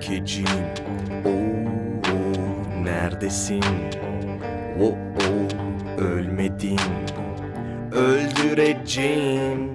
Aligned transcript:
kekecim 0.00 0.46
Oo, 1.24 2.84
neredesin? 2.84 3.62
Oo, 4.80 4.94
ölmedin. 5.98 6.78
Öldüreceğim. 7.92 9.70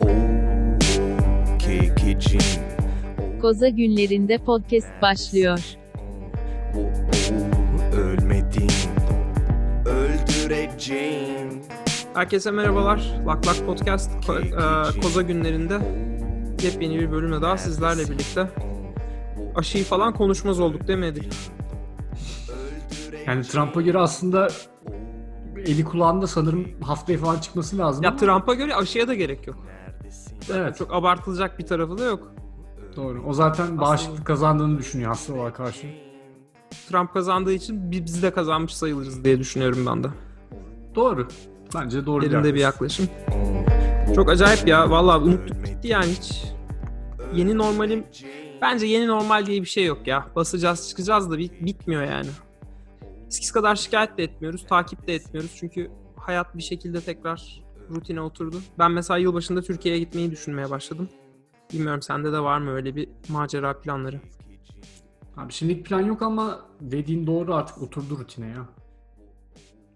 Oo, 0.00 0.08
kekecim 1.58 2.40
Koza 3.40 3.68
günlerinde 3.68 4.38
podcast 4.38 4.88
başlıyor. 5.02 5.58
Oo, 6.76 6.90
ölmedin. 7.96 8.70
Öldüreceğim. 9.86 11.62
Herkese 12.14 12.50
merhabalar. 12.50 13.20
Lak 13.26 13.46
Lak 13.46 13.66
Podcast 13.66 14.10
ko- 14.26 14.96
e, 14.96 15.00
Koza 15.00 15.22
günlerinde 15.22 15.78
yepyeni 16.62 16.98
bir 17.00 17.12
bölümle 17.12 17.42
daha 17.42 17.56
sizlerle 17.56 18.02
birlikte 18.02 18.46
aşıyı 19.54 19.84
falan 19.84 20.14
konuşmaz 20.14 20.60
olduk 20.60 20.88
demedik. 20.88 21.32
Yani 23.26 23.42
Trump'a 23.42 23.80
göre 23.82 23.98
aslında 23.98 24.48
eli 25.56 25.84
kulağında 25.84 26.26
sanırım 26.26 26.66
haftaya 26.82 27.18
falan 27.18 27.38
çıkması 27.38 27.78
lazım. 27.78 28.04
Ya 28.04 28.16
Trump'a 28.16 28.54
göre 28.54 28.74
aşıya 28.74 29.08
da 29.08 29.14
gerek 29.14 29.46
yok. 29.46 29.56
Evet 30.54 30.76
Çok 30.76 30.94
abartılacak 30.94 31.58
bir 31.58 31.66
tarafı 31.66 31.98
da 31.98 32.04
yok. 32.04 32.32
doğru. 32.96 33.22
O 33.26 33.32
zaten 33.32 33.80
bağışıklık 33.80 34.26
kazandığını 34.26 34.78
düşünüyor 34.78 35.08
hastalığa 35.08 35.52
karşı. 35.52 35.86
Trump 36.88 37.12
kazandığı 37.12 37.52
için 37.52 37.90
bi- 37.92 38.04
biz 38.04 38.22
de 38.22 38.30
kazanmış 38.30 38.74
sayılırız 38.74 39.24
diye 39.24 39.38
düşünüyorum 39.38 39.86
ben 39.86 40.04
de. 40.04 40.08
Doğru. 40.94 41.28
Bence 41.74 42.06
doğru 42.06 42.24
Yerinde 42.24 42.54
bir 42.54 42.60
yaklaşım. 42.60 43.08
Çok 44.14 44.30
acayip 44.30 44.68
ya. 44.68 44.90
Vallahi 44.90 45.18
unuttuk 45.24 45.66
gitti 45.66 45.88
yani 45.88 46.06
hiç. 46.12 46.44
Yeni 47.34 47.58
normalim 47.58 48.04
bence 48.62 48.86
yeni 48.86 49.06
normal 49.06 49.46
diye 49.46 49.60
bir 49.60 49.66
şey 49.66 49.84
yok 49.84 50.06
ya. 50.06 50.26
Basacağız 50.36 50.88
çıkacağız 50.88 51.30
da 51.30 51.38
bit- 51.38 51.64
bitmiyor 51.66 52.02
yani. 52.02 52.28
Eskisi 53.26 53.52
kadar 53.52 53.76
şikayet 53.76 54.18
de 54.18 54.22
etmiyoruz, 54.24 54.66
takip 54.66 55.06
de 55.06 55.14
etmiyoruz. 55.14 55.52
Çünkü 55.56 55.90
hayat 56.16 56.56
bir 56.56 56.62
şekilde 56.62 57.00
tekrar 57.00 57.62
rutine 57.90 58.20
oturdu. 58.20 58.56
Ben 58.78 58.90
mesela 58.92 59.18
yılbaşında 59.18 59.62
Türkiye'ye 59.62 60.00
gitmeyi 60.00 60.30
düşünmeye 60.30 60.70
başladım. 60.70 61.08
Bilmiyorum 61.72 62.02
sende 62.02 62.32
de 62.32 62.40
var 62.40 62.58
mı 62.58 62.70
öyle 62.70 62.96
bir 62.96 63.08
macera 63.28 63.80
planları? 63.80 64.20
Abi 65.36 65.52
şimdilik 65.52 65.86
plan 65.86 66.00
yok 66.00 66.22
ama 66.22 66.60
dediğin 66.80 67.26
doğru 67.26 67.54
artık 67.54 67.82
oturdu 67.82 68.18
rutine 68.18 68.46
ya. 68.46 68.68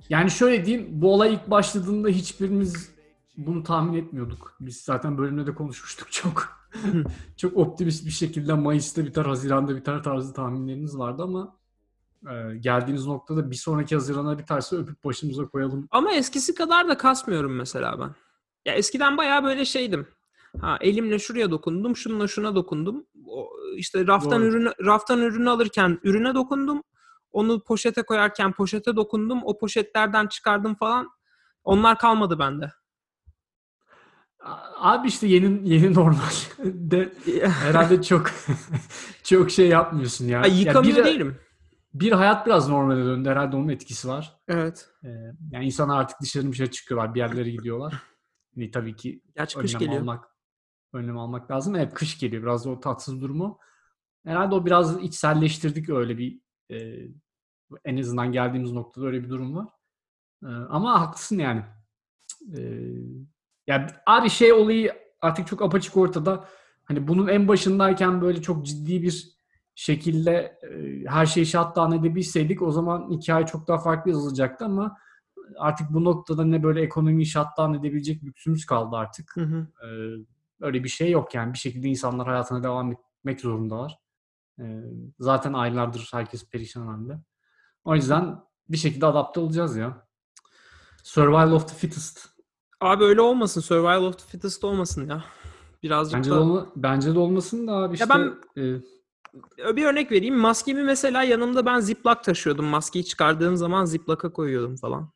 Yani 0.09 0.31
şöyle 0.31 0.65
diyeyim 0.67 0.87
bu 0.91 1.13
olay 1.15 1.35
ilk 1.35 1.51
başladığında 1.51 2.09
hiçbirimiz 2.09 2.91
bunu 3.37 3.63
tahmin 3.63 3.99
etmiyorduk. 3.99 4.57
Biz 4.61 4.77
zaten 4.77 5.19
bölümde 5.19 5.47
de 5.47 5.55
konuşmuştuk 5.55 6.09
çok. 6.13 6.64
çok 7.37 7.57
optimist 7.57 8.07
bir 8.07 8.11
şekilde 8.11 8.55
Mayıs'ta 8.55 9.05
biter, 9.05 9.25
Haziran'da 9.25 9.77
biter 9.77 10.03
tarzı 10.03 10.35
tahminlerimiz 10.35 10.99
vardı 10.99 11.23
ama 11.23 11.57
e, 12.31 12.57
geldiğimiz 12.57 13.07
noktada 13.07 13.51
bir 13.51 13.57
sonraki 13.57 13.95
Haziran'a 13.95 14.39
biterse 14.39 14.77
öpüp 14.77 15.05
başımıza 15.05 15.47
koyalım. 15.47 15.89
Ama 15.91 16.13
eskisi 16.13 16.55
kadar 16.55 16.89
da 16.89 16.97
kasmıyorum 16.97 17.57
mesela 17.57 18.01
ben. 18.01 18.11
Ya 18.65 18.75
eskiden 18.75 19.17
bayağı 19.17 19.45
böyle 19.45 19.65
şeydim. 19.65 20.07
Ha 20.61 20.79
elimle 20.81 21.19
şuraya 21.19 21.51
dokundum, 21.51 21.97
şununla 21.97 22.29
şuna 22.29 22.55
dokundum. 22.55 23.07
O, 23.27 23.51
işte 23.77 24.07
raftan 24.07 24.41
Doğru. 24.41 24.49
ürünü 24.49 24.73
raftan 24.85 25.21
ürünü 25.23 25.51
alırken 25.51 25.99
ürüne 26.03 26.35
dokundum. 26.35 26.83
Onu 27.33 27.61
poşete 27.61 28.03
koyarken 28.03 28.53
poşete 28.53 28.97
dokundum. 28.97 29.41
O 29.45 29.59
poşetlerden 29.59 30.27
çıkardım 30.27 30.75
falan. 30.75 31.09
Onlar 31.65 31.99
kalmadı 31.99 32.39
bende. 32.39 32.73
Abi 34.77 35.09
işte 35.09 35.27
yeni 35.27 35.69
yeni 35.69 35.95
normal 35.95 36.31
de 36.65 37.13
herhalde 37.49 38.03
çok 38.03 38.31
çok 39.23 39.51
şey 39.51 39.69
yapmıyorsun 39.69 40.25
ya. 40.25 40.41
Ay, 40.41 40.51
Ya 40.51 40.57
yıkamıyor 40.59 40.97
bir- 40.99 41.05
değilim. 41.05 41.37
Bir 41.95 42.13
hayat 42.13 42.47
biraz 42.47 42.69
normale 42.69 43.05
döndü 43.05 43.29
herhalde 43.29 43.57
onun 43.57 43.69
etkisi 43.69 44.09
var. 44.09 44.37
Evet. 44.49 44.89
Ee, 45.05 45.09
yani 45.51 45.65
insanlar 45.65 45.99
artık 46.01 46.21
dışarı 46.23 46.53
dışarı 46.53 46.71
çıkıyorlar, 46.71 47.15
bir 47.15 47.19
yerlere 47.21 47.51
gidiyorlar. 47.51 48.03
Yani 48.57 48.71
tabii 48.71 48.97
ki 48.97 49.23
Gerçi 49.37 49.59
kış 49.59 49.71
önlem 49.75 49.81
geliyor. 49.81 50.01
almak 50.01 50.25
önlem 50.93 51.19
almak 51.19 51.51
lazım. 51.51 51.75
Evet 51.77 51.95
kış 51.95 52.19
geliyor 52.19 52.43
biraz 52.43 52.65
da 52.65 52.71
o 52.71 52.81
tatsız 52.81 53.21
durumu. 53.21 53.59
Herhalde 54.27 54.55
o 54.55 54.67
biraz 54.67 55.03
içselleştirdik 55.03 55.89
öyle 55.89 56.19
bir 56.19 56.41
e, 56.71 57.09
en 57.85 57.97
azından 57.97 58.33
geldiğimiz 58.33 58.73
noktada 58.73 59.07
öyle 59.07 59.23
bir 59.25 59.29
durum 59.29 59.57
var. 59.57 59.69
E, 60.43 60.47
ama 60.49 61.01
haklısın 61.01 61.39
yani. 61.39 61.63
E, 62.57 62.61
ya 63.67 63.87
abi 64.07 64.31
şey 64.31 64.53
olayı 64.53 64.93
artık 65.21 65.47
çok 65.47 65.63
apaçık 65.63 65.97
ortada. 65.97 66.45
Hani 66.85 67.09
bunun 67.09 67.29
en 67.29 67.49
başındayken 67.49 68.21
böyle 68.21 68.43
çok 68.43 68.67
ciddi 68.67 69.03
bir 69.03 69.35
şekilde 69.75 70.59
e, 70.63 71.05
her 71.07 71.27
şeyi 71.27 71.47
shutdown 71.47 71.93
edebilseydik 71.93 72.63
o 72.63 72.71
zaman 72.71 73.11
hikaye 73.11 73.47
çok 73.47 73.69
daha 73.69 73.79
farklı 73.79 74.11
yazılacaktı 74.11 74.65
ama 74.65 74.97
artık 75.59 75.91
bu 75.91 76.05
noktada 76.05 76.45
ne 76.45 76.63
böyle 76.63 76.83
ekonomiyi 76.83 77.27
shutdown 77.27 77.75
edebilecek 77.75 78.25
lüksümüz 78.25 78.67
kaldı 78.67 78.97
artık. 78.97 79.37
Hı 79.37 79.41
hı. 79.41 79.67
Ee, 79.83 79.87
öyle 80.61 80.85
bir 80.85 80.89
şey 80.89 81.11
yok 81.11 81.35
yani. 81.35 81.53
Bir 81.53 81.59
şekilde 81.59 81.89
insanlar 81.89 82.27
hayatına 82.27 82.63
devam 82.63 82.93
etmek 82.93 83.41
zorundalar. 83.41 83.99
Ee, 84.61 84.81
zaten 85.19 85.53
aylardır 85.53 86.09
herkes 86.13 86.51
perişan 86.51 86.87
halde. 86.87 87.19
O 87.85 87.95
yüzden 87.95 88.41
bir 88.69 88.77
şekilde 88.77 89.07
adapte 89.07 89.41
olacağız 89.41 89.77
ya. 89.77 90.07
Survival 91.03 91.53
of 91.53 91.69
the 91.69 91.75
fittest. 91.75 92.34
Abi 92.85 93.05
öyle 93.05 93.21
olmasın. 93.21 93.61
Survival 93.61 94.03
of 94.03 94.19
the 94.19 94.25
fittest 94.27 94.65
olmasın 94.65 95.09
ya. 95.09 95.25
Birazcık 95.83 96.19
Bence 96.19 96.31
da... 96.31 96.35
de, 96.35 96.39
olma, 96.39 96.73
bence 96.77 97.15
de 97.15 97.19
olmasın 97.19 97.67
da 97.67 97.73
abi 97.73 97.95
işte. 97.95 98.09
ben- 98.09 98.35
e, 98.57 99.77
Bir 99.77 99.85
örnek 99.85 100.13
vereyim. 100.13 100.37
Maskemi 100.37 100.83
mesela 100.83 101.23
yanımda 101.23 101.67
ben 101.67 101.81
ziplock 101.81 102.25
taşıyordum. 102.25 102.65
Maskeyi 102.67 103.05
çıkardığım 103.05 103.57
zaman 103.57 103.85
ziplock'a 103.85 104.33
koyuyordum 104.33 104.77
falan. 104.77 105.11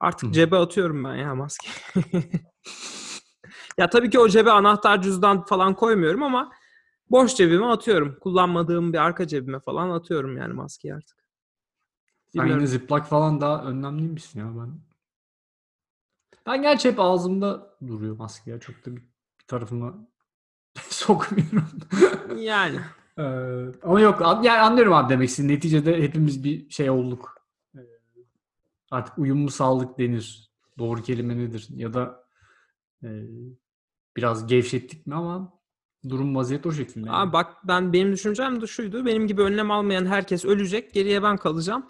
Artık 0.00 0.28
Hı. 0.28 0.32
cebe 0.32 0.56
atıyorum 0.56 1.04
ben 1.04 1.14
ya 1.14 1.34
maskeyi. 1.34 1.74
ya 3.78 3.90
tabii 3.90 4.10
ki 4.10 4.18
o 4.18 4.28
cebe 4.28 4.50
anahtar 4.50 5.02
cüzdan 5.02 5.44
falan 5.44 5.74
koymuyorum 5.74 6.22
ama 6.22 6.52
boş 7.10 7.34
cebime 7.36 7.66
atıyorum. 7.66 8.18
Kullanmadığım 8.20 8.92
bir 8.92 8.98
arka 8.98 9.26
cebime 9.26 9.60
falan 9.60 9.90
atıyorum 9.90 10.36
yani 10.36 10.52
maskeyi 10.54 10.94
artık. 10.94 11.18
sen 12.36 12.46
yine 12.46 12.66
ziplock 12.66 13.06
falan 13.06 13.40
daha 13.40 13.62
önlemliymişsin 13.64 14.40
ya 14.40 14.46
ben. 14.46 14.87
Ben 16.48 16.62
gerçi 16.62 16.88
hep 16.90 17.00
ağzımda 17.00 17.76
duruyor 17.86 18.16
maske 18.16 18.50
ya. 18.50 18.60
Çok 18.60 18.86
da 18.86 18.96
bir, 18.96 19.02
tarafıma 19.46 19.94
sokmuyorum. 20.88 21.68
Yani. 22.36 22.78
Ee, 23.18 23.66
ama 23.82 24.00
yok 24.00 24.22
an- 24.22 24.42
yani 24.42 24.60
anlıyorum 24.60 24.92
abi 24.92 25.08
demek 25.12 25.28
istediğin. 25.28 25.54
Neticede 25.56 26.02
hepimiz 26.02 26.44
bir 26.44 26.70
şey 26.70 26.90
olduk. 26.90 27.34
Ee, 27.76 27.80
artık 28.90 29.18
uyumlu 29.18 29.50
sağlık 29.50 29.98
denir. 29.98 30.50
Doğru 30.78 31.02
kelime 31.02 31.38
nedir? 31.38 31.66
Ya 31.70 31.94
da 31.94 32.24
e, 33.02 33.08
biraz 34.16 34.46
gevşettik 34.46 35.06
mi 35.06 35.14
ama 35.14 35.52
durum 36.08 36.36
vaziyet 36.36 36.66
o 36.66 36.72
şekilde. 36.72 37.06
yani. 37.06 37.16
Abi 37.18 37.32
bak 37.32 37.56
ben 37.64 37.92
benim 37.92 38.12
düşüncem 38.12 38.60
de 38.60 38.66
şuydu. 38.66 39.06
Benim 39.06 39.26
gibi 39.26 39.42
önlem 39.42 39.70
almayan 39.70 40.06
herkes 40.06 40.44
ölecek. 40.44 40.94
Geriye 40.94 41.22
ben 41.22 41.36
kalacağım. 41.36 41.86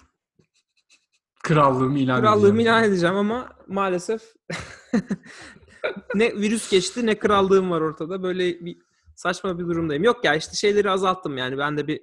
Krallığımı 1.48 1.98
ilan 1.98 2.20
Krallığımı 2.20 2.46
edeceğim. 2.48 2.60
ilan 2.60 2.84
edeceğim 2.84 3.16
ama 3.16 3.48
maalesef 3.66 4.22
ne 6.14 6.36
virüs 6.36 6.70
geçti 6.70 7.06
ne 7.06 7.18
krallığım 7.18 7.70
var 7.70 7.80
ortada. 7.80 8.22
Böyle 8.22 8.64
bir 8.64 8.78
saçma 9.14 9.58
bir 9.58 9.64
durumdayım. 9.64 10.04
Yok 10.04 10.24
ya 10.24 10.34
işte 10.34 10.56
şeyleri 10.56 10.90
azalttım 10.90 11.36
yani. 11.36 11.58
Ben 11.58 11.78
de 11.78 11.86
bir 11.86 12.02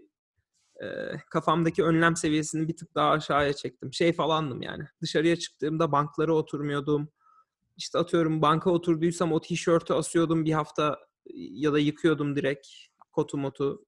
e, 0.83 0.87
kafamdaki 1.29 1.83
önlem 1.83 2.15
seviyesini 2.15 2.67
bir 2.67 2.77
tık 2.77 2.95
daha 2.95 3.09
aşağıya 3.09 3.53
çektim. 3.53 3.93
Şey 3.93 4.13
falandım 4.13 4.61
yani. 4.61 4.83
Dışarıya 5.01 5.35
çıktığımda 5.35 5.91
banklara 5.91 6.33
oturmuyordum. 6.33 7.09
İşte 7.77 7.99
atıyorum 7.99 8.41
banka 8.41 8.69
oturduysam 8.69 9.31
o 9.31 9.41
tişörtü 9.41 9.93
asıyordum 9.93 10.45
bir 10.45 10.53
hafta 10.53 10.99
ya 11.35 11.73
da 11.73 11.79
yıkıyordum 11.79 12.35
direkt. 12.35 12.67
Kotu 13.11 13.37
motu 13.37 13.85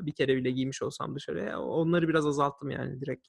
bir 0.00 0.12
kere 0.12 0.36
bile 0.36 0.50
giymiş 0.50 0.82
olsam 0.82 1.14
dışarıya. 1.14 1.60
Onları 1.60 2.08
biraz 2.08 2.26
azalttım 2.26 2.70
yani 2.70 3.00
direkt. 3.00 3.26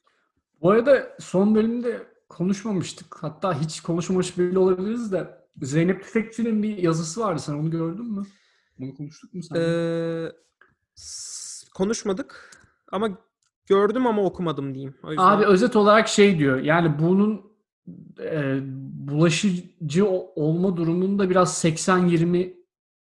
Bu 0.62 0.72
arada 0.72 1.16
son 1.20 1.56
bölümde 1.56 2.08
konuşmamıştık. 2.30 3.16
Hatta 3.24 3.62
hiç 3.62 3.82
konuşmamış 3.82 4.38
bile 4.38 4.60
olabiliriz 4.60 5.12
de 5.12 5.38
Zeynep 5.62 6.04
Tüfekçi'nin 6.04 6.64
bir 6.64 6.78
yazısı 6.78 7.22
vardı. 7.22 7.40
Sen 7.40 7.54
onu 7.54 7.72
gördün 7.72 8.06
mü? 8.06 8.24
Bunu 8.80 8.96
konuştuk 8.96 9.34
mu 9.34 9.44
sen? 9.44 9.56
Ee, 9.56 10.32
konuşmadık 11.76 12.52
ama 12.92 13.18
gördüm 13.66 14.08
ama 14.08 14.24
okumadım 14.24 14.76
diyeyim. 14.76 14.96
O 15.04 15.10
yüzden. 15.10 15.24
Abi 15.24 15.46
özet 15.46 15.76
olarak 15.76 16.08
şey 16.08 16.40
diyor. 16.40 16.60
Yani 16.60 17.00
bunun 17.00 17.42
e, 18.20 18.60
bulaşıcı 19.08 20.08
olma 20.36 20.78
durumunda 20.78 21.30
biraz 21.30 21.66
80-20 21.66 22.54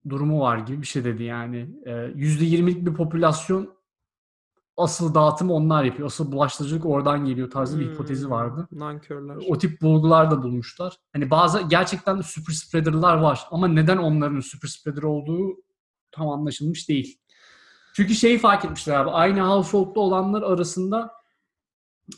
durumu 0.08 0.40
var 0.40 0.58
gibi 0.58 0.82
bir 0.82 0.86
şey 0.86 1.04
dedi 1.04 1.22
yani. 1.22 1.68
E, 1.84 1.90
%20'lik 1.90 2.86
bir 2.86 2.94
popülasyon 2.94 3.77
asıl 4.78 5.14
dağıtımı 5.14 5.52
onlar 5.52 5.84
yapıyor. 5.84 6.06
Asıl 6.06 6.32
bulaştırıcılık 6.32 6.86
oradan 6.86 7.24
geliyor 7.24 7.50
tarzı 7.50 7.80
bir 7.80 7.92
hipotezi 7.92 8.24
Hmm, 8.24 8.30
vardı. 8.30 8.68
Nankörler. 8.72 9.36
O 9.48 9.58
tip 9.58 9.82
bulgular 9.82 10.30
da 10.30 10.42
bulmuşlar. 10.42 10.96
Hani 11.12 11.30
bazı 11.30 11.60
gerçekten 11.60 12.20
super 12.20 12.52
spreader'lar 12.52 13.16
var 13.16 13.46
ama 13.50 13.68
neden 13.68 13.96
onların 13.96 14.40
super 14.40 14.68
spreader 14.68 15.02
olduğu 15.02 15.56
tam 16.12 16.28
anlaşılmış 16.28 16.88
değil. 16.88 17.20
Çünkü 17.94 18.14
şeyi 18.14 18.38
fark 18.38 18.64
etmişler 18.64 18.94
abi. 18.94 19.10
Aynı 19.10 19.40
household'da 19.40 20.00
olanlar 20.00 20.42
arasında 20.42 21.10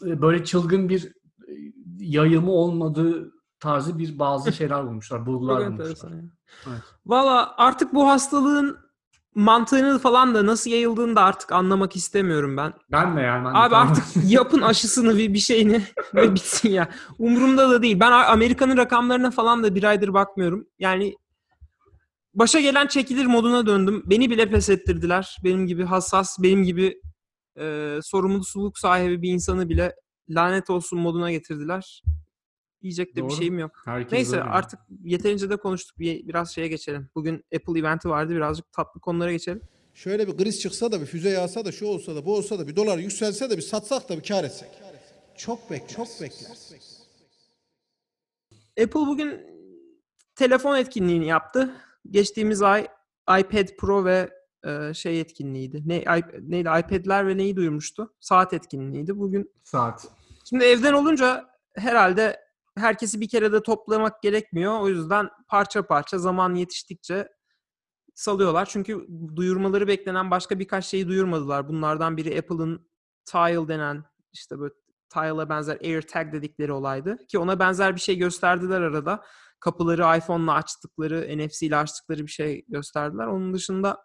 e, 0.06 0.22
böyle 0.22 0.44
çılgın 0.44 0.88
bir 0.88 1.06
e, 1.06 1.52
yayılma 1.98 2.52
olmadığı 2.52 3.32
tarzı 3.60 3.98
bir 3.98 4.18
bazı 4.18 4.52
şeyler 4.60 4.86
bulmuşlar. 4.86 5.26
Bulgular 5.26 5.66
bulmuşlar. 5.66 6.12
Evet. 6.66 6.82
Valla 7.06 7.54
artık 7.56 7.94
bu 7.94 8.08
hastalığın 8.08 8.89
mantığını 9.34 9.98
falan 9.98 10.34
da 10.34 10.46
nasıl 10.46 10.70
yayıldığını 10.70 11.16
da 11.16 11.22
artık 11.22 11.52
anlamak 11.52 11.96
istemiyorum 11.96 12.56
ben. 12.56 12.72
Ben 12.92 13.16
de 13.16 13.20
yani. 13.20 13.44
ben 13.44 13.54
de 13.54 13.58
Abi 13.58 13.70
tamam. 13.70 13.88
artık 13.88 14.04
yapın 14.30 14.60
aşısını 14.60 15.18
bir, 15.18 15.34
bir 15.34 15.38
şeyini 15.38 15.82
ve 16.14 16.34
bitsin 16.34 16.68
ya. 16.68 16.88
Umurumda 17.18 17.70
da 17.70 17.82
değil. 17.82 18.00
Ben 18.00 18.12
Amerika'nın 18.12 18.76
rakamlarına 18.76 19.30
falan 19.30 19.62
da 19.62 19.74
bir 19.74 19.84
aydır 19.84 20.14
bakmıyorum. 20.14 20.66
Yani 20.78 21.16
başa 22.34 22.60
gelen 22.60 22.86
çekilir 22.86 23.26
moduna 23.26 23.66
döndüm. 23.66 24.02
Beni 24.06 24.30
bile 24.30 24.50
pes 24.50 24.70
ettirdiler. 24.70 25.36
Benim 25.44 25.66
gibi 25.66 25.84
hassas, 25.84 26.36
benim 26.42 26.64
gibi 26.64 27.00
e, 27.58 27.98
sorumluluk 28.02 28.78
sahibi 28.78 29.22
bir 29.22 29.30
insanı 29.30 29.68
bile 29.68 29.94
lanet 30.28 30.70
olsun 30.70 31.00
moduna 31.00 31.30
getirdiler. 31.30 32.02
Diyecek 32.82 33.16
de 33.16 33.16
bir 33.16 33.22
Doğru. 33.22 33.36
şeyim 33.36 33.58
yok. 33.58 33.70
Herkes 33.84 34.12
Neyse 34.12 34.36
öyle. 34.36 34.44
artık 34.50 34.80
yeterince 35.04 35.50
de 35.50 35.56
konuştuk. 35.56 35.98
Bir, 35.98 36.28
biraz 36.28 36.54
şeye 36.54 36.68
geçelim. 36.68 37.10
Bugün 37.14 37.44
Apple 37.56 37.78
eventi 37.80 38.08
vardı. 38.08 38.34
Birazcık 38.34 38.72
tatlı 38.72 39.00
konulara 39.00 39.32
geçelim. 39.32 39.60
Şöyle 39.94 40.28
bir 40.28 40.36
kriz 40.36 40.60
çıksa 40.60 40.92
da 40.92 41.00
bir 41.00 41.06
füze 41.06 41.30
yağsa 41.30 41.64
da 41.64 41.72
şu 41.72 41.86
olsa 41.86 42.16
da 42.16 42.24
bu 42.26 42.36
olsa 42.36 42.58
da 42.58 42.68
bir 42.68 42.76
dolar 42.76 42.98
yükselse 42.98 43.50
de 43.50 43.56
bir 43.56 43.62
satsak 43.62 44.08
da 44.08 44.16
bir 44.18 44.22
kar 44.22 44.44
etsek. 44.44 44.68
Çok 45.36 45.70
bekler. 45.70 45.88
Çok 45.88 46.06
bekler. 46.20 46.50
Apple 48.82 49.00
bugün 49.00 49.40
telefon 50.34 50.76
etkinliğini 50.76 51.26
yaptı. 51.26 51.74
Geçtiğimiz 52.10 52.62
ay 52.62 52.86
iPad 53.38 53.68
Pro 53.78 54.04
ve 54.04 54.30
e, 54.66 54.94
şey 54.94 55.20
etkinliğiydi. 55.20 55.82
Ne 55.86 56.02
iP- 56.02 56.50
neydi? 56.50 56.68
iPad'ler 56.68 57.28
ve 57.28 57.36
neyi 57.36 57.56
duyurmuştu? 57.56 58.14
Saat 58.20 58.52
etkinliğiydi. 58.52 59.18
Bugün 59.18 59.52
Saat. 59.64 60.08
şimdi 60.48 60.64
evden 60.64 60.92
olunca 60.92 61.50
herhalde 61.74 62.40
herkesi 62.78 63.20
bir 63.20 63.28
kere 63.28 63.52
de 63.52 63.62
toplamak 63.62 64.22
gerekmiyor. 64.22 64.80
O 64.80 64.88
yüzden 64.88 65.28
parça 65.48 65.86
parça 65.86 66.18
zaman 66.18 66.54
yetiştikçe 66.54 67.28
salıyorlar. 68.14 68.66
Çünkü 68.66 69.06
duyurmaları 69.36 69.88
beklenen 69.88 70.30
başka 70.30 70.58
birkaç 70.58 70.86
şeyi 70.86 71.08
duyurmadılar. 71.08 71.68
Bunlardan 71.68 72.16
biri 72.16 72.38
Apple'ın 72.38 72.90
Tile 73.24 73.68
denen 73.68 74.04
işte 74.32 74.58
böyle 74.60 74.74
Tile'a 75.08 75.48
benzer 75.48 75.78
AirTag 75.84 76.32
dedikleri 76.32 76.72
olaydı. 76.72 77.16
Ki 77.28 77.38
ona 77.38 77.58
benzer 77.58 77.96
bir 77.96 78.00
şey 78.00 78.18
gösterdiler 78.18 78.80
arada. 78.80 79.24
Kapıları 79.60 80.16
iPhone'la 80.18 80.54
açtıkları, 80.54 81.38
NFC 81.38 81.66
ile 81.66 81.76
açtıkları 81.76 82.22
bir 82.22 82.30
şey 82.30 82.64
gösterdiler. 82.68 83.26
Onun 83.26 83.54
dışında 83.54 84.04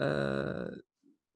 eee, 0.00 0.66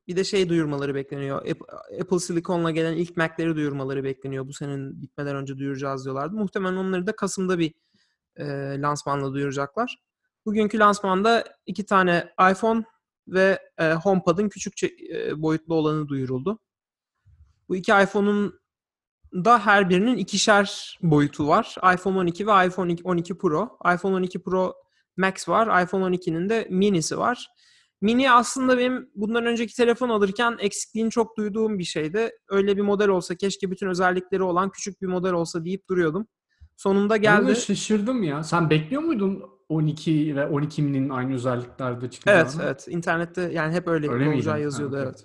bir 0.08 0.16
de 0.16 0.25
şey 0.25 0.49
duyurmaları 0.49 0.94
bekleniyor. 0.94 1.46
App- 1.46 2.00
Apple 2.00 2.19
Silicon'la 2.19 2.70
gelen 2.70 2.96
ilk 2.96 3.16
Mac'leri 3.16 3.56
duyurmaları 3.56 4.05
bekleniyor. 4.05 4.49
Bu 4.49 4.52
senin 4.52 5.02
bitmeden 5.02 5.37
önce 5.37 5.58
duyuracağız 5.58 6.05
diyorlardı. 6.05 6.37
Muhtemelen 6.37 6.76
onları 6.76 7.06
da 7.06 7.16
Kasım'da 7.16 7.58
bir 7.58 7.75
eee, 8.38 8.81
lansmanla 8.81 9.32
duyuracaklar. 9.32 9.96
Bugünkü 10.46 10.78
lansmanda 10.78 11.44
iki 11.66 11.87
tane 11.87 12.28
iPhone 12.50 12.84
ve 13.28 13.58
e, 13.78 13.93
HomePod'un 13.93 14.49
küçük 14.49 14.82
e, 14.84 15.43
boyutlu 15.43 15.75
olanı 15.75 16.08
duyuruldu. 16.08 16.58
Bu 17.69 17.76
iki 17.76 17.93
iPhone'un 17.93 18.60
da 19.34 19.66
her 19.66 19.90
birinin 19.90 20.16
ikişer 20.16 20.99
boyutu 21.02 21.49
var. 21.49 21.76
iPhone 21.94 22.19
12 22.19 22.46
ve 22.46 22.66
iPhone 22.66 22.96
12 23.05 23.38
Pro. 23.38 23.78
iPhone 23.94 24.14
12 24.14 24.43
Pro 24.43 24.75
Max 25.16 25.49
var. 25.49 25.82
iPhone 25.82 26.05
12'nin 26.16 26.49
de 26.49 26.66
minisi 26.70 27.19
var. 27.19 27.49
Mini 28.00 28.30
aslında 28.32 28.78
benim 28.78 29.10
bundan 29.14 29.46
önceki 29.46 29.76
telefon 29.76 30.08
alırken 30.08 30.56
eksikliğini 30.60 31.10
çok 31.10 31.36
duyduğum 31.36 31.78
bir 31.78 31.84
şeydi. 31.84 32.30
Öyle 32.48 32.76
bir 32.76 32.82
model 32.82 33.08
olsa 33.08 33.34
keşke 33.34 33.70
bütün 33.70 33.86
özellikleri 33.88 34.42
olan 34.42 34.70
küçük 34.70 35.02
bir 35.02 35.06
model 35.06 35.32
olsa 35.32 35.64
deyip 35.64 35.88
duruyordum. 35.88 36.26
Sonunda 36.76 37.16
Geldi. 37.16 37.46
geldi. 37.46 37.60
şaşırdım 37.60 38.22
ya. 38.22 38.42
Sen 38.42 38.70
bekliyor 38.70 39.02
muydun 39.02 39.42
12 39.68 40.36
ve 40.36 40.46
12 40.46 40.82
minin 40.82 41.08
aynı 41.08 41.34
özelliklerde 41.34 42.10
çıkacağını? 42.10 42.40
Evet, 42.40 42.56
evet. 42.62 42.86
İnternette 42.88 43.42
yani 43.54 43.74
hep 43.74 43.88
öyle, 43.88 44.08
Öyle 44.10 44.24
miydi? 44.24 44.36
olacağı 44.36 44.54
Ha, 44.54 44.58
yazıyordu 44.60 44.94
okey. 44.96 45.04
evet. 45.06 45.24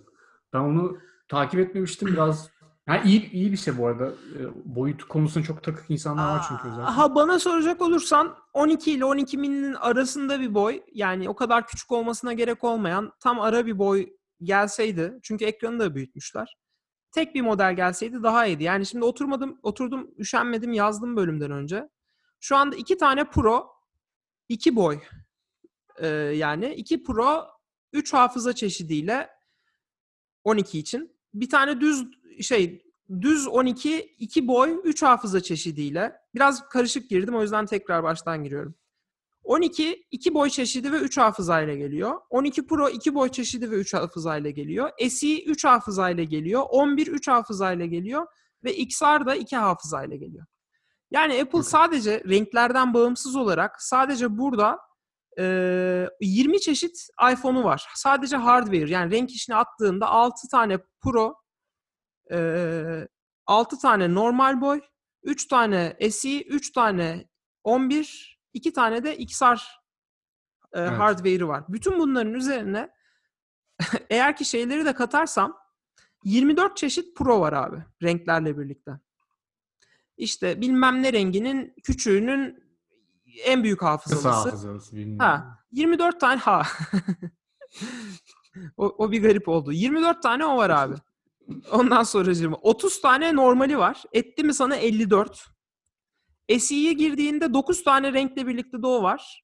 Ben 0.53 0.59
onu 0.59 0.97
takip 1.27 1.59
etmemiştim 1.59 2.07
biraz. 2.07 2.49
Yani 2.87 3.09
iyi 3.09 3.31
iyi 3.31 3.51
bir 3.51 3.57
şey 3.57 3.77
bu 3.77 3.87
arada. 3.87 4.07
E, 4.07 4.39
Boyut 4.65 5.03
konusunda 5.03 5.45
çok 5.45 5.63
takık 5.63 5.89
insanlar 5.89 6.35
var 6.35 6.45
çünkü 6.47 6.67
özellikle. 6.67 6.91
Ha 6.91 7.15
bana 7.15 7.39
soracak 7.39 7.81
olursan 7.81 8.35
12 8.53 8.91
ile 8.91 9.05
12 9.05 9.37
milinin 9.37 9.73
arasında 9.73 10.39
bir 10.39 10.53
boy 10.53 10.83
yani 10.93 11.29
o 11.29 11.35
kadar 11.35 11.67
küçük 11.67 11.91
olmasına 11.91 12.33
gerek 12.33 12.63
olmayan 12.63 13.11
tam 13.19 13.39
ara 13.39 13.65
bir 13.65 13.79
boy 13.79 14.09
gelseydi 14.41 15.19
çünkü 15.23 15.45
ekranı 15.45 15.79
da 15.79 15.95
büyütmüşler. 15.95 16.57
Tek 17.11 17.35
bir 17.35 17.41
model 17.41 17.75
gelseydi 17.75 18.23
daha 18.23 18.45
iyiydi. 18.45 18.63
Yani 18.63 18.85
şimdi 18.85 19.05
oturmadım, 19.05 19.59
oturdum, 19.63 20.11
üşenmedim, 20.17 20.73
yazdım 20.73 21.15
bölümden 21.15 21.51
önce. 21.51 21.89
Şu 22.39 22.55
anda 22.55 22.75
iki 22.75 22.97
tane 22.97 23.29
Pro, 23.29 23.69
iki 24.49 24.75
boy. 24.75 24.99
Ee, 25.97 26.07
yani 26.07 26.73
iki 26.73 27.03
Pro, 27.03 27.47
üç 27.93 28.13
hafıza 28.13 28.53
çeşidiyle 28.53 29.29
12 30.43 30.79
için. 30.79 31.12
Bir 31.33 31.49
tane 31.49 31.81
düz 31.81 32.05
şey 32.41 32.83
düz 33.21 33.47
12, 33.47 34.15
2 34.19 34.47
boy, 34.47 34.79
3 34.83 35.03
hafıza 35.03 35.41
çeşidiyle. 35.41 36.13
Biraz 36.35 36.69
karışık 36.69 37.09
girdim 37.09 37.35
o 37.35 37.41
yüzden 37.41 37.65
tekrar 37.65 38.03
baştan 38.03 38.43
giriyorum. 38.43 38.75
12, 39.43 40.05
2 40.11 40.33
boy 40.33 40.49
çeşidi 40.49 40.91
ve 40.91 40.97
3 40.97 41.17
hafızayla 41.17 41.75
geliyor. 41.75 42.19
12 42.29 42.67
Pro 42.67 42.89
2 42.89 43.15
boy 43.15 43.29
çeşidi 43.29 43.71
ve 43.71 43.75
3 43.75 43.93
hafızayla 43.93 44.49
geliyor. 44.49 44.89
SE 45.09 45.43
3 45.43 45.65
hafızayla 45.65 46.23
geliyor. 46.23 46.63
11 46.69 47.07
3 47.07 47.27
hafızayla 47.27 47.85
geliyor. 47.85 48.27
Ve 48.63 48.75
XR 48.75 49.25
da 49.25 49.35
2 49.35 49.55
hafızayla 49.57 50.15
geliyor. 50.15 50.45
Yani 51.11 51.41
Apple 51.41 51.63
sadece 51.63 52.23
renklerden 52.29 52.93
bağımsız 52.93 53.35
olarak 53.35 53.81
sadece 53.81 54.37
burada 54.37 54.79
20 55.41 56.61
çeşit 56.61 57.07
iPhone'u 57.31 57.63
var. 57.63 57.87
Sadece 57.95 58.35
hardware 58.35 58.89
yani 58.89 59.11
renk 59.11 59.31
işini 59.31 59.55
attığında 59.55 60.07
6 60.07 60.47
tane 60.47 60.77
Pro, 61.01 61.35
e, 62.31 63.07
6 63.45 63.79
tane 63.79 64.13
normal 64.13 64.61
boy, 64.61 64.81
3 65.23 65.47
tane 65.47 65.97
SE, 66.11 66.41
3 66.41 66.71
tane 66.71 67.27
11, 67.63 68.39
2 68.53 68.73
tane 68.73 69.03
de 69.03 69.17
XR 69.17 69.83
Evet. 70.75 70.99
hardware'ı 70.99 71.47
var. 71.47 71.63
Bütün 71.69 71.99
bunların 71.99 72.33
üzerine 72.33 72.89
eğer 74.09 74.35
ki 74.35 74.45
şeyleri 74.45 74.85
de 74.85 74.93
katarsam 74.93 75.57
24 76.23 76.77
çeşit 76.77 77.17
Pro 77.17 77.39
var 77.39 77.53
abi 77.53 77.77
renklerle 78.03 78.57
birlikte. 78.57 78.91
İşte 80.17 80.61
bilmem 80.61 81.03
ne 81.03 81.13
renginin 81.13 81.73
küçüğünün 81.83 82.62
en 83.43 83.63
büyük 83.63 83.79
Kısa 83.79 83.91
hafızalısı. 83.91 84.29
hafızalısı 84.29 84.95
bilmiyorum. 84.95 85.25
Ha. 85.25 85.59
24 85.71 86.19
tane 86.19 86.39
ha. 86.39 86.63
o, 88.77 88.85
o 88.97 89.11
bir 89.11 89.21
garip 89.21 89.47
oldu. 89.49 89.71
24 89.71 90.23
tane 90.23 90.45
o 90.45 90.57
var 90.57 90.69
abi. 90.69 90.95
Ondan 91.71 92.03
sonra 92.03 92.55
30 92.61 93.01
tane 93.01 93.35
normali 93.35 93.77
var. 93.77 94.03
Etti 94.13 94.43
mi 94.43 94.53
sana 94.53 94.75
54. 94.75 95.45
SE'ye 96.59 96.93
girdiğinde 96.93 97.53
9 97.53 97.83
tane 97.83 98.13
renkle 98.13 98.47
birlikte 98.47 98.81
de 98.81 98.87
o 98.87 99.03
var. 99.03 99.43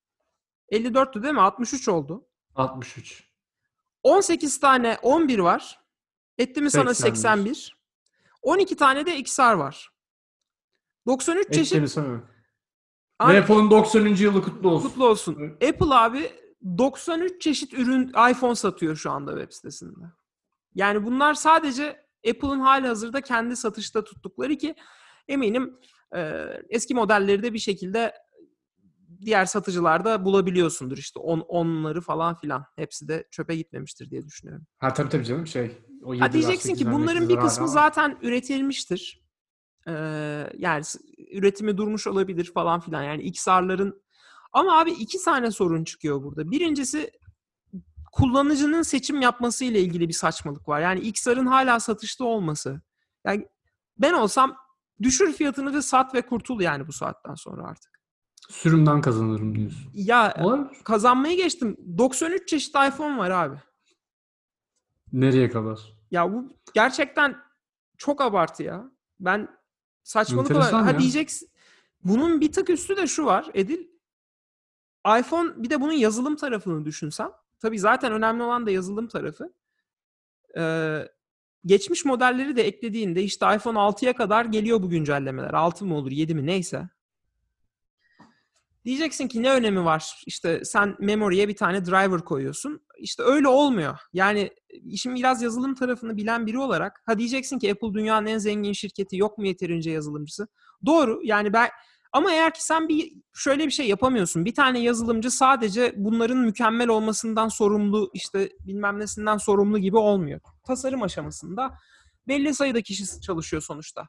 54'tü 0.71 1.23
değil 1.23 1.33
mi? 1.33 1.41
63 1.41 1.87
oldu. 1.87 2.27
63. 2.55 3.29
18 4.03 4.59
tane 4.59 4.97
11 5.01 5.39
var. 5.39 5.79
Etti 6.37 6.61
mi 6.61 6.71
sana 6.71 6.93
81. 6.93 7.55
81. 7.55 7.79
12 8.41 8.75
tane 8.75 9.05
de 9.05 9.17
XR 9.17 9.53
var. 9.53 9.89
93 11.07 11.45
çeşit 11.53 11.73
Etkili 11.73 11.89
sanırım. 11.89 12.29
Abi, 13.19 13.33
Ve 13.33 13.39
Apple'ın 13.41 13.71
90. 13.71 14.05
yılı 14.05 14.43
kutlu 14.43 14.69
olsun. 14.69 14.89
Kutlu 14.89 15.07
olsun. 15.07 15.35
Apple 15.69 15.95
abi 15.95 16.31
93 16.77 17.41
çeşit 17.41 17.73
ürün 17.73 18.07
iPhone 18.31 18.55
satıyor 18.55 18.95
şu 18.95 19.11
anda 19.11 19.31
web 19.31 19.51
sitesinde. 19.51 20.05
Yani 20.75 21.05
bunlar 21.05 21.33
sadece 21.33 22.05
Apple'ın 22.29 22.59
hali 22.59 22.87
hazırda 22.87 23.21
kendi 23.21 23.55
satışta 23.55 24.03
tuttukları 24.03 24.55
ki 24.55 24.75
eminim 25.27 25.79
e, 26.15 26.45
eski 26.69 26.95
modelleri 26.95 27.43
de 27.43 27.53
bir 27.53 27.59
şekilde 27.59 28.13
diğer 29.21 29.45
satıcılarda 29.45 30.25
bulabiliyorsundur. 30.25 30.97
İşte 30.97 31.19
on, 31.19 31.39
onları 31.39 32.01
falan 32.01 32.35
filan. 32.35 32.65
Hepsi 32.75 33.07
de 33.07 33.27
çöpe 33.31 33.55
gitmemiştir 33.55 34.11
diye 34.11 34.25
düşünüyorum. 34.25 34.65
Ha 34.77 34.93
tabii 34.93 35.09
tabii 35.09 35.25
canım 35.25 35.47
şey. 35.47 35.77
O 36.03 36.19
Ha 36.19 36.33
diyeceksin 36.33 36.75
ki 36.75 36.91
bunların 36.91 37.29
bir 37.29 37.39
kısmı 37.39 37.67
zaten 37.67 38.17
üretilmiştir. 38.21 39.21
Ee, 39.87 39.93
yani 40.57 40.83
üretimi 41.29 41.77
durmuş 41.77 42.07
olabilir 42.07 42.51
falan 42.53 42.79
filan. 42.79 43.03
Yani 43.03 43.21
XR'ların 43.23 44.01
ama 44.53 44.79
abi 44.79 44.91
iki 44.91 45.23
tane 45.23 45.51
sorun 45.51 45.83
çıkıyor 45.83 46.23
burada. 46.23 46.51
Birincisi 46.51 47.11
kullanıcının 48.11 48.81
seçim 48.81 49.21
yapması 49.21 49.65
ile 49.65 49.81
ilgili 49.81 50.07
bir 50.07 50.13
saçmalık 50.13 50.67
var. 50.67 50.79
Yani 50.81 50.99
XR'ın 50.99 51.45
hala 51.45 51.79
satışta 51.79 52.23
olması. 52.25 52.81
Yani 53.25 53.47
ben 53.97 54.13
olsam 54.13 54.57
düşür 55.01 55.33
fiyatını 55.33 55.73
ve 55.73 55.81
sat 55.81 56.13
ve 56.15 56.21
kurtul 56.21 56.61
yani 56.61 56.87
bu 56.87 56.93
saatten 56.93 57.35
sonra 57.35 57.63
artık. 57.67 57.99
Sürümden 58.49 59.01
kazanırım 59.01 59.55
diyorsun. 59.55 59.91
Ya 59.93 60.35
Olabilir. 60.41 60.83
kazanmayı 60.83 61.37
geçtim. 61.37 61.77
93 61.97 62.47
çeşit 62.47 62.75
iPhone 62.75 63.17
var 63.17 63.31
abi. 63.31 63.55
Nereye 65.13 65.49
kadar? 65.49 65.79
Ya 66.11 66.33
bu 66.33 66.57
gerçekten 66.73 67.37
çok 67.97 68.21
abartı 68.21 68.63
ya. 68.63 68.91
Ben 69.19 69.47
saçmalık 70.03 70.51
olarak 70.51 70.73
ha 70.73 70.99
diyeceksin. 70.99 71.49
Bunun 72.03 72.41
bir 72.41 72.51
tık 72.51 72.69
üstü 72.69 72.97
de 72.97 73.07
şu 73.07 73.25
var 73.25 73.45
Edil. 73.53 73.87
iPhone 75.19 75.63
bir 75.63 75.69
de 75.69 75.81
bunun 75.81 75.93
yazılım 75.93 76.35
tarafını 76.35 76.85
düşünsen. 76.85 77.31
Tabii 77.59 77.79
zaten 77.79 78.11
önemli 78.11 78.43
olan 78.43 78.65
da 78.65 78.71
yazılım 78.71 79.07
tarafı. 79.07 79.53
Ee, 80.57 81.07
geçmiş 81.65 82.05
modelleri 82.05 82.55
de 82.55 82.63
eklediğinde 82.63 83.23
işte 83.23 83.55
iPhone 83.55 83.77
6'ya 83.79 84.13
kadar 84.13 84.45
geliyor 84.45 84.81
bu 84.81 84.89
güncellemeler. 84.89 85.53
6 85.53 85.85
mı 85.85 85.95
olur 85.95 86.11
7 86.11 86.35
mi 86.35 86.45
neyse. 86.45 86.89
Diyeceksin 88.85 89.27
ki 89.27 89.43
ne 89.43 89.51
önemi 89.51 89.85
var? 89.85 90.23
İşte 90.25 90.65
sen 90.65 90.95
memory'e 90.99 91.47
bir 91.47 91.55
tane 91.55 91.85
driver 91.85 92.19
koyuyorsun. 92.19 92.81
İşte 92.99 93.23
öyle 93.23 93.47
olmuyor. 93.47 93.97
Yani 94.13 94.51
işin 94.69 95.15
biraz 95.15 95.41
yazılım 95.41 95.75
tarafını 95.75 96.17
bilen 96.17 96.45
biri 96.47 96.59
olarak 96.59 97.01
ha 97.05 97.17
diyeceksin 97.17 97.59
ki 97.59 97.71
Apple 97.71 97.93
dünyanın 97.93 98.25
en 98.25 98.37
zengin 98.37 98.73
şirketi 98.73 99.17
yok 99.17 99.37
mu 99.37 99.47
yeterince 99.47 99.91
yazılımcısı? 99.91 100.47
Doğru. 100.85 101.21
Yani 101.23 101.53
ben 101.53 101.69
ama 102.11 102.31
eğer 102.31 102.53
ki 102.53 102.65
sen 102.65 102.89
bir 102.89 103.13
şöyle 103.33 103.65
bir 103.65 103.71
şey 103.71 103.87
yapamıyorsun. 103.87 104.45
Bir 104.45 104.53
tane 104.53 104.79
yazılımcı 104.79 105.31
sadece 105.31 105.93
bunların 105.97 106.37
mükemmel 106.37 106.87
olmasından 106.87 107.47
sorumlu 107.47 108.11
işte 108.13 108.49
bilmem 108.59 108.99
nesinden 108.99 109.37
sorumlu 109.37 109.77
gibi 109.77 109.97
olmuyor. 109.97 110.39
Tasarım 110.67 111.03
aşamasında 111.03 111.71
belli 112.27 112.53
sayıda 112.53 112.81
kişi 112.81 113.21
çalışıyor 113.21 113.61
sonuçta. 113.61 114.07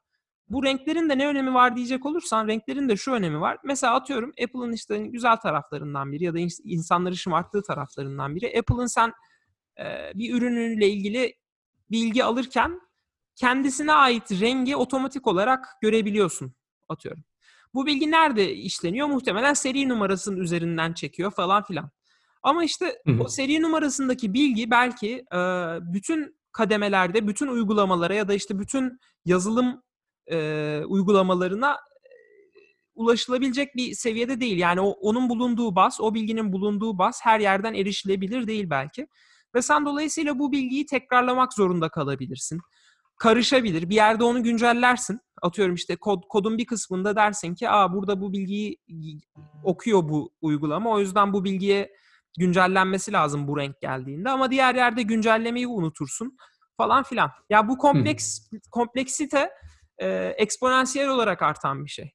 Bu 0.50 0.64
renklerin 0.64 1.08
de 1.08 1.18
ne 1.18 1.26
önemi 1.26 1.54
var 1.54 1.76
diyecek 1.76 2.06
olursan 2.06 2.48
renklerin 2.48 2.88
de 2.88 2.96
şu 2.96 3.12
önemi 3.12 3.40
var. 3.40 3.58
Mesela 3.64 3.94
atıyorum 3.94 4.32
Apple'ın 4.44 4.72
işte 4.72 4.98
güzel 4.98 5.36
taraflarından 5.36 6.12
biri 6.12 6.24
ya 6.24 6.34
da 6.34 6.38
ins- 6.38 6.62
insanları 6.64 7.16
şımarttığı 7.16 7.62
taraflarından 7.62 8.36
biri. 8.36 8.58
Apple'ın 8.58 8.86
sen 8.86 9.12
e, 9.78 9.84
bir 10.14 10.34
ürünüyle 10.34 10.88
ilgili 10.88 11.34
bilgi 11.90 12.24
alırken 12.24 12.80
kendisine 13.36 13.92
ait 13.92 14.32
rengi 14.40 14.76
otomatik 14.76 15.26
olarak 15.26 15.66
görebiliyorsun 15.82 16.54
atıyorum. 16.88 17.24
Bu 17.74 17.86
bilgi 17.86 18.10
nerede 18.10 18.54
işleniyor? 18.54 19.06
Muhtemelen 19.06 19.54
seri 19.54 19.88
numarasının 19.88 20.36
üzerinden 20.36 20.92
çekiyor 20.92 21.30
falan 21.30 21.62
filan. 21.62 21.90
Ama 22.42 22.64
işte 22.64 23.02
o 23.20 23.28
seri 23.28 23.62
numarasındaki 23.62 24.34
bilgi 24.34 24.70
belki 24.70 25.24
e, 25.32 25.38
bütün 25.80 26.40
kademelerde, 26.52 27.28
bütün 27.28 27.46
uygulamalara 27.46 28.14
ya 28.14 28.28
da 28.28 28.34
işte 28.34 28.58
bütün 28.58 28.98
yazılım 29.24 29.82
e, 30.30 30.82
uygulamalarına 30.86 31.72
e, 31.72 32.12
ulaşılabilecek 32.94 33.76
bir 33.76 33.94
seviyede 33.94 34.40
değil. 34.40 34.58
Yani 34.58 34.80
o, 34.80 34.90
onun 34.90 35.28
bulunduğu 35.28 35.76
bas, 35.76 36.00
o 36.00 36.14
bilginin 36.14 36.52
bulunduğu 36.52 36.98
bas 36.98 37.20
her 37.22 37.40
yerden 37.40 37.74
erişilebilir 37.74 38.46
değil 38.46 38.70
belki. 38.70 39.06
Ve 39.54 39.62
sen 39.62 39.86
dolayısıyla 39.86 40.38
bu 40.38 40.52
bilgiyi 40.52 40.86
tekrarlamak 40.86 41.52
zorunda 41.52 41.88
kalabilirsin. 41.88 42.60
Karışabilir. 43.16 43.88
Bir 43.88 43.94
yerde 43.94 44.24
onu 44.24 44.42
güncellersin. 44.42 45.20
Atıyorum 45.42 45.74
işte 45.74 45.96
kod, 45.96 46.22
kodun 46.28 46.58
bir 46.58 46.66
kısmında 46.66 47.16
dersin 47.16 47.54
ki 47.54 47.70
Aa, 47.70 47.92
burada 47.92 48.20
bu 48.20 48.32
bilgiyi 48.32 48.78
okuyor 49.64 50.08
bu 50.08 50.32
uygulama. 50.40 50.90
O 50.90 51.00
yüzden 51.00 51.32
bu 51.32 51.44
bilgiye 51.44 51.90
güncellenmesi 52.38 53.12
lazım 53.12 53.48
bu 53.48 53.58
renk 53.58 53.80
geldiğinde. 53.80 54.30
Ama 54.30 54.50
diğer 54.50 54.74
yerde 54.74 55.02
güncellemeyi 55.02 55.66
unutursun 55.66 56.36
falan 56.76 57.02
filan. 57.02 57.30
Ya 57.50 57.68
bu 57.68 57.78
kompleks 57.78 58.40
kompleksite 58.70 59.50
e, 60.00 60.34
eksponansiyel 60.38 61.08
olarak 61.08 61.42
artan 61.42 61.84
bir 61.84 61.90
şey. 61.90 62.12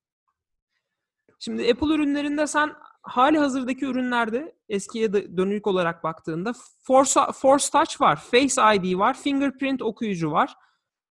Şimdi 1.40 1.72
Apple 1.72 1.94
ürünlerinde 1.94 2.48
sen 2.48 2.74
hali 3.02 3.38
hazırdaki 3.38 3.86
ürünlerde 3.86 4.56
eskiye 4.70 5.14
dönük 5.14 5.68
olarak 5.68 6.04
baktığında 6.04 6.54
Force, 6.82 7.20
Force 7.34 7.70
Touch 7.72 8.02
var, 8.02 8.16
Face 8.16 8.62
ID 8.76 8.98
var, 8.98 9.18
Fingerprint 9.18 9.82
okuyucu 9.82 10.32
var. 10.32 10.54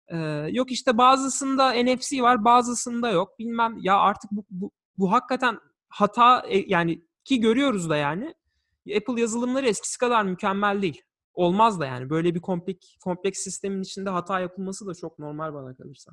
Ee, 0.09 0.17
yok 0.51 0.71
işte 0.71 0.99
bazısında 0.99 1.73
NFC 1.73 2.23
var, 2.23 2.45
bazısında 2.45 3.11
yok. 3.11 3.39
Bilmem 3.39 3.77
ya 3.79 3.99
artık 3.99 4.31
bu, 4.31 4.45
bu, 4.51 4.71
bu 4.99 5.13
hakikaten 5.13 5.59
hata 5.89 6.47
e, 6.49 6.65
yani 6.67 7.05
ki 7.25 7.41
görüyoruz 7.41 7.91
da 7.91 7.97
yani 7.97 8.35
Apple 8.97 9.21
yazılımları 9.21 9.67
eskisi 9.67 9.99
kadar 9.99 10.23
mükemmel 10.23 10.83
değil. 10.83 11.03
Olmaz 11.35 11.81
da 11.81 11.87
yani. 11.87 12.11
Böyle 12.11 12.35
bir 12.35 12.41
kompleks, 12.41 12.97
kompleks 12.97 13.41
sistemin 13.41 13.83
içinde 13.83 14.11
hata 14.11 14.41
yapılması 14.41 14.87
da 14.87 14.95
çok 14.95 15.19
normal 15.19 15.55
bana 15.55 15.77
kalırsa. 15.77 16.13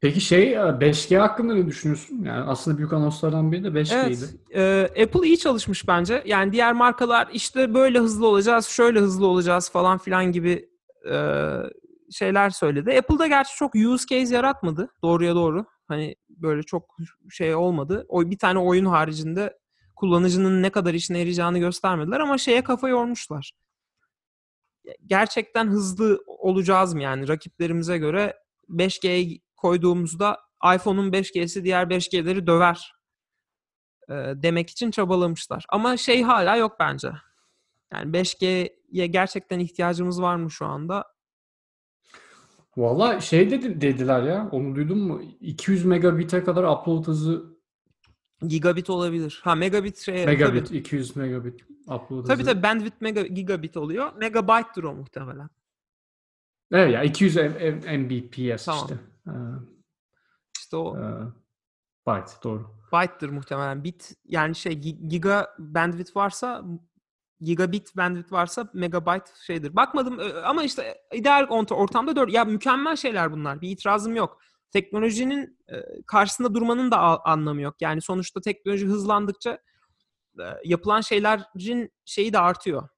Peki 0.00 0.20
şey 0.20 0.52
5G 0.52 1.18
hakkında 1.18 1.54
ne 1.54 1.66
düşünüyorsun? 1.66 2.22
Yani 2.22 2.44
aslında 2.44 2.78
büyük 2.78 2.92
anonslardan 2.92 3.52
biri 3.52 3.64
de 3.64 3.68
5G'ydi. 3.68 4.38
Evet. 4.50 4.96
e, 4.96 5.02
Apple 5.02 5.28
iyi 5.28 5.38
çalışmış 5.38 5.88
bence. 5.88 6.22
Yani 6.26 6.52
diğer 6.52 6.72
markalar 6.72 7.28
işte 7.32 7.74
böyle 7.74 7.98
hızlı 7.98 8.26
olacağız, 8.26 8.66
şöyle 8.66 9.00
hızlı 9.00 9.26
olacağız 9.26 9.70
falan 9.70 9.98
filan 9.98 10.32
gibi 10.32 10.68
e, 11.10 11.16
şeyler 12.10 12.50
söyledi. 12.50 12.98
Apple'da 12.98 13.26
gerçi 13.26 13.56
çok 13.56 13.74
use 13.74 14.06
case 14.06 14.34
yaratmadı. 14.34 14.88
Doğruya 15.02 15.34
doğru. 15.34 15.64
Hani 15.88 16.16
böyle 16.28 16.62
çok 16.62 16.96
şey 17.30 17.54
olmadı. 17.54 18.06
O 18.08 18.30
bir 18.30 18.38
tane 18.38 18.58
oyun 18.58 18.84
haricinde 18.84 19.58
kullanıcının 19.96 20.62
ne 20.62 20.70
kadar 20.70 20.94
işine 20.94 21.18
yarayacağını 21.18 21.58
göstermediler 21.58 22.20
ama 22.20 22.38
şeye 22.38 22.64
kafa 22.64 22.88
yormuşlar. 22.88 23.52
Gerçekten 25.06 25.66
hızlı 25.66 26.20
olacağız 26.26 26.94
mı 26.94 27.02
yani 27.02 27.28
rakiplerimize 27.28 27.98
göre 27.98 28.45
5G'ye 28.70 29.38
koyduğumuzda 29.56 30.38
iPhone'un 30.74 31.12
5G'si 31.12 31.64
diğer 31.64 31.84
5G'leri 31.84 32.46
döver 32.46 32.92
e, 34.08 34.14
demek 34.14 34.70
için 34.70 34.90
çabalamışlar. 34.90 35.64
Ama 35.68 35.96
şey 35.96 36.22
hala 36.22 36.56
yok 36.56 36.76
bence. 36.80 37.12
Yani 37.92 38.10
5G'ye 38.10 39.06
gerçekten 39.06 39.58
ihtiyacımız 39.58 40.22
var 40.22 40.36
mı 40.36 40.50
şu 40.50 40.66
anda? 40.66 41.04
Valla 42.76 43.20
şey 43.20 43.50
dedi, 43.50 43.80
dediler 43.80 44.22
ya. 44.22 44.48
Onu 44.52 44.74
duydun 44.76 44.98
mu? 44.98 45.22
200 45.40 45.84
megabit'e 45.84 46.44
kadar 46.44 46.64
upload 46.64 47.06
hızı 47.06 47.56
Gigabit 48.42 48.90
olabilir. 48.90 49.40
Ha 49.44 49.54
megabit 49.54 49.98
şey 49.98 50.26
megabit, 50.26 50.66
tabii. 50.66 50.78
200 50.78 51.16
megabit 51.16 51.62
upload 51.86 52.26
Tabii 52.26 52.42
hızı. 52.42 52.50
tabii 52.52 52.62
bandwidth 52.62 53.00
mega, 53.00 53.22
gigabit 53.22 53.76
oluyor. 53.76 54.12
Megabyte'dır 54.16 54.84
o 54.84 54.94
muhtemelen. 54.94 55.48
Evet 56.72 56.94
ya 56.94 57.02
200 57.04 57.36
M- 57.36 57.42
M- 57.42 57.98
Mbps 57.98 58.64
Tamam. 58.64 58.82
işte. 58.84 58.98
Ee, 59.26 59.30
İşte 60.58 60.76
o 60.76 60.96
e, 60.98 61.02
byte 62.06 62.32
doğru. 62.44 62.70
byte'dır 62.92 63.28
muhtemelen. 63.28 63.84
Bit 63.84 64.12
yani 64.24 64.54
şey 64.54 64.72
gi- 64.72 65.08
giga 65.08 65.54
bandwidth 65.58 66.16
varsa 66.16 66.64
gigabit 67.40 67.96
bandwidth 67.96 68.32
varsa 68.32 68.70
megabyte 68.74 69.30
şeydir. 69.46 69.76
Bakmadım 69.76 70.20
e, 70.20 70.32
ama 70.32 70.62
işte 70.64 70.98
ideal 71.14 71.44
ort- 71.48 71.74
ortamda 71.74 72.16
4 72.16 72.32
ya 72.32 72.44
mükemmel 72.44 72.96
şeyler 72.96 73.32
bunlar. 73.32 73.60
Bir 73.60 73.70
itirazım 73.70 74.16
yok. 74.16 74.40
Teknolojinin 74.70 75.58
e, 75.68 76.02
karşısında 76.06 76.54
durmanın 76.54 76.90
da 76.90 77.24
anlamı 77.24 77.60
yok. 77.62 77.82
Yani 77.82 78.00
sonuçta 78.00 78.40
teknoloji 78.40 78.86
hızlandıkça 78.86 79.58
e, 80.40 80.44
yapılan 80.64 81.00
şeylerin 81.00 81.92
şeyi 82.04 82.32
de 82.32 82.38
artıyor. 82.38 82.88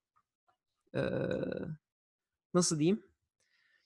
Nasıl 2.54 2.78
diyeyim? 2.78 3.02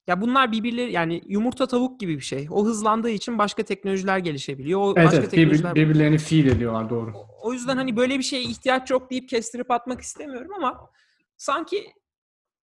Ya 0.07 0.21
bunlar 0.21 0.53
birbirleri 0.53 0.93
yani 0.93 1.23
yumurta 1.27 1.67
tavuk 1.67 2.01
gibi 2.01 2.17
bir 2.17 2.21
şey. 2.23 2.47
O 2.51 2.65
hızlandığı 2.65 3.11
için 3.11 3.39
başka 3.39 3.63
teknolojiler 3.63 4.19
gelişebiliyor. 4.19 4.81
O 4.81 4.95
Evet, 4.97 5.07
başka 5.07 5.17
evet 5.19 5.27
birbir- 5.33 5.37
teknolojiler 5.37 5.75
birbirlerini 5.75 6.19
feed 6.19 6.47
ediyorlar 6.47 6.91
doğru. 6.91 7.13
o 7.43 7.53
yüzden 7.53 7.77
hani 7.77 7.97
böyle 7.97 8.19
bir 8.19 8.23
şeye 8.25 8.43
ihtiyaç 8.43 8.91
yok 8.91 9.11
deyip 9.11 9.29
kestirip 9.29 9.71
atmak 9.71 10.01
istemiyorum 10.01 10.51
ama 10.57 10.91
sanki 11.37 11.93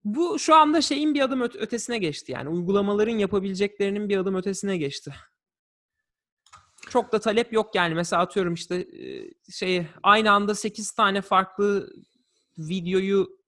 bu 0.04 0.38
şu 0.38 0.54
anda 0.54 0.80
şeyin 0.80 1.14
bir 1.14 1.20
adım 1.20 1.40
öte- 1.40 1.58
ötesine 1.58 1.98
geçti. 1.98 2.32
Yani 2.32 2.48
uygulamaların 2.48 3.18
yapabileceklerinin 3.18 4.08
bir 4.08 4.16
adım 4.16 4.34
ötesine 4.34 4.76
geçti. 4.76 5.14
Çok 6.90 7.12
da 7.12 7.18
talep 7.18 7.52
yok 7.52 7.74
yani. 7.74 7.94
Mesela 7.94 8.22
atıyorum 8.22 8.54
işte 8.54 8.76
e, 8.76 9.30
şeyi 9.52 9.86
aynı 10.02 10.30
anda 10.32 10.54
8 10.54 10.90
tane 10.92 11.20
farklı 11.20 11.90
videoyu 12.58 13.38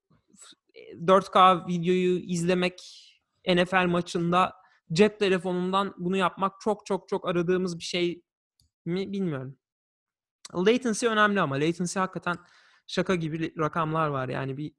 4K 1.06 1.68
videoyu 1.68 2.18
izlemek 2.18 3.02
NFL 3.46 3.86
maçında 3.86 4.54
cep 4.92 5.18
telefonundan 5.18 5.94
bunu 5.98 6.16
yapmak 6.16 6.60
çok 6.60 6.86
çok 6.86 7.08
çok 7.08 7.28
aradığımız 7.28 7.78
bir 7.78 7.84
şey 7.84 8.22
mi 8.84 9.12
bilmiyorum. 9.12 9.56
Latency 10.54 11.06
önemli 11.06 11.40
ama 11.40 11.54
latency 11.54 11.98
hakikaten 11.98 12.36
şaka 12.86 13.14
gibi 13.14 13.58
rakamlar 13.58 14.08
var. 14.08 14.28
Yani 14.28 14.56
bir 14.56 14.72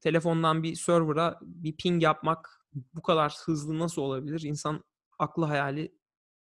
telefondan 0.00 0.62
bir 0.62 0.74
server'a 0.74 1.38
bir 1.42 1.76
ping 1.76 2.02
yapmak 2.02 2.64
bu 2.94 3.02
kadar 3.02 3.36
hızlı 3.44 3.78
nasıl 3.78 4.02
olabilir? 4.02 4.40
İnsan 4.40 4.84
aklı 5.18 5.44
hayali 5.44 5.92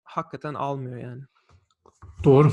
hakikaten 0.04 0.54
almıyor 0.54 0.96
yani. 0.96 1.22
Doğru. 2.24 2.52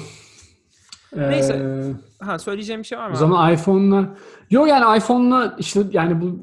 Neyse. 1.16 1.54
Ee, 1.54 2.26
Ha 2.26 2.40
söyleyeceğim 2.40 2.82
bir 2.82 2.88
şey 2.88 2.98
var 2.98 3.08
mı? 3.08 3.14
O 3.14 3.18
zaman 3.18 3.54
iPhone'la 3.54 4.18
yok 4.50 4.68
yani 4.68 4.98
iPhone'la 4.98 5.56
işte 5.60 5.84
yani 5.92 6.22
bu 6.22 6.40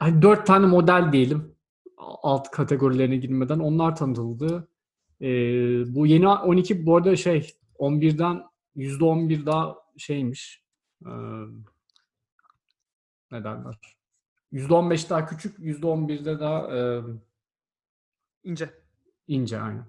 hani 0.00 0.22
dört 0.22 0.46
tane 0.46 0.66
model 0.66 1.12
diyelim 1.12 1.55
alt 1.96 2.50
kategorilerine 2.50 3.16
girmeden 3.16 3.58
onlar 3.58 3.96
tanıtıldı. 3.96 4.68
Ee, 5.20 5.94
bu 5.94 6.06
yeni 6.06 6.28
12 6.28 6.86
bu 6.86 6.96
arada 6.96 7.16
şey 7.16 7.56
11'den 7.78 8.42
%11 8.76 9.46
daha 9.46 9.76
şeymiş. 9.96 10.62
Ee, 11.06 11.10
ne 13.32 13.44
derler? 13.44 13.96
%15 14.52 15.10
daha 15.10 15.26
küçük, 15.26 15.58
%11'de 15.58 16.40
daha 16.40 16.76
e, 16.76 17.00
İnce. 18.44 18.70
ince 19.28 19.60
aynı. 19.60 19.86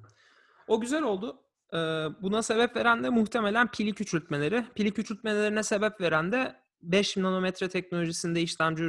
O 0.68 0.82
güzel 0.82 1.04
oldu. 1.04 1.42
Ee, 1.74 1.78
buna 2.22 2.44
sebep 2.44 2.76
veren 2.76 3.04
de 3.04 3.10
muhtemelen 3.10 3.72
pili 3.72 3.94
küçültmeleri. 3.94 4.66
Pili 4.76 4.94
küçültmelerine 4.94 5.64
sebep 5.64 6.02
veren 6.02 6.32
de 6.32 6.56
5 6.82 7.18
nanometre 7.18 7.70
teknolojisinde 7.70 8.42
işlemci 8.42 8.84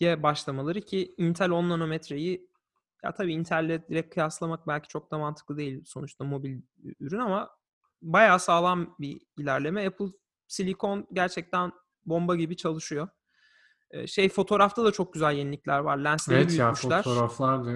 üretmeye 0.00 0.22
başlamaları 0.22 0.80
ki 0.80 1.14
Intel 1.16 1.50
10 1.50 1.68
nanometreyi 1.68 2.48
ya 3.04 3.12
tabii 3.14 3.32
Intel'le 3.32 3.88
direkt 3.88 4.14
kıyaslamak 4.14 4.66
belki 4.66 4.88
çok 4.88 5.10
da 5.10 5.18
mantıklı 5.18 5.56
değil 5.56 5.82
sonuçta 5.86 6.24
mobil 6.24 6.60
ürün 7.00 7.18
ama 7.18 7.50
bayağı 8.02 8.40
sağlam 8.40 8.94
bir 9.00 9.20
ilerleme. 9.38 9.86
Apple 9.86 10.06
Silikon 10.48 11.06
gerçekten 11.12 11.72
bomba 12.06 12.36
gibi 12.36 12.56
çalışıyor. 12.56 13.08
Ee, 13.90 14.06
şey 14.06 14.28
fotoğrafta 14.28 14.84
da 14.84 14.92
çok 14.92 15.12
güzel 15.12 15.32
yenilikler 15.32 15.78
var. 15.78 15.96
Lensleri 15.96 16.38
Evet 16.38 16.58
ya 16.58 16.66
büyütmüşler. 16.66 17.02
fotoğraflar 17.02 17.64
da 17.66 17.70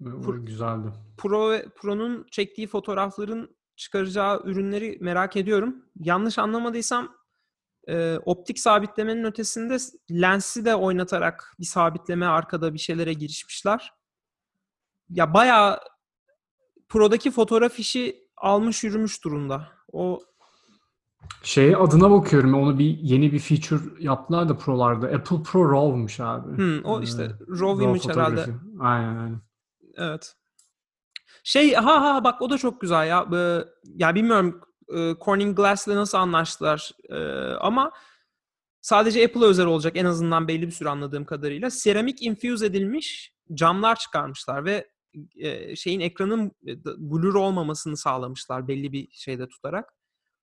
Fo- 0.00 0.44
güzeldi. 0.44 0.88
Pro 1.18 1.52
Pro'nun 1.76 2.26
çektiği 2.30 2.66
fotoğrafların 2.66 3.56
çıkaracağı 3.76 4.42
ürünleri 4.44 4.98
merak 5.00 5.36
ediyorum. 5.36 5.84
Yanlış 6.00 6.38
anlamadıysam 6.38 7.17
e, 7.88 8.18
optik 8.24 8.58
sabitlemenin 8.58 9.24
ötesinde 9.24 9.76
lensi 10.10 10.64
de 10.64 10.74
oynatarak 10.74 11.54
bir 11.60 11.64
sabitleme 11.64 12.26
arkada 12.26 12.74
bir 12.74 12.78
şeylere 12.78 13.12
girişmişler. 13.12 13.92
Ya 15.10 15.34
bayağı 15.34 15.80
Pro'daki 16.88 17.30
fotoğraf 17.30 17.78
işi 17.78 18.28
almış 18.36 18.84
yürümüş 18.84 19.24
durumda. 19.24 19.68
O 19.92 20.20
Şey 21.42 21.74
adına 21.74 22.10
bakıyorum. 22.10 22.54
Onu 22.54 22.78
bir 22.78 22.98
yeni 22.98 23.32
bir 23.32 23.38
feature 23.38 23.80
yaptılar 23.98 24.48
da 24.48 24.56
Pro'larda. 24.56 25.06
Apple 25.06 25.42
Pro 25.42 25.72
RAW'muş 25.72 26.20
abi. 26.20 26.56
hmm, 26.56 26.84
o 26.84 27.02
işte 27.02 27.22
Ee, 27.22 27.60
RAW 27.60 27.84
image 27.84 28.08
herhalde. 28.08 28.46
Aynen 28.80 29.16
aynen. 29.16 29.40
Evet. 29.96 30.36
Şey 31.42 31.74
ha 31.74 32.02
ha 32.02 32.24
bak 32.24 32.42
o 32.42 32.50
da 32.50 32.58
çok 32.58 32.80
güzel 32.80 33.08
ya. 33.08 33.26
Ee, 33.34 33.64
ya 33.84 34.14
bilmiyorum 34.14 34.60
e, 34.94 35.14
Corning 35.20 35.56
Glass'le 35.56 35.88
nasıl 35.88 36.18
anlaştılar 36.18 36.90
Ee, 37.10 37.14
ama 37.60 37.92
sadece 38.80 39.24
Apple'a 39.24 39.44
özel 39.44 39.66
olacak 39.66 39.96
en 39.96 40.04
azından 40.04 40.48
belli 40.48 40.66
bir 40.66 40.72
süre 40.72 40.88
anladığım 40.88 41.24
kadarıyla. 41.24 41.70
Seramik 41.70 42.22
infuse 42.22 42.66
edilmiş 42.66 43.32
camlar 43.54 43.96
çıkarmışlar 43.98 44.64
ve 44.64 44.90
e, 45.36 45.76
şeyin 45.76 46.00
ekranın 46.00 46.52
e, 46.66 46.84
blur 46.84 47.34
olmamasını 47.34 47.96
sağlamışlar 47.96 48.68
belli 48.68 48.92
bir 48.92 49.08
şeyde 49.10 49.48
tutarak. 49.48 49.94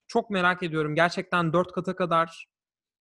Çok 0.07 0.29
merak 0.29 0.63
ediyorum. 0.63 0.95
Gerçekten 0.95 1.53
4 1.53 1.71
kata 1.71 1.95
kadar 1.95 2.47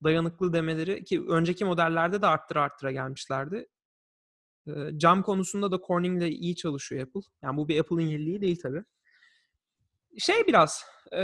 dayanıklı 0.05 0.53
demeleri 0.53 1.05
ki 1.05 1.25
önceki 1.29 1.65
modellerde 1.65 2.23
de 2.23 2.27
arttıra 2.27 2.63
arttıra 2.63 2.93
gelmişlerdi. 2.93 3.69
Ee, 4.69 4.73
Cam 4.97 5.23
konusunda 5.23 5.73
da 5.73 5.81
Corning'le 5.87 6.29
iyi 6.29 6.57
çalışıyor 6.57 7.07
Apple. 7.07 7.21
Yani 7.43 7.57
bu 7.57 7.69
bir 7.69 7.81
Apple'ın 7.81 8.01
yeniliği 8.01 8.41
değil 8.41 8.59
tabii. 8.63 8.85
Şey 10.19 10.47
biraz, 10.47 10.85
e, 11.13 11.23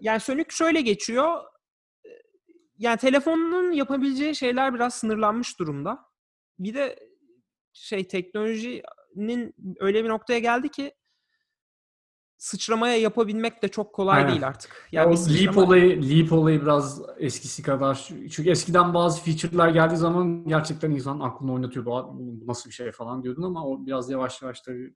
yani 0.00 0.20
Sönük 0.20 0.52
şöyle 0.52 0.80
geçiyor. 0.80 1.40
Yani 2.78 2.98
telefonun 2.98 3.72
yapabileceği 3.72 4.34
şeyler 4.36 4.74
biraz 4.74 4.94
sınırlanmış 4.94 5.58
durumda. 5.58 5.98
Bir 6.58 6.74
de 6.74 6.98
şey 7.72 8.08
teknolojinin 8.08 9.54
öyle 9.80 10.04
bir 10.04 10.08
noktaya 10.08 10.38
geldi 10.38 10.68
ki 10.68 10.94
sıçramaya 12.36 12.96
yapabilmek 12.96 13.62
de 13.62 13.68
çok 13.68 13.94
kolay 13.94 14.16
Aynen. 14.18 14.30
değil 14.30 14.46
artık. 14.46 14.88
Ya 14.92 15.06
bir 15.06 15.14
o 15.14 15.16
sıçrama- 15.16 15.44
leap 15.46 15.56
olayı, 15.58 16.02
leap 16.10 16.32
olayı 16.32 16.62
biraz 16.62 17.02
eskisi 17.18 17.62
kadar. 17.62 18.08
Çünkü 18.30 18.50
eskiden 18.50 18.94
bazı 18.94 19.22
feature'lar 19.22 19.68
geldiği 19.68 19.96
zaman 19.96 20.44
gerçekten 20.48 20.90
insan 20.90 21.20
aklını 21.20 21.52
oynatıyordu. 21.52 21.94
"Aa, 21.96 22.08
Bu 22.18 22.46
nasıl 22.46 22.70
bir 22.70 22.74
şey 22.74 22.92
falan 22.92 23.22
diyordun 23.22 23.42
ama 23.42 23.66
o 23.66 23.86
biraz 23.86 24.10
yavaş 24.10 24.42
yavaş 24.42 24.60
tabii. 24.60 24.94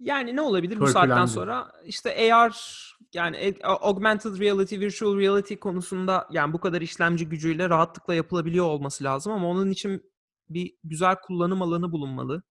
Yani 0.00 0.36
ne 0.36 0.40
olabilir 0.40 0.80
bu 0.80 0.86
saatten 0.86 1.26
sonra? 1.26 1.72
İşte 1.84 2.34
AR 2.34 2.88
yani 3.14 3.36
e- 3.36 3.62
augmented 3.64 4.38
reality, 4.38 4.80
virtual 4.80 5.18
reality 5.18 5.54
konusunda 5.54 6.28
yani 6.30 6.52
bu 6.52 6.60
kadar 6.60 6.80
işlemci 6.80 7.28
gücüyle 7.28 7.70
rahatlıkla 7.70 8.14
yapılabiliyor 8.14 8.64
olması 8.66 9.04
lazım 9.04 9.32
ama 9.32 9.48
onun 9.48 9.70
için 9.70 10.12
bir 10.48 10.74
güzel 10.84 11.16
kullanım 11.22 11.62
alanı 11.62 11.92
bulunmalı. 11.92 12.42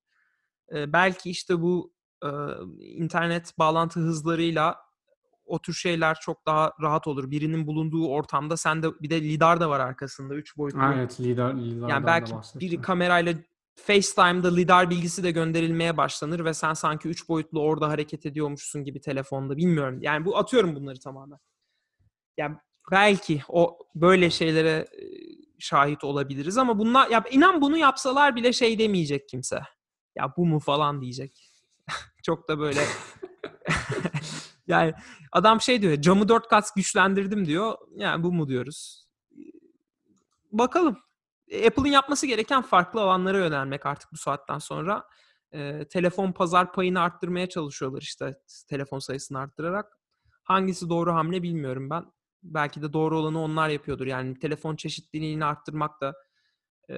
Ee, 0.73 0.93
belki 0.93 1.29
işte 1.29 1.61
bu 1.61 1.93
e, 2.23 2.29
internet 2.79 3.57
bağlantı 3.59 3.99
hızlarıyla 3.99 4.75
o 5.45 5.59
tür 5.59 5.73
şeyler 5.73 6.17
çok 6.21 6.45
daha 6.45 6.71
rahat 6.81 7.07
olur. 7.07 7.31
Birinin 7.31 7.67
bulunduğu 7.67 8.07
ortamda 8.07 8.57
sen 8.57 8.83
de 8.83 8.87
bir 9.01 9.09
de 9.09 9.21
lidar 9.21 9.59
da 9.59 9.69
var 9.69 9.79
arkasında 9.79 10.35
3 10.35 10.57
boyutlu. 10.57 10.79
Evet 10.95 11.19
lider, 11.21 11.55
liderden 11.55 11.87
Yani 11.87 12.05
belki 12.05 12.33
bahsettim. 12.33 12.71
bir 12.71 12.81
kamerayla 12.81 13.33
FaceTime'da 13.77 14.53
lidar 14.53 14.89
bilgisi 14.89 15.23
de 15.23 15.31
gönderilmeye 15.31 15.97
başlanır 15.97 16.45
ve 16.45 16.53
sen 16.53 16.73
sanki 16.73 17.07
üç 17.07 17.29
boyutlu 17.29 17.61
orada 17.61 17.89
hareket 17.89 18.25
ediyormuşsun 18.25 18.83
gibi 18.83 19.01
telefonda. 19.01 19.57
Bilmiyorum. 19.57 20.01
Yani 20.01 20.25
bu 20.25 20.37
atıyorum 20.37 20.75
bunları 20.75 20.99
tamamen. 20.99 21.39
Yani 22.37 22.57
belki 22.91 23.41
o 23.47 23.79
böyle 23.95 24.29
şeylere 24.29 24.69
e, 24.69 25.03
şahit 25.59 26.03
olabiliriz 26.03 26.57
ama 26.57 26.79
bunlar 26.79 27.09
ya 27.09 27.23
inan 27.31 27.61
bunu 27.61 27.77
yapsalar 27.77 28.35
bile 28.35 28.53
şey 28.53 28.79
demeyecek 28.79 29.29
kimse. 29.29 29.61
Ya 30.15 30.33
bu 30.37 30.45
mu 30.45 30.59
falan 30.59 31.01
diyecek. 31.01 31.51
Çok 32.23 32.47
da 32.47 32.59
böyle 32.59 32.81
yani 34.67 34.93
adam 35.31 35.61
şey 35.61 35.81
diyor 35.81 36.01
camı 36.01 36.29
dört 36.29 36.47
kat 36.47 36.75
güçlendirdim 36.75 37.45
diyor. 37.45 37.77
Yani 37.95 38.23
bu 38.23 38.31
mu 38.31 38.47
diyoruz. 38.47 39.07
Bakalım. 40.51 40.97
Apple'ın 41.67 41.91
yapması 41.91 42.27
gereken 42.27 42.61
farklı 42.61 43.01
alanlara 43.01 43.37
yönelmek 43.37 43.85
artık 43.85 44.11
bu 44.11 44.17
saatten 44.17 44.59
sonra. 44.59 45.07
E, 45.51 45.87
telefon 45.87 46.31
pazar 46.31 46.73
payını 46.73 47.01
arttırmaya 47.01 47.49
çalışıyorlar 47.49 48.01
işte 48.01 48.39
telefon 48.69 48.99
sayısını 48.99 49.39
arttırarak. 49.39 49.97
Hangisi 50.43 50.89
doğru 50.89 51.13
hamle 51.13 51.43
bilmiyorum 51.43 51.89
ben. 51.89 52.05
Belki 52.43 52.81
de 52.81 52.93
doğru 52.93 53.19
olanı 53.19 53.41
onlar 53.41 53.69
yapıyordur. 53.69 54.07
Yani 54.07 54.39
telefon 54.39 54.75
çeşitliliğini 54.75 55.45
arttırmak 55.45 56.01
da 56.01 56.13
e, 56.89 56.95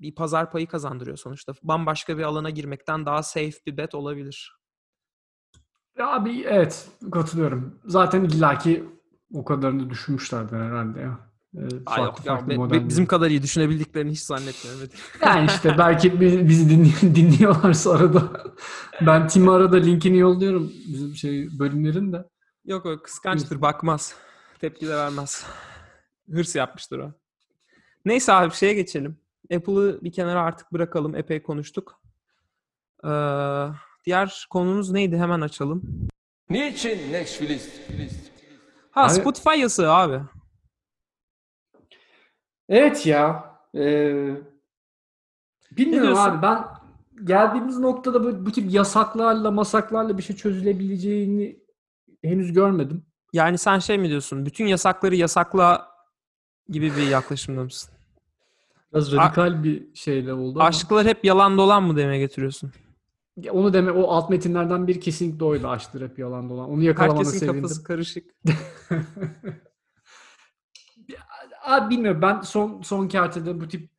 bir 0.00 0.14
pazar 0.14 0.50
payı 0.50 0.66
kazandırıyor 0.66 1.16
sonuçta. 1.16 1.52
Bambaşka 1.62 2.18
bir 2.18 2.22
alana 2.22 2.50
girmekten 2.50 3.06
daha 3.06 3.22
safe 3.22 3.56
bir 3.66 3.76
bet 3.76 3.94
olabilir. 3.94 4.58
Abi 6.00 6.42
evet 6.42 6.88
katılıyorum. 7.12 7.80
Zaten 7.84 8.24
illaki 8.24 8.84
o 9.34 9.44
kadarını 9.44 9.90
düşünmüşlerdir 9.90 10.56
herhalde 10.56 11.00
ya. 11.00 11.27
Ee, 11.56 11.60
farklı 11.84 12.02
yok 12.04 12.18
farklı 12.24 12.54
modeller. 12.54 12.88
bizim 12.88 13.06
kadar 13.06 13.30
iyi 13.30 13.42
düşünebildiklerini 13.42 14.10
hiç 14.10 14.20
zannetmiyorum. 14.20 14.80
Evet. 14.82 14.92
Yani 15.26 15.46
işte 15.46 15.78
belki 15.78 16.12
bi- 16.20 16.48
bizi 16.48 16.70
dinli- 16.70 17.14
dinliyorlarsa 17.14 17.90
arada. 17.90 18.30
Ben 19.06 19.28
Tim'e 19.28 19.50
arada 19.50 19.76
linkini 19.76 20.18
yolluyorum 20.18 20.72
bizim 20.88 21.14
şey 21.14 21.58
bölümlerin 21.58 22.12
de. 22.12 22.24
Yok 22.64 22.86
o 22.86 22.98
kıskançtır 23.02 23.60
bakmaz. 23.62 24.14
Tepki 24.60 24.86
de 24.88 24.96
vermez. 24.96 25.46
Hırs 26.30 26.54
yapmıştır 26.56 26.98
o. 26.98 27.12
Neyse 28.04 28.32
abi 28.32 28.54
şeye 28.54 28.74
geçelim. 28.74 29.16
Apple'ı 29.54 29.98
bir 30.02 30.12
kenara 30.12 30.42
artık 30.42 30.72
bırakalım. 30.72 31.16
Epey 31.16 31.42
konuştuk. 31.42 32.00
Ee, 33.04 33.08
diğer 34.06 34.46
konumuz 34.50 34.90
neydi? 34.90 35.16
Hemen 35.16 35.40
açalım. 35.40 35.82
Niçin 36.50 37.12
Netflix? 37.12 37.68
Ha 38.90 39.04
Abi- 39.04 39.12
Spotify 39.12 39.58
yasağı 39.60 39.92
abi. 39.94 40.20
Evet 42.68 43.06
ya. 43.06 43.54
Ee, 43.74 44.36
bilmiyorum 45.76 46.18
abi 46.18 46.42
ben 46.42 46.64
geldiğimiz 47.24 47.78
noktada 47.78 48.24
bu, 48.24 48.46
bu 48.46 48.52
tip 48.52 48.72
yasaklarla 48.72 49.50
masaklarla 49.50 50.18
bir 50.18 50.22
şey 50.22 50.36
çözülebileceğini 50.36 51.58
henüz 52.24 52.52
görmedim. 52.52 53.02
Yani 53.32 53.58
sen 53.58 53.78
şey 53.78 53.98
mi 53.98 54.08
diyorsun? 54.08 54.46
Bütün 54.46 54.66
yasakları 54.66 55.16
yasakla 55.16 55.88
gibi 56.68 56.96
bir 56.96 57.08
yaklaşımda 57.08 57.64
mısın? 57.64 57.94
Biraz 58.92 59.12
radikal 59.12 59.64
bir 59.64 59.94
şeyle 59.94 60.32
oldu 60.32 60.58
ama 60.58 60.68
Aşklar 60.68 61.06
hep 61.06 61.24
yalan 61.24 61.58
dolan 61.58 61.82
mı 61.82 61.96
demeye 61.96 62.18
getiriyorsun? 62.18 62.72
onu 63.50 63.72
deme 63.72 63.90
o 63.90 64.08
alt 64.10 64.30
metinlerden 64.30 64.86
biri 64.86 65.00
kesinlikle 65.00 65.44
oydu 65.44 65.68
aşktır 65.68 66.02
hep 66.08 66.18
yalan 66.18 66.50
dolan. 66.50 66.70
Onu 66.70 66.82
yakalamana 66.82 67.18
Herkesin 67.18 67.38
sevindim. 67.38 67.62
kafası 67.62 67.84
karışık. 67.84 68.24
Abi 71.68 71.94
bilmiyorum 71.94 72.22
ben 72.22 72.40
son 72.40 72.82
son 72.82 73.08
kertede 73.08 73.60
bu 73.60 73.68
tip 73.68 73.90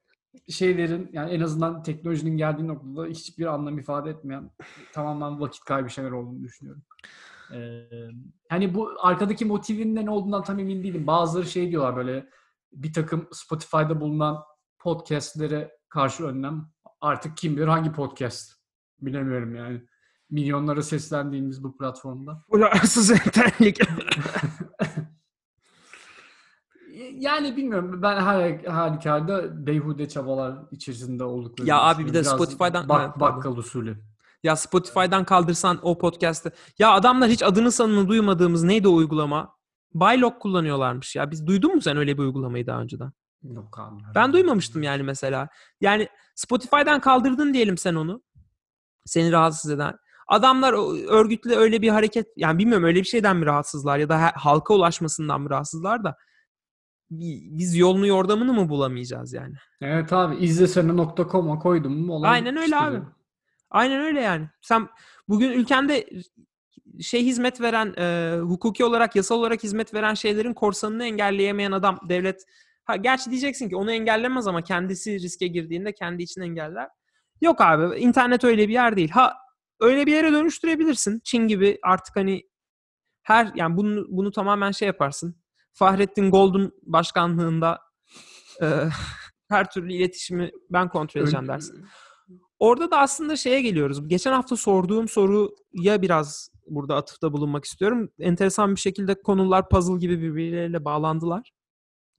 şeylerin 0.49 1.09
yani 1.13 1.31
en 1.31 1.41
azından 1.41 1.83
teknolojinin 1.83 2.37
geldiği 2.37 2.67
noktada 2.67 3.05
hiçbir 3.05 3.45
anlam 3.45 3.79
ifade 3.79 4.09
etmeyen 4.09 4.51
tamamen 4.93 5.39
vakit 5.39 5.63
kaybı 5.63 5.89
şeyler 5.89 6.11
olduğunu 6.11 6.43
düşünüyorum. 6.43 6.83
Ee, 7.53 7.87
hani 8.49 8.73
bu 8.73 8.91
arkadaki 8.99 9.45
motivin 9.45 9.95
de 9.95 10.05
ne 10.05 10.09
olduğundan 10.09 10.43
tam 10.43 10.59
emin 10.59 10.83
değilim. 10.83 11.07
Bazıları 11.07 11.45
şey 11.45 11.71
diyorlar 11.71 11.95
böyle 11.95 12.29
bir 12.73 12.93
takım 12.93 13.27
Spotify'da 13.31 14.01
bulunan 14.01 14.43
podcastlere 14.79 15.71
karşı 15.89 16.23
önlem 16.25 16.69
artık 17.01 17.37
kim 17.37 17.57
bilir 17.57 17.67
hangi 17.67 17.91
podcast 17.91 18.51
bilemiyorum 19.01 19.55
yani. 19.55 19.81
Milyonlara 20.29 20.81
seslendiğimiz 20.81 21.63
bu 21.63 21.77
platformda. 21.77 22.43
Ularsız 22.47 23.11
entellik. 23.25 23.79
Yani 27.19 27.57
bilmiyorum. 27.57 28.01
Ben 28.01 28.21
her 28.21 28.65
halükarda 28.65 29.65
beyhude 29.67 30.07
çabalar 30.09 30.55
içerisinde 30.71 31.23
olduklarını 31.23 31.69
Ya 31.69 31.81
abi 31.81 32.03
bir 32.05 32.09
de. 32.09 32.13
Biraz 32.13 32.27
Spotify'dan- 32.27 32.89
bak, 32.89 33.19
bakkal 33.19 33.57
usulü. 33.57 33.97
Ya 34.43 34.55
Spotify'dan 34.55 35.23
kaldırsan 35.23 35.79
o 35.81 35.97
podcast'ı. 35.97 36.51
Ya 36.79 36.91
adamlar 36.91 37.29
hiç 37.29 37.43
adını 37.43 37.71
sanını 37.71 38.07
duymadığımız 38.07 38.63
neydi 38.63 38.87
o 38.87 38.93
uygulama? 38.93 39.55
Bylog 39.95 40.39
kullanıyorlarmış 40.39 41.15
ya. 41.15 41.31
Biz 41.31 41.47
duydun 41.47 41.75
mu 41.75 41.81
sen 41.81 41.97
öyle 41.97 42.17
bir 42.17 42.23
uygulamayı 42.23 42.67
daha 42.67 42.81
önceden? 42.81 43.11
Yok 43.43 43.79
abi. 43.79 44.01
Ben 44.15 44.33
duymamıştım 44.33 44.83
yani 44.83 45.03
mesela. 45.03 45.47
Yani 45.81 46.07
Spotify'dan 46.35 47.01
kaldırdın 47.01 47.53
diyelim 47.53 47.77
sen 47.77 47.95
onu. 47.95 48.21
Seni 49.05 49.31
rahatsız 49.31 49.71
eden. 49.71 49.93
Adamlar 50.27 50.73
örgütle 51.09 51.55
öyle 51.55 51.81
bir 51.81 51.89
hareket 51.89 52.27
yani 52.35 52.57
bilmiyorum 52.57 52.83
öyle 52.87 52.99
bir 52.99 53.05
şeyden 53.07 53.37
mi 53.37 53.45
rahatsızlar 53.45 53.97
ya 53.97 54.09
da 54.09 54.31
halka 54.35 54.73
ulaşmasından 54.73 55.41
mı 55.41 55.49
rahatsızlar 55.49 56.03
da 56.03 56.15
biz 57.11 57.75
yolunu 57.75 58.07
yordamını 58.07 58.53
mı 58.53 58.69
bulamayacağız 58.69 59.33
yani? 59.33 59.53
Evet 59.81 60.13
abi 60.13 60.35
izlesene.com'a 60.35 61.59
koydum 61.59 62.05
mu 62.05 62.13
olay 62.13 62.31
Aynen 62.31 62.57
öyle 62.57 62.77
abi. 62.77 63.01
Aynen 63.69 64.01
öyle 64.01 64.21
yani. 64.21 64.49
Sen 64.61 64.87
bugün 65.27 65.51
ülkende 65.51 66.09
şey 67.01 67.25
hizmet 67.25 67.61
veren, 67.61 67.93
e, 67.97 68.37
hukuki 68.39 68.85
olarak, 68.85 69.15
yasal 69.15 69.35
olarak 69.35 69.63
hizmet 69.63 69.93
veren 69.93 70.13
şeylerin 70.13 70.53
korsanını 70.53 71.03
engelleyemeyen 71.03 71.71
adam 71.71 71.99
devlet. 72.09 72.45
Ha, 72.85 72.95
gerçi 72.95 73.31
diyeceksin 73.31 73.69
ki 73.69 73.75
onu 73.75 73.91
engellemez 73.91 74.47
ama 74.47 74.61
kendisi 74.61 75.19
riske 75.19 75.47
girdiğinde 75.47 75.93
kendi 75.93 76.23
için 76.23 76.41
engeller. 76.41 76.87
Yok 77.41 77.61
abi 77.61 77.99
internet 77.99 78.43
öyle 78.43 78.67
bir 78.67 78.73
yer 78.73 78.95
değil. 78.95 79.09
Ha 79.09 79.33
öyle 79.79 80.05
bir 80.05 80.11
yere 80.11 80.31
dönüştürebilirsin. 80.31 81.21
Çin 81.23 81.47
gibi 81.47 81.79
artık 81.83 82.15
hani 82.15 82.43
her 83.23 83.51
yani 83.55 83.77
bunu 83.77 84.05
bunu 84.09 84.31
tamamen 84.31 84.71
şey 84.71 84.85
yaparsın. 84.85 85.35
Fahrettin 85.73 86.31
Gold'un 86.31 86.71
başkanlığında 86.81 87.79
e, 88.61 88.89
her 89.49 89.71
türlü 89.71 89.93
iletişimi 89.93 90.51
ben 90.69 90.89
kontrol 90.89 91.21
edeceğim 91.21 91.47
dersin. 91.47 91.85
Orada 92.59 92.91
da 92.91 92.97
aslında 92.97 93.35
şeye 93.35 93.61
geliyoruz. 93.61 94.07
Geçen 94.07 94.33
hafta 94.33 94.55
sorduğum 94.55 95.07
soruya 95.07 96.01
biraz 96.01 96.49
burada 96.67 96.95
atıfta 96.95 97.33
bulunmak 97.33 97.65
istiyorum. 97.65 98.09
Enteresan 98.19 98.75
bir 98.75 98.79
şekilde 98.79 99.21
konular 99.21 99.69
puzzle 99.69 99.97
gibi 99.97 100.21
birbirleriyle 100.21 100.85
bağlandılar. 100.85 101.51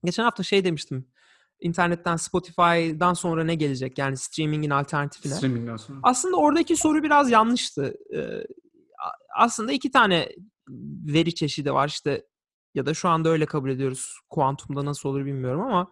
Geçen 0.05 0.23
hafta 0.23 0.43
şey 0.43 0.63
demiştim. 0.63 1.07
İnternetten 1.59 2.15
Spotify'dan 2.15 3.13
sonra 3.13 3.43
ne 3.43 3.55
gelecek? 3.55 3.97
Yani 3.97 4.17
streamingin 4.17 4.69
alternatifine. 4.69 5.33
Streaming'den 5.33 5.77
sonra. 5.77 5.99
Aslında 6.03 6.37
oradaki 6.37 6.75
soru 6.75 7.03
biraz 7.03 7.31
yanlıştı. 7.31 7.93
Ee, 8.15 8.43
aslında 9.37 9.71
iki 9.71 9.91
tane 9.91 10.29
veri 11.05 11.35
çeşidi 11.35 11.73
var 11.73 11.87
işte 11.87 12.25
ya 12.75 12.85
da 12.85 12.93
şu 12.93 13.09
anda 13.09 13.29
öyle 13.29 13.45
kabul 13.45 13.69
ediyoruz. 13.69 14.19
Kuantumda 14.29 14.85
nasıl 14.85 15.09
olur 15.09 15.25
bilmiyorum 15.25 15.61
ama 15.61 15.87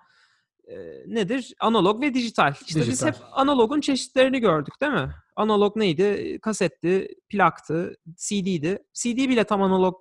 e, 0.67 0.75
nedir? 1.07 1.53
Analog 1.59 2.01
ve 2.01 2.13
dijital. 2.13 2.53
İşte 2.67 2.79
biz 2.79 2.87
Dijital. 2.87 3.07
hep 3.07 3.15
analogun 3.31 3.81
çeşitlerini 3.81 4.39
gördük 4.39 4.73
değil 4.81 4.91
mi? 4.93 5.09
Analog 5.35 5.75
neydi? 5.77 6.39
Kasetti, 6.41 7.07
plaktı, 7.29 7.95
CD'di. 8.17 8.83
CD 8.93 9.17
bile 9.17 9.43
tam 9.43 9.61
analog 9.61 9.95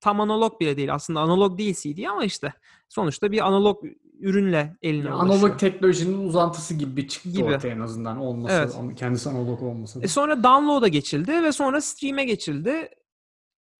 tam 0.00 0.20
analog 0.20 0.60
bile 0.60 0.76
değil. 0.76 0.94
Aslında 0.94 1.20
analog 1.20 1.58
değil 1.58 1.74
CD 1.74 2.04
ama 2.10 2.24
işte 2.24 2.52
sonuçta 2.88 3.32
bir 3.32 3.46
analog 3.46 3.84
ürünle 4.20 4.76
eline 4.82 5.06
Yani 5.08 5.14
ulaşıyor. 5.16 5.40
analog 5.42 5.58
teknolojinin 5.60 6.26
uzantısı 6.28 6.74
gibi 6.74 7.08
çıktı 7.08 7.30
Gibi. 7.30 7.44
ortaya 7.44 7.68
en 7.68 7.80
azından 7.80 8.16
olması. 8.18 8.54
Evet. 8.54 8.98
Kendisi 8.98 9.28
analog 9.30 9.62
olmasa 9.62 10.00
da. 10.00 10.04
E 10.04 10.08
sonra 10.08 10.42
download'a 10.42 10.88
geçildi 10.88 11.42
ve 11.42 11.52
sonra 11.52 11.80
stream'e 11.80 12.24
geçildi. 12.24 12.88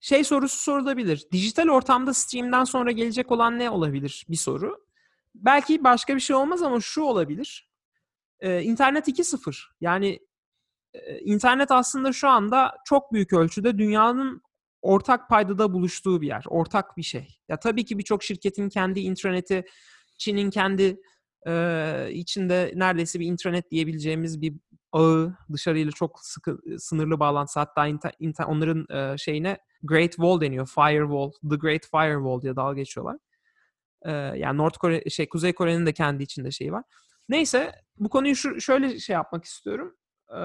Şey 0.00 0.24
sorusu 0.24 0.56
sorulabilir. 0.56 1.26
Dijital 1.32 1.68
ortamda 1.68 2.14
stream'den 2.14 2.64
sonra 2.64 2.90
gelecek 2.90 3.32
olan 3.32 3.58
ne 3.58 3.70
olabilir? 3.70 4.26
Bir 4.28 4.36
soru. 4.36 4.86
Belki 5.34 5.84
başka 5.84 6.14
bir 6.14 6.20
şey 6.20 6.36
olmaz 6.36 6.62
ama 6.62 6.80
şu 6.80 7.02
olabilir. 7.02 7.70
Ee, 8.40 8.62
internet 8.62 9.08
2.0. 9.08 9.64
Yani 9.80 10.18
e, 10.94 11.18
internet 11.18 11.70
aslında 11.70 12.12
şu 12.12 12.28
anda 12.28 12.76
çok 12.84 13.12
büyük 13.12 13.32
ölçüde 13.32 13.78
dünyanın 13.78 14.42
ortak 14.82 15.28
paydada 15.28 15.72
buluştuğu 15.72 16.20
bir 16.20 16.26
yer. 16.26 16.44
Ortak 16.48 16.96
bir 16.96 17.02
şey. 17.02 17.28
Ya 17.48 17.56
tabii 17.60 17.84
ki 17.84 17.98
birçok 17.98 18.22
şirketin 18.22 18.68
kendi 18.68 19.00
intraneti, 19.00 19.64
Çin'in 20.18 20.50
kendi 20.50 21.00
e, 21.46 22.08
içinde 22.12 22.72
neredeyse 22.74 23.20
bir 23.20 23.26
intranet 23.26 23.70
diyebileceğimiz 23.70 24.42
bir 24.42 24.54
ağı 24.92 25.36
dışarıyla 25.52 25.92
çok 25.92 26.20
sıkı 26.22 26.58
sınırlı 26.78 27.20
bağlantısı 27.20 27.60
hatta 27.60 27.86
inter, 27.86 28.12
inter- 28.20 28.44
onların 28.44 28.96
e, 28.96 29.18
şeyine 29.18 29.58
Great 29.82 30.10
Wall 30.10 30.40
deniyor. 30.40 30.66
Firewall, 30.66 31.32
The 31.50 31.56
Great 31.56 31.86
Firewall 31.90 32.42
diye 32.42 32.56
dalga 32.56 32.74
geçiyorlar. 32.74 33.16
E, 34.02 34.12
yani 34.12 34.58
North 34.58 34.78
Kore 34.78 35.10
şey 35.10 35.28
Kuzey 35.28 35.52
Kore'nin 35.52 35.86
de 35.86 35.92
kendi 35.92 36.22
içinde 36.22 36.50
şeyi 36.50 36.72
var. 36.72 36.84
Neyse 37.28 37.72
bu 37.98 38.08
konuyu 38.08 38.36
şu, 38.36 38.60
şöyle 38.60 38.98
şey 38.98 39.14
yapmak 39.14 39.44
istiyorum. 39.44 39.96
E, 40.30 40.40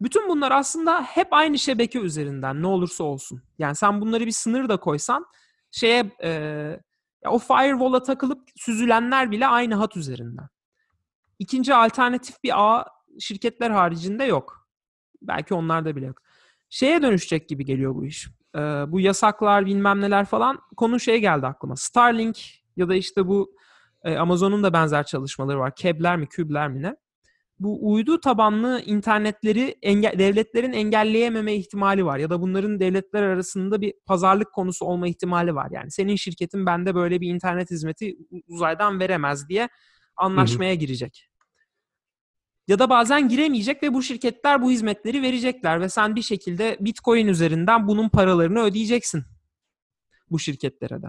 bütün 0.00 0.28
bunlar 0.28 0.52
aslında 0.52 1.02
hep 1.02 1.28
aynı 1.30 1.58
şebeke 1.58 1.98
üzerinden 1.98 2.62
ne 2.62 2.66
olursa 2.66 3.04
olsun. 3.04 3.42
Yani 3.58 3.74
sen 3.74 4.00
bunları 4.00 4.26
bir 4.26 4.32
sınır 4.32 4.68
da 4.68 4.76
koysan 4.76 5.26
şeye 5.70 6.12
e, 6.22 6.30
ya 7.24 7.30
o 7.30 7.38
firewall'a 7.38 8.02
takılıp 8.02 8.48
süzülenler 8.56 9.30
bile 9.30 9.46
aynı 9.46 9.74
hat 9.74 9.96
üzerinden. 9.96 10.48
İkinci 11.38 11.74
alternatif 11.74 12.42
bir 12.44 12.62
ağ 12.62 12.86
şirketler 13.20 13.70
haricinde 13.70 14.24
yok. 14.24 14.68
Belki 15.22 15.54
onlarda 15.54 15.96
bile 15.96 16.06
yok. 16.06 16.22
Şeye 16.72 17.02
dönüşecek 17.02 17.48
gibi 17.48 17.64
geliyor 17.64 17.94
bu 17.94 18.06
iş. 18.06 18.28
Ee, 18.54 18.58
bu 18.60 19.00
yasaklar 19.00 19.66
bilmem 19.66 20.00
neler 20.00 20.24
falan 20.24 20.58
konu 20.76 21.00
şey 21.00 21.20
geldi 21.20 21.46
aklıma. 21.46 21.76
Starlink 21.76 22.38
ya 22.76 22.88
da 22.88 22.94
işte 22.94 23.26
bu 23.26 23.56
e, 24.04 24.16
Amazon'un 24.16 24.62
da 24.62 24.72
benzer 24.72 25.06
çalışmaları 25.06 25.58
var. 25.58 25.74
Kebler 25.74 26.16
mi, 26.16 26.26
kübler 26.26 26.68
mi 26.68 26.82
ne? 26.82 26.96
Bu 27.58 27.92
uydu 27.92 28.20
tabanlı 28.20 28.82
internetleri 28.86 29.76
enge- 29.82 30.18
devletlerin 30.18 30.72
engelleyememe 30.72 31.54
ihtimali 31.54 32.04
var. 32.04 32.18
Ya 32.18 32.30
da 32.30 32.40
bunların 32.40 32.80
devletler 32.80 33.22
arasında 33.22 33.80
bir 33.80 33.94
pazarlık 34.06 34.52
konusu 34.52 34.84
olma 34.84 35.08
ihtimali 35.08 35.54
var. 35.54 35.68
Yani 35.70 35.90
senin 35.90 36.16
şirketin 36.16 36.66
bende 36.66 36.94
böyle 36.94 37.20
bir 37.20 37.28
internet 37.28 37.70
hizmeti 37.70 38.16
uzaydan 38.48 39.00
veremez 39.00 39.48
diye 39.48 39.68
anlaşmaya 40.16 40.74
girecek. 40.74 41.28
Ya 42.68 42.78
da 42.78 42.90
bazen 42.90 43.28
giremeyecek 43.28 43.82
ve 43.82 43.94
bu 43.94 44.02
şirketler 44.02 44.62
bu 44.62 44.70
hizmetleri 44.70 45.22
verecekler 45.22 45.80
ve 45.80 45.88
sen 45.88 46.16
bir 46.16 46.22
şekilde 46.22 46.76
Bitcoin 46.80 47.26
üzerinden 47.26 47.88
bunun 47.88 48.08
paralarını 48.08 48.60
ödeyeceksin 48.60 49.24
bu 50.30 50.38
şirketlere 50.38 51.02
de. 51.02 51.06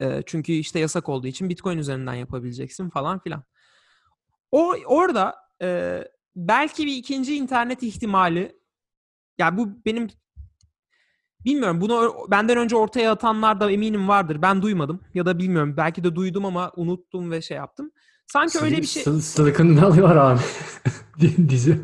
Ee, 0.00 0.22
çünkü 0.26 0.52
işte 0.52 0.78
yasak 0.78 1.08
olduğu 1.08 1.26
için 1.26 1.48
Bitcoin 1.48 1.78
üzerinden 1.78 2.14
yapabileceksin 2.14 2.90
falan 2.90 3.18
filan. 3.18 3.44
O 4.52 4.74
orada 4.86 5.34
e, 5.62 6.00
belki 6.36 6.86
bir 6.86 6.96
ikinci 6.96 7.36
internet 7.36 7.82
ihtimali 7.82 8.56
ya 9.38 9.56
bu 9.56 9.84
benim 9.84 10.08
bilmiyorum 11.44 11.80
bunu 11.80 12.26
benden 12.30 12.58
önce 12.58 12.76
ortaya 12.76 13.12
atanlar 13.12 13.60
da 13.60 13.70
eminim 13.70 14.08
vardır. 14.08 14.42
Ben 14.42 14.62
duymadım 14.62 15.00
ya 15.14 15.26
da 15.26 15.38
bilmiyorum. 15.38 15.76
Belki 15.76 16.04
de 16.04 16.14
duydum 16.14 16.44
ama 16.44 16.72
unuttum 16.76 17.30
ve 17.30 17.42
şey 17.42 17.56
yaptım. 17.56 17.92
Sanki 18.26 18.58
öyle 18.60 18.76
bir 18.76 18.86
şey 18.86 19.02
Sil- 19.02 19.20
Silicon 19.20 19.76
Valley 19.82 20.02
var 20.02 20.16
abi. 20.16 20.40
Dizi. 21.48 21.80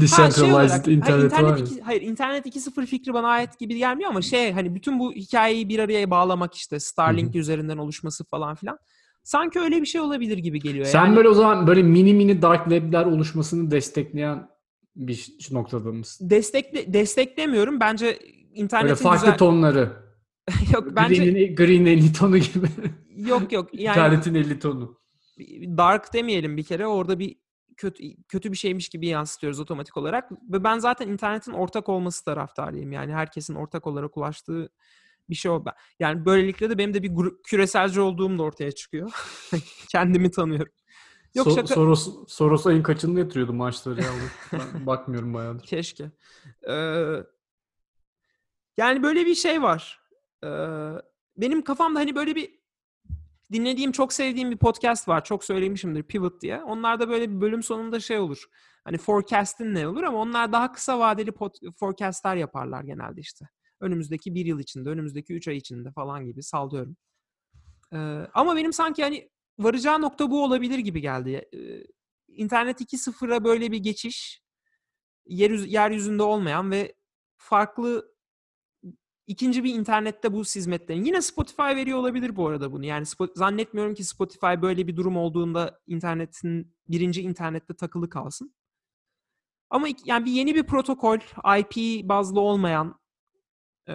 Decentralized 0.00 0.42
Ha, 0.42 0.46
şey 0.46 0.52
olarak, 0.52 0.88
internet, 0.88 1.32
hayır, 1.32 1.44
var. 1.44 1.48
internet 1.48 1.58
ya. 1.58 1.64
iki- 1.76 1.80
hayır 1.82 2.02
internet 2.02 2.46
2.0 2.46 2.86
fikri 2.86 3.14
bana 3.14 3.28
ait 3.28 3.58
gibi 3.58 3.76
gelmiyor 3.78 4.10
ama 4.10 4.22
şey 4.22 4.52
hani 4.52 4.74
bütün 4.74 4.98
bu 4.98 5.12
hikayeyi 5.12 5.68
bir 5.68 5.78
araya 5.78 6.10
bağlamak 6.10 6.54
işte 6.54 6.80
Starlink 6.80 7.34
üzerinden 7.36 7.78
oluşması 7.78 8.24
falan 8.24 8.54
filan. 8.54 8.78
Sanki 9.24 9.60
öyle 9.60 9.80
bir 9.80 9.86
şey 9.86 10.00
olabilir 10.00 10.38
gibi 10.38 10.60
geliyor. 10.60 10.86
Sen 10.86 11.04
yani, 11.06 11.16
böyle 11.16 11.28
o 11.28 11.34
zaman 11.34 11.66
böyle 11.66 11.82
mini 11.82 12.14
mini 12.14 12.42
dark 12.42 12.62
web'ler 12.64 13.04
oluşmasını 13.06 13.70
destekleyen 13.70 14.48
bir 14.96 15.28
noktada 15.50 15.92
mısın? 15.92 16.30
destekle 16.30 16.92
desteklemiyorum. 16.94 17.80
Bence 17.80 18.06
Böyle 18.06 18.18
internetin 18.54 18.94
farklı 19.04 19.24
güzel... 19.26 19.38
tonları. 19.38 19.92
yok 20.74 20.96
bence 20.96 21.24
Green'in, 21.24 21.56
Green'in 21.56 21.86
50 21.86 22.12
tonu 22.12 22.38
gibi. 22.38 22.66
yok 23.16 23.52
yok 23.52 23.68
yani 23.72 23.96
İnternetin 23.98 24.34
50 24.34 24.58
tonu. 24.58 24.98
dark 25.78 26.12
demeyelim 26.14 26.56
bir 26.56 26.64
kere. 26.64 26.86
Orada 26.86 27.18
bir 27.18 27.36
kötü 27.76 28.04
kötü 28.28 28.52
bir 28.52 28.56
şeymiş 28.56 28.88
gibi 28.88 29.06
yansıtıyoruz 29.06 29.60
otomatik 29.60 29.96
olarak. 29.96 30.32
Ve 30.32 30.64
ben 30.64 30.78
zaten 30.78 31.08
internetin 31.08 31.52
ortak 31.52 31.88
olması 31.88 32.24
taraftarıyım. 32.24 32.92
Yani 32.92 33.12
herkesin 33.14 33.54
ortak 33.54 33.86
olarak 33.86 34.16
ulaştığı 34.16 34.68
bir 35.30 35.34
şey 35.34 35.50
o. 35.50 35.64
Yani 35.98 36.24
böylelikle 36.24 36.70
de 36.70 36.78
benim 36.78 36.94
de 36.94 37.02
bir 37.02 37.10
gru- 37.10 37.42
küreselci 37.42 38.00
olduğum 38.00 38.38
da 38.38 38.42
ortaya 38.42 38.72
çıkıyor. 38.72 39.10
Kendimi 39.88 40.30
tanıyorum. 40.30 40.72
Yok 41.34 41.46
So- 41.46 41.54
şaka. 41.54 41.74
Soros, 41.74 42.28
Soros 42.28 42.66
ayın 42.66 42.82
kaçında 42.82 43.20
yatırıyordu 43.20 43.52
maaşları 43.52 44.00
ya? 44.02 44.08
Bakmıyorum 44.86 45.34
bayağıdır. 45.34 45.66
Keşke. 45.66 46.10
Ee, 46.68 47.14
yani 48.76 49.02
böyle 49.02 49.26
bir 49.26 49.34
şey 49.34 49.62
var. 49.62 50.01
Benim 51.36 51.62
kafamda 51.62 51.98
hani 51.98 52.14
böyle 52.14 52.34
bir 52.34 52.62
dinlediğim, 53.52 53.92
çok 53.92 54.12
sevdiğim 54.12 54.50
bir 54.50 54.56
podcast 54.56 55.08
var. 55.08 55.24
Çok 55.24 55.44
söylemişimdir 55.44 56.02
Pivot 56.02 56.42
diye. 56.42 56.62
Onlarda 56.62 57.08
böyle 57.08 57.30
bir 57.30 57.40
bölüm 57.40 57.62
sonunda 57.62 58.00
şey 58.00 58.18
olur. 58.18 58.44
Hani 58.84 58.98
forecast'in 58.98 59.74
ne 59.74 59.88
olur 59.88 60.02
ama 60.02 60.18
onlar 60.18 60.52
daha 60.52 60.72
kısa 60.72 60.98
vadeli 60.98 61.30
pod- 61.30 61.72
forecast'ler 61.72 62.36
yaparlar 62.36 62.82
genelde 62.84 63.20
işte. 63.20 63.48
Önümüzdeki 63.80 64.34
bir 64.34 64.46
yıl 64.46 64.60
içinde, 64.60 64.88
önümüzdeki 64.88 65.34
üç 65.34 65.48
ay 65.48 65.56
içinde 65.56 65.90
falan 65.90 66.26
gibi 66.26 66.42
sallıyorum. 66.42 66.96
Ee, 67.92 67.96
ama 68.34 68.56
benim 68.56 68.72
sanki 68.72 69.02
hani 69.02 69.30
varacağı 69.58 70.00
nokta 70.00 70.30
bu 70.30 70.44
olabilir 70.44 70.78
gibi 70.78 71.00
geldi. 71.00 71.48
Ee, 71.54 71.86
İnternet 72.28 72.80
2.0'a 72.80 73.44
böyle 73.44 73.72
bir 73.72 73.78
geçiş, 73.78 74.42
yeryüzü, 75.26 75.66
yeryüzünde 75.66 76.22
olmayan 76.22 76.70
ve 76.70 76.94
farklı 77.36 78.11
ikinci 79.26 79.64
bir 79.64 79.74
internette 79.74 80.32
bu 80.32 80.40
hizmetlerin. 80.44 81.04
Yine 81.04 81.22
Spotify 81.22 81.62
veriyor 81.62 81.98
olabilir 81.98 82.36
bu 82.36 82.48
arada 82.48 82.72
bunu. 82.72 82.84
Yani 82.84 83.04
zannetmiyorum 83.34 83.94
ki 83.94 84.04
Spotify 84.04 84.62
böyle 84.62 84.86
bir 84.86 84.96
durum 84.96 85.16
olduğunda 85.16 85.80
internetin 85.86 86.74
birinci 86.88 87.22
internette 87.22 87.74
takılı 87.74 88.08
kalsın. 88.10 88.54
Ama 89.70 89.86
yani 90.04 90.24
bir 90.24 90.30
yeni 90.32 90.54
bir 90.54 90.62
protokol, 90.62 91.18
IP 91.58 92.08
bazlı 92.08 92.40
olmayan 92.40 93.00
e, 93.88 93.94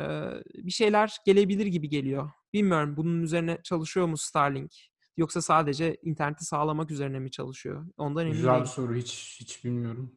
bir 0.54 0.72
şeyler 0.72 1.18
gelebilir 1.26 1.66
gibi 1.66 1.90
geliyor. 1.90 2.30
Bilmiyorum 2.54 2.94
bunun 2.98 3.22
üzerine 3.22 3.60
çalışıyor 3.64 4.06
mu 4.08 4.18
Starlink? 4.18 4.72
Yoksa 5.18 5.42
sadece 5.42 5.98
interneti 6.02 6.46
sağlamak 6.46 6.92
üzerine 6.92 7.20
mi 7.20 7.32
çalışıyor? 7.32 7.86
Ondan 7.98 8.24
emin 8.26 8.34
Güzel 8.36 8.54
değilim. 8.54 8.66
soru. 8.66 8.96
Hiç 8.96 9.38
hiç 9.42 9.66
bilmiyorum. 9.66 10.12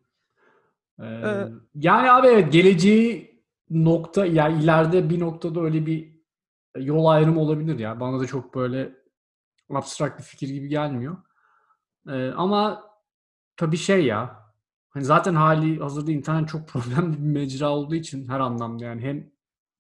Ee, 1.01 1.05
Ee, 1.05 1.49
yani 1.75 2.11
abi 2.11 2.27
evet 2.27 2.53
geleceği 2.53 3.30
nokta 3.71 4.27
yani 4.27 4.63
ileride 4.63 5.11
bir 5.11 5.21
noktada 5.21 5.61
öyle 5.61 5.87
bir 5.87 6.21
yol 6.77 7.07
ayrımı 7.07 7.41
olabilir 7.41 7.79
ya. 7.79 8.01
Bana 8.01 8.21
da 8.21 8.27
çok 8.27 8.55
böyle 8.55 8.97
abstrakt 9.71 10.19
bir 10.19 10.25
fikir 10.25 10.49
gibi 10.49 10.69
gelmiyor. 10.69 11.17
Ee, 12.09 12.31
ama 12.31 12.91
tabii 13.57 13.77
şey 13.77 14.07
ya 14.07 14.41
hani 14.91 15.05
zaten 15.05 15.35
hali 15.35 15.79
hazırda 15.79 16.13
internet 16.13 16.49
çok 16.49 16.69
problemli 16.69 17.13
bir 17.13 17.41
mecra 17.41 17.71
olduğu 17.71 17.95
için 17.95 18.29
her 18.29 18.41
anlamda 18.41 18.85
yani 18.85 19.03
hem 19.03 19.31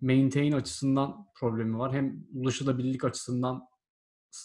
maintain 0.00 0.53
açısından 0.53 1.26
problemi 1.35 1.79
var 1.79 1.92
hem 1.92 2.26
ulaşılabilirlik 2.35 3.05
açısından 3.05 3.68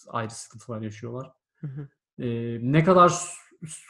ayrı 0.07 0.29
sıkıntılar 0.29 0.81
yaşıyorlar. 0.81 1.31
Hı 1.55 1.67
hı. 1.67 1.89
Ee, 2.19 2.57
ne 2.61 2.83
kadar 2.83 3.13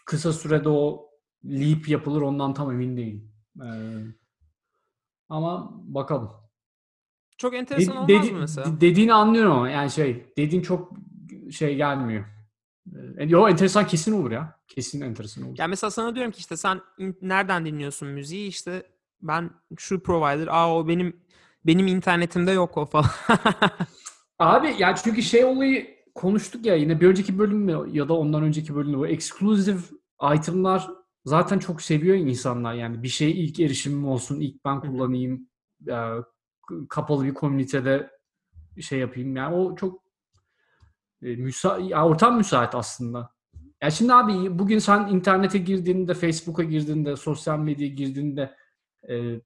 kısa 0.06 0.34
sürede 0.34 0.70
o 0.70 1.10
leap 1.46 1.90
yapılır 1.90 2.22
ondan 2.22 2.54
tam 2.54 2.72
emin 2.72 2.98
değilim. 2.98 3.32
Ee, 3.62 4.25
ama 5.30 5.72
bakalım. 5.74 6.32
Çok 7.38 7.54
De- 7.54 7.58
enteresan 7.58 7.96
olmaz 7.98 8.10
dedi- 8.10 8.32
mı 8.34 8.40
mesela? 8.40 8.68
de- 8.68 8.82
dediğini 8.82 9.14
anlıyorum 9.14 9.52
ama 9.52 9.70
yani 9.70 9.92
şey 9.92 10.34
dediğin 10.38 10.62
çok 10.62 10.92
şey 11.52 11.76
gelmiyor. 11.76 12.26
Ee, 13.18 13.24
yo 13.24 13.48
enteresan 13.50 13.88
kesin 13.88 14.14
olur 14.22 14.32
ya. 14.32 14.60
Kesin 14.68 15.02
enteresan 15.02 15.48
olur. 15.48 15.58
Ya 15.58 15.68
mesela 15.68 15.92
sana 15.92 16.16
diyorum 16.16 16.32
ki 16.32 16.40
işte 16.40 16.58
sen 16.58 16.82
in- 16.98 17.18
nereden 17.22 17.66
dinliyorsun 17.66 18.08
müziği? 18.08 18.48
İşte 18.48 18.84
ben 19.22 19.50
şu 19.78 20.04
provider, 20.04 20.48
aa 20.48 20.76
o 20.78 20.88
benim 20.88 21.20
benim 21.66 21.88
internetimde 21.88 22.52
yok 22.52 22.78
o 22.78 22.86
falan. 22.86 23.06
Abi 24.40 24.76
yani 24.80 24.96
çünkü 25.04 25.22
şey 25.22 25.46
olayı 25.46 25.96
konuştuk 26.16 26.66
ya 26.66 26.76
yine 26.76 27.02
bir 27.02 27.08
önceki 27.08 27.40
bölüm 27.40 27.58
mü 27.58 27.86
ya 27.92 28.10
da 28.10 28.14
ondan 28.14 28.44
önceki 28.44 28.76
bölümde 28.76 28.98
bu 28.98 29.08
exclusive 29.08 29.80
itemlar 30.36 30.88
zaten 31.26 31.60
çok 31.60 31.82
seviyor 31.82 32.16
insanlar 32.16 32.74
yani 32.74 33.04
bir 33.04 33.08
şeye 33.08 33.32
ilk 33.32 33.60
erişimim 33.60 34.08
olsun 34.08 34.40
ilk 34.40 34.66
ben 34.66 34.82
kullanayım 34.82 35.50
e, 35.88 35.98
kapalı 36.90 37.26
bir 37.26 37.34
komünitede 37.34 38.12
şey 38.82 39.00
yapayım 39.00 39.36
yani 39.36 39.56
o 39.56 39.76
çok 39.76 40.04
e, 41.22 41.36
müsa 41.36 41.80
ya 41.80 42.06
ortam 42.06 42.38
müsait 42.38 42.76
aslında. 42.76 43.36
Ya 43.82 43.92
şimdi 43.92 44.14
abi 44.14 44.60
bugün 44.60 44.80
sen 44.80 45.08
internete 45.08 45.58
girdiğinde 45.58 46.14
Facebook'a 46.14 46.64
girdiğinde 46.64 47.16
sosyal 47.16 47.60
medyaya 47.60 47.94
girdiğinde 47.94 48.56
e, 49.10 49.42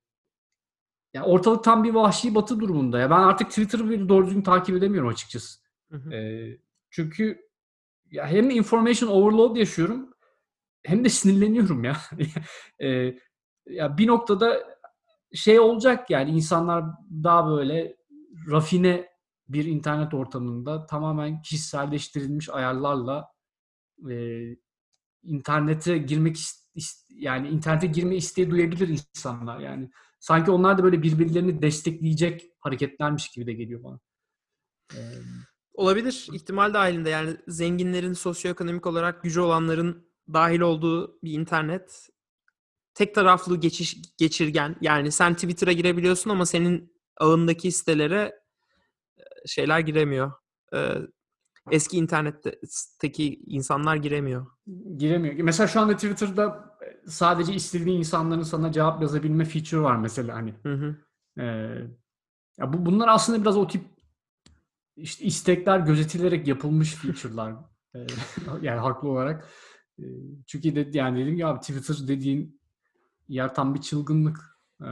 ya 1.14 1.24
ortalık 1.24 1.64
tam 1.64 1.84
bir 1.84 1.94
vahşi 1.94 2.36
batı 2.36 2.60
durumunda 2.60 3.00
ya. 3.00 3.10
Ben 3.10 3.20
artık 3.20 3.50
Twitter'ı 3.50 3.90
bile 3.90 4.10
doğru 4.10 4.26
düzgün 4.26 4.42
takip 4.42 4.76
edemiyorum 4.76 5.10
açıkçası. 5.10 5.60
Hı 5.92 5.98
hı. 5.98 6.14
Ee, 6.14 6.58
çünkü 6.90 7.50
ya 8.12 8.28
hem 8.28 8.50
information 8.50 9.10
overload 9.10 9.56
yaşıyorum 9.56 10.14
hem 10.84 11.04
de 11.04 11.10
sinirleniyorum 11.10 11.84
ya. 11.84 11.98
Ee, 12.82 13.16
ya 13.68 13.98
bir 13.98 14.08
noktada 14.08 14.78
şey 15.34 15.60
olacak 15.60 16.10
yani 16.10 16.32
insanlar 16.32 16.86
daha 17.24 17.48
böyle 17.48 17.98
rafine 18.48 19.10
bir 19.48 19.66
internet 19.66 20.14
ortamında 20.14 20.86
tamamen 20.86 21.42
kişiselleştirilmiş 21.42 22.50
ayarlarla 22.50 23.28
e, 24.10 24.46
internete 25.24 25.98
girmek 25.98 26.38
yani 27.10 27.50
internete 27.50 27.88
girme 27.88 28.16
isteği 28.16 28.52
duyabilir 28.52 28.88
insanlar 28.88 29.60
yani. 29.60 29.90
Sanki 30.20 30.52
onlar 30.52 30.78
da 30.78 30.84
böyle 30.84 31.04
birbirlerini 31.04 31.62
destekleyecek 31.62 32.52
hareketlermiş 32.60 33.30
gibi 33.30 33.48
de 33.48 33.54
geliyor 33.54 33.84
bana. 33.84 34.00
Ee, 34.96 35.00
Olabilir. 35.74 36.28
ihtimal 36.34 36.74
dahilinde 36.74 37.10
yani 37.10 37.38
zenginlerin 37.48 38.14
sosyoekonomik 38.14 38.88
olarak 38.88 39.24
gücü 39.24 39.40
olanların 39.40 40.09
dahil 40.34 40.60
olduğu 40.60 41.20
bir 41.24 41.32
internet 41.32 42.10
tek 42.94 43.16
taraflı 43.16 43.58
geçiş 43.58 43.98
geçirgen. 44.18 44.76
Yani 44.82 45.12
sen 45.12 45.34
Twitter'a 45.34 45.72
girebiliyorsun 45.72 46.30
ama 46.30 46.46
senin 46.46 46.94
ağındaki 47.18 47.72
sitelere 47.72 48.40
şeyler 49.46 49.80
giremiyor. 49.80 50.32
Ee, 50.74 50.96
eski 51.72 51.98
internetteki 51.98 53.42
insanlar 53.46 53.96
giremiyor. 53.96 54.48
giremiyor. 54.98 55.36
Mesela 55.36 55.68
şu 55.68 55.80
anda 55.80 55.96
Twitter'da 55.96 56.78
sadece 57.08 57.54
istediğin 57.54 57.98
insanların 58.00 58.44
sana 58.44 58.72
cevap 58.72 59.02
yazabilme 59.02 59.46
feature 59.46 59.82
var 59.82 59.96
mesela 59.96 60.36
hani. 60.36 60.54
Hı 60.64 60.74
hı. 60.74 60.96
Ee, 61.42 61.44
ya 62.58 62.74
bu 62.74 62.86
bunlar 62.86 63.08
aslında 63.08 63.42
biraz 63.42 63.58
o 63.58 63.68
tip 63.68 63.86
işte 64.96 65.26
istekler 65.26 65.80
gözetilerek 65.80 66.48
yapılmış 66.48 66.94
feature'lar. 66.94 67.56
Yani 68.62 68.80
haklı 68.80 69.10
olarak. 69.10 69.50
Ee, 70.00 70.06
çünkü 70.48 70.76
de, 70.76 70.98
yani 70.98 71.20
dedim 71.26 71.38
ya 71.38 71.48
abi 71.48 71.60
Twitter 71.60 72.08
dediğin 72.08 72.62
yer 73.28 73.56
tam 73.56 73.76
bir 73.76 73.82
çılgınlık. 73.82 74.40
Ee, 74.82 74.86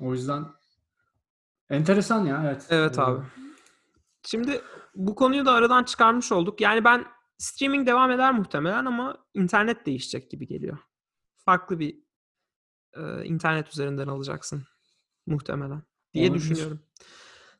o 0.00 0.12
yüzden 0.12 0.46
enteresan 1.70 2.24
ya 2.26 2.42
evet. 2.44 2.66
Evet 2.70 2.98
Ee, 2.98 3.02
abi. 3.02 3.26
Şimdi 4.26 4.62
bu 4.94 5.14
konuyu 5.14 5.46
da 5.46 5.52
aradan 5.52 5.84
çıkarmış 5.84 6.32
olduk. 6.32 6.60
Yani 6.60 6.84
ben 6.84 7.04
streaming 7.38 7.86
devam 7.86 8.10
eder 8.10 8.34
muhtemelen 8.34 8.84
ama 8.84 9.24
internet 9.34 9.86
değişecek 9.86 10.30
gibi 10.30 10.46
geliyor. 10.46 10.78
Farklı 11.36 11.78
bir 11.78 11.98
e, 12.94 13.24
internet 13.24 13.68
üzerinden 13.68 14.08
alacaksın 14.08 14.62
muhtemelen 15.26 15.82
diye 16.14 16.30
Olabilir. 16.30 16.42
düşünüyorum. 16.42 16.80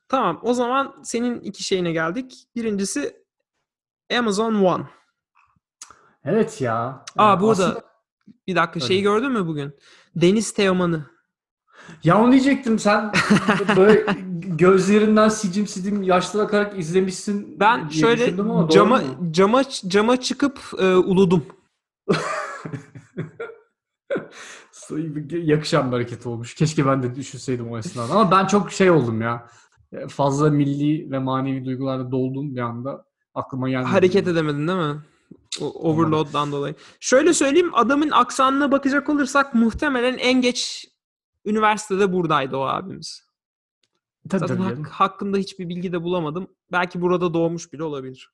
Tamam 0.07 0.39
o 0.43 0.53
zaman 0.53 1.01
senin 1.03 1.39
iki 1.39 1.63
şeyine 1.63 1.91
geldik. 1.91 2.47
Birincisi 2.55 3.25
Amazon 4.17 4.55
One. 4.55 4.89
Evet 6.25 6.61
ya. 6.61 7.05
Aa 7.17 7.37
Ee, 7.37 7.39
burada 7.41 7.63
aslında- 7.65 7.81
bir 8.47 8.55
dakika 8.55 8.79
şeyi 8.79 8.99
Öyle. 8.99 9.01
gördün 9.19 9.31
mü 9.31 9.47
bugün? 9.47 9.73
Deniz 10.15 10.53
Teoman'ı. 10.53 11.05
Ya 12.03 12.21
onu 12.21 12.31
diyecektim 12.31 12.79
sen 12.79 13.11
böyle 13.77 14.05
gözlerinden 14.35 15.29
sicim 15.29 15.67
sidim 15.67 16.03
yaşlı 16.03 16.39
bakarak 16.39 16.79
izlemişsin 16.79 17.59
Ben 17.59 17.87
şöyle 17.89 18.35
cama 18.71 18.97
mu? 18.97 19.31
cama 19.31 19.63
cama 19.87 20.17
çıkıp 20.21 20.59
e, 20.79 20.95
uludum. 20.95 21.45
yakışan 25.31 25.87
bir 25.91 25.95
hareket 25.95 26.25
olmuş. 26.27 26.55
Keşke 26.55 26.85
ben 26.85 27.03
de 27.03 27.15
düşünseydim 27.15 27.71
o 27.71 27.77
esnada. 27.77 28.13
Ama 28.13 28.31
ben 28.31 28.45
çok 28.47 28.71
şey 28.71 28.91
oldum 28.91 29.21
ya. 29.21 29.47
Fazla 30.09 30.49
milli 30.49 31.11
ve 31.11 31.19
manevi 31.19 31.65
duygularla 31.65 32.11
doldum 32.11 32.55
bir 32.55 32.61
anda. 32.61 33.05
Aklıma 33.33 33.69
gelmedi. 33.69 33.89
Hareket 33.89 34.27
edemedin 34.27 34.67
değil 34.67 34.79
mi? 34.79 35.01
O 35.59 35.65
overload'dan 35.65 36.51
dolayı. 36.51 36.75
Şöyle 36.99 37.33
söyleyeyim 37.33 37.71
adamın 37.73 38.09
aksanına 38.09 38.71
bakacak 38.71 39.09
olursak 39.09 39.53
muhtemelen 39.53 40.17
en 40.17 40.41
geç 40.41 40.87
üniversitede 41.45 42.13
buradaydı 42.13 42.57
o 42.57 42.61
abimiz. 42.61 43.23
Tabii, 44.29 44.39
Zaten 44.39 44.57
tabii 44.57 44.81
hak- 44.81 44.89
hakkında 44.89 45.37
hiçbir 45.37 45.69
bilgi 45.69 45.91
de 45.93 46.03
bulamadım. 46.03 46.47
Belki 46.71 47.01
burada 47.01 47.33
doğmuş 47.33 47.73
bile 47.73 47.83
olabilir. 47.83 48.31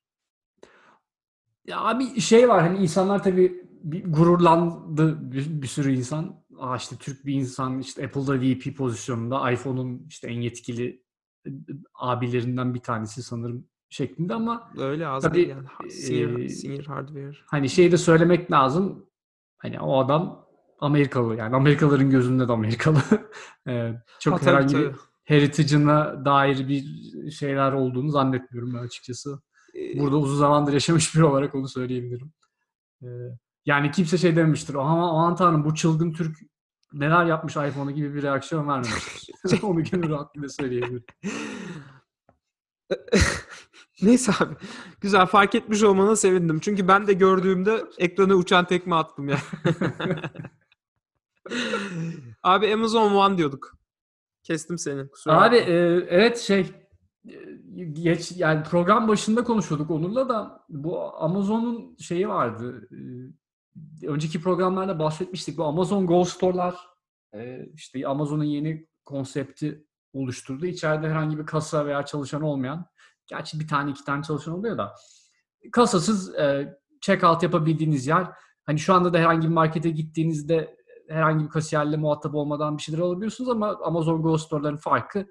Ya 1.68 1.80
abi 1.82 2.22
şey 2.22 2.50
var 2.50 2.62
hani 2.62 2.78
insanlar 2.78 3.24
tabii 3.24 3.68
bir 3.84 4.04
gururlandı 4.12 5.32
bir, 5.32 5.62
bir 5.62 5.68
sürü 5.68 5.94
insan. 5.94 6.44
Aa 6.60 6.76
işte 6.78 6.96
Türk 6.96 7.26
bir 7.26 7.34
insan 7.34 7.80
işte 7.80 8.06
Apple'da 8.06 8.42
VP 8.42 8.78
pozisyonunda 8.78 9.52
iPhone'un 9.52 10.06
işte 10.10 10.28
en 10.28 10.42
yetkili 10.42 11.04
e, 11.48 11.50
abilerinden 11.94 12.74
bir 12.74 12.80
tanesi 12.80 13.24
sanırım 13.24 13.68
şeklinde 13.90 14.34
ama 14.34 14.72
Öyle 14.78 15.08
az 15.08 15.24
Tabii, 15.24 15.36
değil 15.36 15.50
yani. 15.50 15.92
Senior, 15.92 16.40
eee, 16.40 16.50
senior 16.50 16.84
hardware. 16.84 17.38
hani 17.46 17.70
şey 17.70 17.92
de 17.92 17.98
söylemek 17.98 18.52
lazım. 18.52 19.06
Hani 19.58 19.80
o 19.80 20.00
adam 20.04 20.48
Amerikalı 20.80 21.36
yani 21.36 21.56
Amerikalıların 21.56 22.10
gözünde 22.10 22.48
de 22.48 22.52
Amerikalı. 22.52 22.98
Çok 24.20 24.34
Ha, 24.34 24.38
tabii, 24.38 24.50
herhangi 24.50 24.78
bir 24.78 24.92
heritage'ına 25.24 26.26
dair 26.26 26.68
bir 26.68 26.84
şeyler 27.32 27.72
olduğunu 27.72 28.10
zannetmiyorum 28.10 28.74
ben 28.74 28.80
açıkçası. 28.80 29.40
Burada 29.98 30.18
uzun 30.18 30.36
zamandır 30.38 30.74
yaşamış 30.74 31.16
biri 31.16 31.24
olarak 31.26 31.56
onu 31.56 31.68
söyleyebilirim. 31.68 32.32
Yani 33.66 33.92
kimse 33.92 34.18
şey 34.18 34.36
dememiştir. 34.36 34.76
Ama 34.76 35.10
aman 35.12 35.36
tanrım 35.36 35.66
bu 35.66 35.76
çılgın 35.76 36.14
Türk 36.14 36.38
neler 36.94 37.26
yapmış 37.26 37.54
iPhone'a 37.56 37.92
gibi 37.92 38.14
bir 38.16 38.24
reaksiyon 38.24 38.68
vermemiştir. 38.68 39.36
onu 39.64 39.84
gönül 39.84 40.10
rahatlığıyla 40.10 40.50
söyleyebilirim. 40.50 41.04
Neyse 44.02 44.32
abi. 44.40 44.56
Güzel 45.02 45.26
fark 45.26 45.56
etmiş 45.56 45.84
olmana 45.84 46.16
sevindim. 46.16 46.60
Çünkü 46.60 46.88
ben 46.88 47.08
de 47.08 47.14
gördüğümde 47.14 47.84
ekrana 47.98 48.34
uçan 48.34 48.66
tekme 48.66 48.96
attım 48.96 49.30
ya. 49.30 49.38
abi 52.44 52.74
Amazon 52.74 53.14
One 53.14 53.38
diyorduk. 53.38 53.78
Kestim 54.44 54.78
seni. 54.78 55.10
Kusura 55.10 55.42
Abi 55.42 55.56
e, 55.56 55.74
evet 56.10 56.38
şey 56.38 56.72
e, 57.30 57.84
geç 57.84 58.32
yani 58.36 58.64
program 58.64 59.08
başında 59.08 59.44
konuşuyorduk 59.44 59.92
Onur'la 59.92 60.30
da 60.30 60.66
bu 60.70 61.24
Amazon'un 61.24 61.98
şeyi 61.98 62.30
vardı. 62.30 62.90
E, 62.92 64.08
önceki 64.08 64.42
programlarda 64.42 65.00
bahsetmiştik. 65.00 65.58
Bu 65.58 65.64
Amazon 65.64 66.08
Go 66.08 66.26
Store'lar 66.26 66.76
e, 67.34 67.66
işte 67.74 68.08
Amazon'un 68.08 68.44
yeni 68.44 68.88
konsepti 69.06 69.86
oluşturdu. 70.14 70.66
İçeride 70.66 71.10
herhangi 71.10 71.40
bir 71.40 71.46
kasa 71.46 71.86
veya 71.86 72.06
çalışan 72.06 72.42
olmayan 72.42 72.86
gerçi 73.28 73.60
bir 73.60 73.68
tane 73.68 73.92
iki 73.92 74.04
tane 74.04 74.24
çalışan 74.24 74.54
oluyor 74.54 74.78
da 74.78 74.94
kasasız 75.72 76.36
e, 76.36 76.78
check-out 77.02 77.44
yapabildiğiniz 77.44 78.08
yer. 78.08 78.28
Hani 78.66 78.80
şu 78.80 78.94
anda 78.94 79.14
da 79.14 79.18
herhangi 79.18 79.48
bir 79.48 79.54
markete 79.54 79.90
gittiğinizde 79.90 80.78
herhangi 81.10 81.46
bir 81.46 81.50
kasiyerle 81.50 81.98
muhatap 81.98 82.36
olmadan 82.36 82.78
bir 82.78 82.84
şeyler 82.84 83.00
alabiliyorsunuz 83.00 83.50
ama 83.50 83.78
Amazon 83.84 84.22
Go 84.22 84.38
Store'ların 84.38 84.78
farkı 84.78 85.28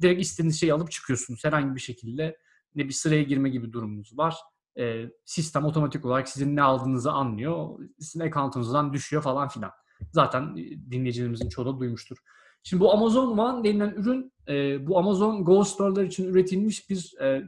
direkt 0.00 0.22
istediğiniz 0.22 0.60
şeyi 0.60 0.74
alıp 0.74 0.90
çıkıyorsunuz. 0.90 1.44
Herhangi 1.44 1.74
bir 1.74 1.80
şekilde 1.80 2.36
ne 2.74 2.88
bir 2.88 2.92
sıraya 2.92 3.22
girme 3.22 3.48
gibi 3.48 3.72
durumunuz 3.72 4.18
var. 4.18 4.36
E, 4.78 5.04
sistem 5.24 5.64
otomatik 5.64 6.04
olarak 6.04 6.28
sizin 6.28 6.56
ne 6.56 6.62
aldığınızı 6.62 7.12
anlıyor. 7.12 7.78
Sizin 7.98 8.20
account'unuzdan 8.20 8.92
düşüyor 8.92 9.22
falan 9.22 9.48
filan. 9.48 9.70
Zaten 10.12 10.56
e, 10.56 10.90
dinleyicilerimizin 10.90 11.48
çoğu 11.48 11.66
da 11.66 11.80
duymuştur. 11.80 12.18
Şimdi 12.62 12.80
bu 12.80 12.92
Amazon 12.92 13.38
One 13.38 13.64
denilen 13.64 13.90
ürün 13.90 14.32
e, 14.48 14.86
bu 14.86 14.98
Amazon 14.98 15.44
Go 15.44 15.64
Store'lar 15.64 16.04
için 16.04 16.24
üretilmiş 16.28 16.90
bir 16.90 17.14
e, 17.20 17.42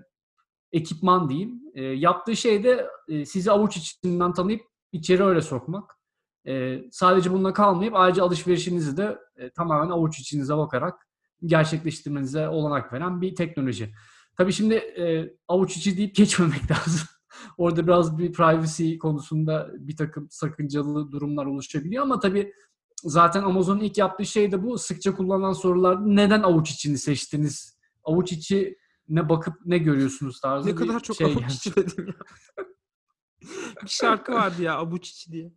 ekipman 0.72 1.28
diyeyim. 1.28 1.62
E, 1.74 1.82
yaptığı 1.82 2.36
şey 2.36 2.64
de 2.64 2.86
e, 3.08 3.24
sizi 3.26 3.50
avuç 3.50 3.76
içinden 3.76 4.32
tanıyıp 4.32 4.62
içeri 4.92 5.24
öyle 5.24 5.40
sokmak. 5.40 5.98
E, 6.46 6.84
sadece 6.90 7.32
bununla 7.32 7.52
kalmayıp 7.52 7.94
ayrıca 7.96 8.24
alışverişinizi 8.24 8.96
de 8.96 9.18
e, 9.36 9.50
tamamen 9.50 9.90
avuç 9.90 10.18
içinize 10.18 10.56
bakarak 10.56 11.08
gerçekleştirmenize 11.46 12.48
olanak 12.48 12.92
veren 12.92 13.20
bir 13.20 13.34
teknoloji. 13.34 13.92
Tabii 14.36 14.52
şimdi 14.52 14.74
e, 14.74 15.34
avuç 15.48 15.76
içi 15.76 15.96
deyip 15.96 16.14
geçmemek 16.14 16.70
lazım. 16.70 17.08
Orada 17.58 17.86
biraz 17.86 18.18
bir 18.18 18.32
privacy 18.32 18.98
konusunda 18.98 19.70
bir 19.74 19.96
takım 19.96 20.26
sakıncalı 20.30 21.12
durumlar 21.12 21.46
oluşabiliyor 21.46 22.02
ama 22.02 22.20
tabii 22.20 22.52
zaten 23.04 23.42
Amazon'un 23.42 23.80
ilk 23.80 23.98
yaptığı 23.98 24.26
şey 24.26 24.52
de 24.52 24.62
bu. 24.62 24.78
Sıkça 24.78 25.14
kullanılan 25.14 25.52
sorularda 25.52 26.06
neden 26.06 26.42
avuç 26.42 26.70
içini 26.70 26.98
seçtiniz? 26.98 27.78
Avuç 28.04 28.32
içi 28.32 28.76
ne 29.08 29.28
bakıp 29.28 29.54
ne 29.64 29.78
görüyorsunuz 29.78 30.40
tarzı 30.40 30.68
ne 30.68 30.74
kadar 30.74 31.00
çok 31.00 31.16
şey 31.16 31.26
avuç 31.26 31.52
içi 31.54 31.76
dedim 31.76 32.06
ya. 32.06 32.14
bir 33.84 33.88
şarkı 33.88 34.32
vardı 34.32 34.62
ya 34.62 34.74
avuç 34.76 35.10
içi 35.10 35.32
diye. 35.32 35.52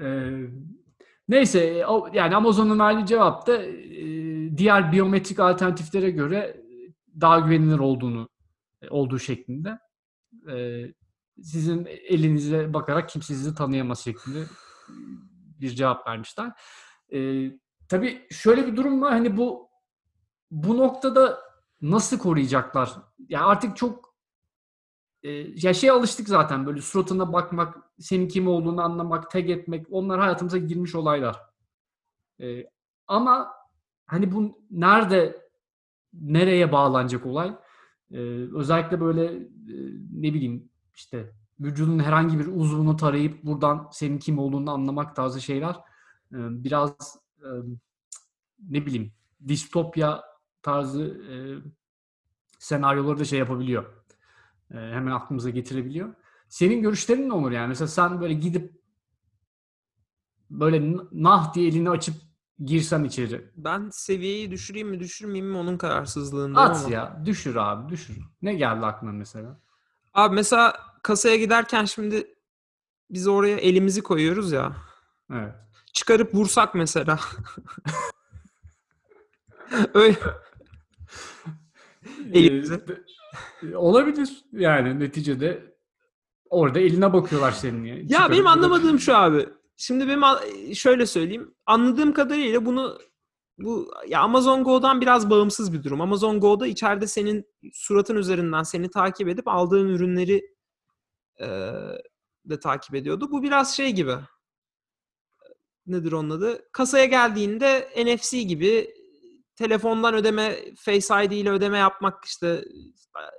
Eee, 0.00 0.50
Neyse 1.28 1.86
o- 1.86 2.08
yani 2.12 2.36
Amazon'un 2.36 2.78
verdiği 2.78 3.06
cevap 3.06 3.46
da 3.46 3.62
e, 3.62 3.76
diğer 4.58 4.92
biyometrik 4.92 5.40
alternatiflere 5.40 6.10
göre 6.10 6.60
daha 7.20 7.38
güvenilir 7.40 7.78
olduğunu 7.78 8.28
e, 8.82 8.88
olduğu 8.88 9.18
şeklinde. 9.18 9.78
E, 10.52 10.84
Sizin 11.42 11.86
elinize 11.86 12.74
bakarak 12.74 13.08
kimse 13.08 13.34
sizi 13.34 13.54
tanıyamaz 13.54 14.04
şeklinde 14.04 14.44
bir 15.60 15.70
cevap 15.70 16.06
vermişler. 16.06 16.52
E, 17.12 17.50
tabii 17.88 18.26
şöyle 18.30 18.66
bir 18.66 18.76
durum 18.76 19.02
var 19.02 19.12
hani 19.12 19.36
bu 19.36 19.68
bu 20.50 20.76
noktada 20.76 21.38
nasıl 21.82 22.18
koruyacaklar? 22.18 22.92
Yani 23.28 23.44
artık 23.44 23.76
çok 23.76 24.14
e, 25.22 25.30
ya 25.62 25.74
şeye 25.74 25.92
alıştık 25.92 26.28
zaten 26.28 26.66
böyle 26.66 26.80
suratına 26.80 27.32
bakmak, 27.32 27.76
senin 27.98 28.28
kim 28.28 28.48
olduğunu 28.48 28.82
anlamak, 28.82 29.30
tag 29.30 29.50
etmek 29.50 29.86
onlar 29.90 30.20
hayatımıza 30.20 30.58
girmiş 30.58 30.94
olaylar. 30.94 31.40
E, 32.40 32.64
ama 33.06 33.52
hani 34.06 34.32
bu 34.32 34.62
nerede 34.70 35.48
nereye 36.12 36.72
bağlanacak 36.72 37.26
olay? 37.26 37.56
E, 38.10 38.18
özellikle 38.54 39.00
böyle 39.00 39.24
e, 39.34 39.74
ne 40.12 40.34
bileyim 40.34 40.70
işte 40.94 41.32
vücudun 41.60 41.98
herhangi 41.98 42.38
bir 42.38 42.46
uzvunu 42.46 42.96
tarayıp 42.96 43.44
buradan 43.44 43.88
senin 43.92 44.18
kim 44.18 44.38
olduğunu 44.38 44.70
anlamak 44.70 45.16
tarzı 45.16 45.40
şeyler 45.40 45.74
e, 46.32 46.38
biraz 46.64 47.18
e, 47.38 47.48
ne 48.68 48.86
bileyim 48.86 49.12
distopya 49.48 50.24
tarzı 50.62 51.02
e, 51.04 51.34
senaryoları 52.58 53.18
da 53.18 53.24
şey 53.24 53.38
yapabiliyor. 53.38 53.84
Hemen 54.72 55.12
aklımıza 55.12 55.50
getirebiliyor. 55.50 56.14
Senin 56.48 56.82
görüşlerin 56.82 57.28
ne 57.28 57.32
olur 57.32 57.50
yani? 57.50 57.68
Mesela 57.68 57.88
sen 57.88 58.20
böyle 58.20 58.34
gidip 58.34 58.82
böyle 60.50 60.96
nah 61.12 61.54
diye 61.54 61.68
elini 61.68 61.90
açıp 61.90 62.14
girsen 62.64 63.04
içeri. 63.04 63.50
Ben 63.56 63.90
seviyeyi 63.92 64.50
düşüreyim 64.50 64.88
mi 64.88 65.00
düşürmeyeyim 65.00 65.52
mi 65.52 65.58
onun 65.58 65.78
kararsızlığındayım 65.78 66.70
At 66.70 66.84
ama. 66.84 66.94
ya. 66.94 67.22
Düşür 67.24 67.56
abi 67.56 67.92
düşür. 67.92 68.18
Ne 68.42 68.54
geldi 68.54 68.86
aklına 68.86 69.12
mesela? 69.12 69.60
Abi 70.14 70.34
mesela 70.34 70.87
kasaya 71.02 71.36
giderken 71.36 71.84
şimdi 71.84 72.34
biz 73.10 73.28
oraya 73.28 73.56
elimizi 73.56 74.02
koyuyoruz 74.02 74.52
ya. 74.52 74.76
Evet. 75.32 75.54
Çıkarıp 75.92 76.34
vursak 76.34 76.74
mesela. 76.74 77.18
Öyle. 79.94 80.16
Elimize. 82.32 82.84
Ee, 83.62 83.76
olabilir 83.76 84.44
yani 84.52 85.00
neticede 85.00 85.76
orada 86.50 86.80
eline 86.80 87.12
bakıyorlar 87.12 87.52
senin. 87.52 87.84
Ya, 87.84 87.96
Ya 88.08 88.30
benim 88.30 88.46
anlamadığım 88.46 89.00
şu 89.00 89.16
abi. 89.16 89.48
Şimdi 89.76 90.08
benim 90.08 90.22
şöyle 90.74 91.06
söyleyeyim. 91.06 91.54
Anladığım 91.66 92.12
kadarıyla 92.12 92.64
bunu 92.66 92.98
bu 93.58 93.90
ya 94.08 94.20
Amazon 94.20 94.64
Go'dan 94.64 95.00
biraz 95.00 95.30
bağımsız 95.30 95.72
bir 95.72 95.84
durum. 95.84 96.00
Amazon 96.00 96.40
Go'da 96.40 96.66
içeride 96.66 97.06
senin 97.06 97.46
suratın 97.72 98.16
üzerinden 98.16 98.62
seni 98.62 98.90
takip 98.90 99.28
edip 99.28 99.48
aldığın 99.48 99.88
ürünleri 99.88 100.57
e, 101.40 101.46
de 102.44 102.60
takip 102.60 102.94
ediyordu. 102.94 103.30
Bu 103.30 103.42
biraz 103.42 103.76
şey 103.76 103.92
gibi. 103.92 104.14
Nedir 105.86 106.12
onun 106.12 106.30
adı? 106.30 106.68
Kasaya 106.72 107.04
geldiğinde 107.04 107.88
NFC 107.96 108.42
gibi 108.42 108.94
telefondan 109.56 110.14
ödeme, 110.14 110.56
Face 110.76 111.24
ID 111.24 111.32
ile 111.32 111.50
ödeme 111.50 111.78
yapmak 111.78 112.24
işte 112.24 112.64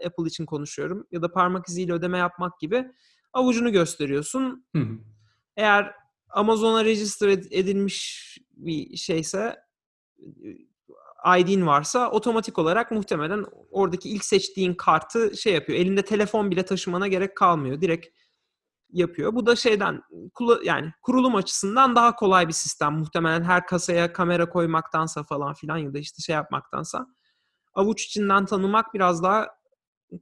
Apple 0.06 0.28
için 0.28 0.46
konuşuyorum 0.46 1.08
ya 1.12 1.22
da 1.22 1.32
parmak 1.32 1.70
iziyle 1.70 1.94
ödeme 1.94 2.18
yapmak 2.18 2.60
gibi 2.60 2.92
avucunu 3.34 3.72
gösteriyorsun. 3.72 4.66
Hı 4.76 4.82
hı. 4.82 4.98
Eğer 5.58 5.96
Amazon'a 6.30 6.86
register 6.86 7.28
ed- 7.28 7.54
edilmiş 7.56 8.38
bir 8.52 8.98
şeyse 8.98 9.56
ID'in 11.40 11.68
varsa 11.68 12.12
otomatik 12.12 12.60
olarak 12.60 12.92
muhtemelen 12.92 13.46
oradaki 13.72 14.10
ilk 14.10 14.26
seçtiğin 14.26 14.74
kartı 14.74 15.38
şey 15.38 15.54
yapıyor. 15.54 15.80
Elinde 15.80 16.02
telefon 16.02 16.52
bile 16.52 16.64
taşımana 16.66 17.08
gerek 17.08 17.38
kalmıyor. 17.38 17.82
Direkt 17.82 18.08
yapıyor. 18.92 19.36
Bu 19.36 19.46
da 19.46 19.56
şeyden 19.56 20.02
yani 20.64 20.94
kurulum 21.02 21.36
açısından 21.36 21.96
daha 21.96 22.16
kolay 22.16 22.48
bir 22.48 22.54
sistem. 22.54 22.94
Muhtemelen 22.94 23.44
her 23.44 23.66
kasaya 23.66 24.14
kamera 24.14 24.50
koymaktansa 24.50 25.24
falan 25.24 25.54
filan 25.54 25.78
ya 25.78 25.94
da 25.94 26.00
işte 26.00 26.22
şey 26.22 26.36
yapmaktansa 26.36 27.08
avuç 27.74 28.06
içinden 28.06 28.46
tanımak 28.46 28.94
biraz 28.94 29.24
daha 29.24 29.48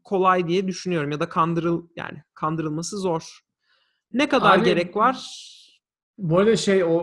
kolay 0.03 0.47
diye 0.47 0.67
düşünüyorum 0.67 1.11
ya 1.11 1.19
da 1.19 1.29
kandırıl 1.29 1.87
yani 1.95 2.23
kandırılması 2.33 2.97
zor. 2.97 3.39
Ne 4.11 4.29
kadar 4.29 4.57
Abi- 4.57 4.65
gerek 4.65 4.95
var? 4.95 5.43
Bu 6.17 6.39
arada 6.39 6.55
şey 6.55 6.83
o 6.83 6.97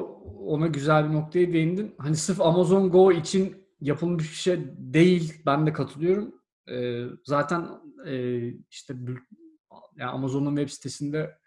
ona 0.47 0.67
güzel 0.67 1.09
bir 1.09 1.15
noktaya 1.15 1.53
değindin. 1.53 1.95
Hani 1.99 2.17
sırf 2.17 2.41
Amazon 2.41 2.91
Go 2.91 3.13
için 3.13 3.64
yapılmış 3.85 4.31
bir 4.31 4.37
şey 4.37 4.61
değil. 4.77 5.43
Ben 5.47 5.67
de 5.67 5.73
katılıyorum. 5.73 6.35
Ee, 6.71 7.05
zaten 7.25 7.69
e, 8.07 8.47
işte 8.71 8.95
yani 9.97 10.11
Amazon'un 10.11 10.57
web 10.57 10.69
sitesinde 10.69 11.39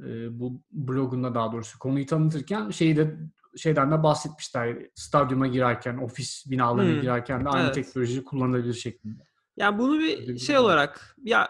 e, 0.00 0.40
bu 0.40 0.62
blogunda 0.70 1.34
daha 1.34 1.52
doğrusu 1.52 1.78
konuyu 1.78 2.06
tanıtırken 2.06 2.70
şeyi 2.70 2.96
de 2.96 3.16
şeyden 3.56 3.90
de 3.90 4.02
bahsetmişler. 4.02 4.76
Stadyuma 4.94 5.46
girerken, 5.46 5.96
ofis 5.96 6.50
binalarına 6.50 6.92
Hmm, 6.92 7.00
girerken 7.00 7.44
de 7.44 7.48
aynı 7.48 7.64
evet. 7.64 7.74
teknoloji 7.74 8.24
kullanılabilir 8.24 8.74
şeklinde. 8.74 9.22
Yani 9.56 9.78
bunu 9.78 9.94
Öyle 9.94 10.18
bir 10.18 10.28
bir 10.28 10.38
şey 10.38 10.58
olarak 10.58 11.16
ya 11.24 11.48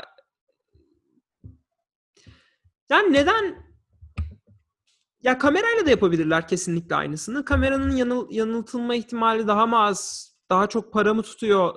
yani 2.91 3.13
neden 3.13 3.70
ya 5.23 5.39
kamerayla 5.39 5.87
da 5.87 5.91
yapabilirler 5.91 6.49
kesinlikle 6.49 6.97
aynısını. 6.97 7.45
Kameranın 7.45 7.97
yanıl, 7.97 8.27
yanıltılma 8.31 8.95
ihtimali 8.95 9.47
daha 9.47 9.67
mı 9.67 9.79
az? 9.79 10.31
Daha 10.51 10.67
çok 10.67 10.93
para 10.93 11.15
mı 11.15 11.23
tutuyor 11.23 11.75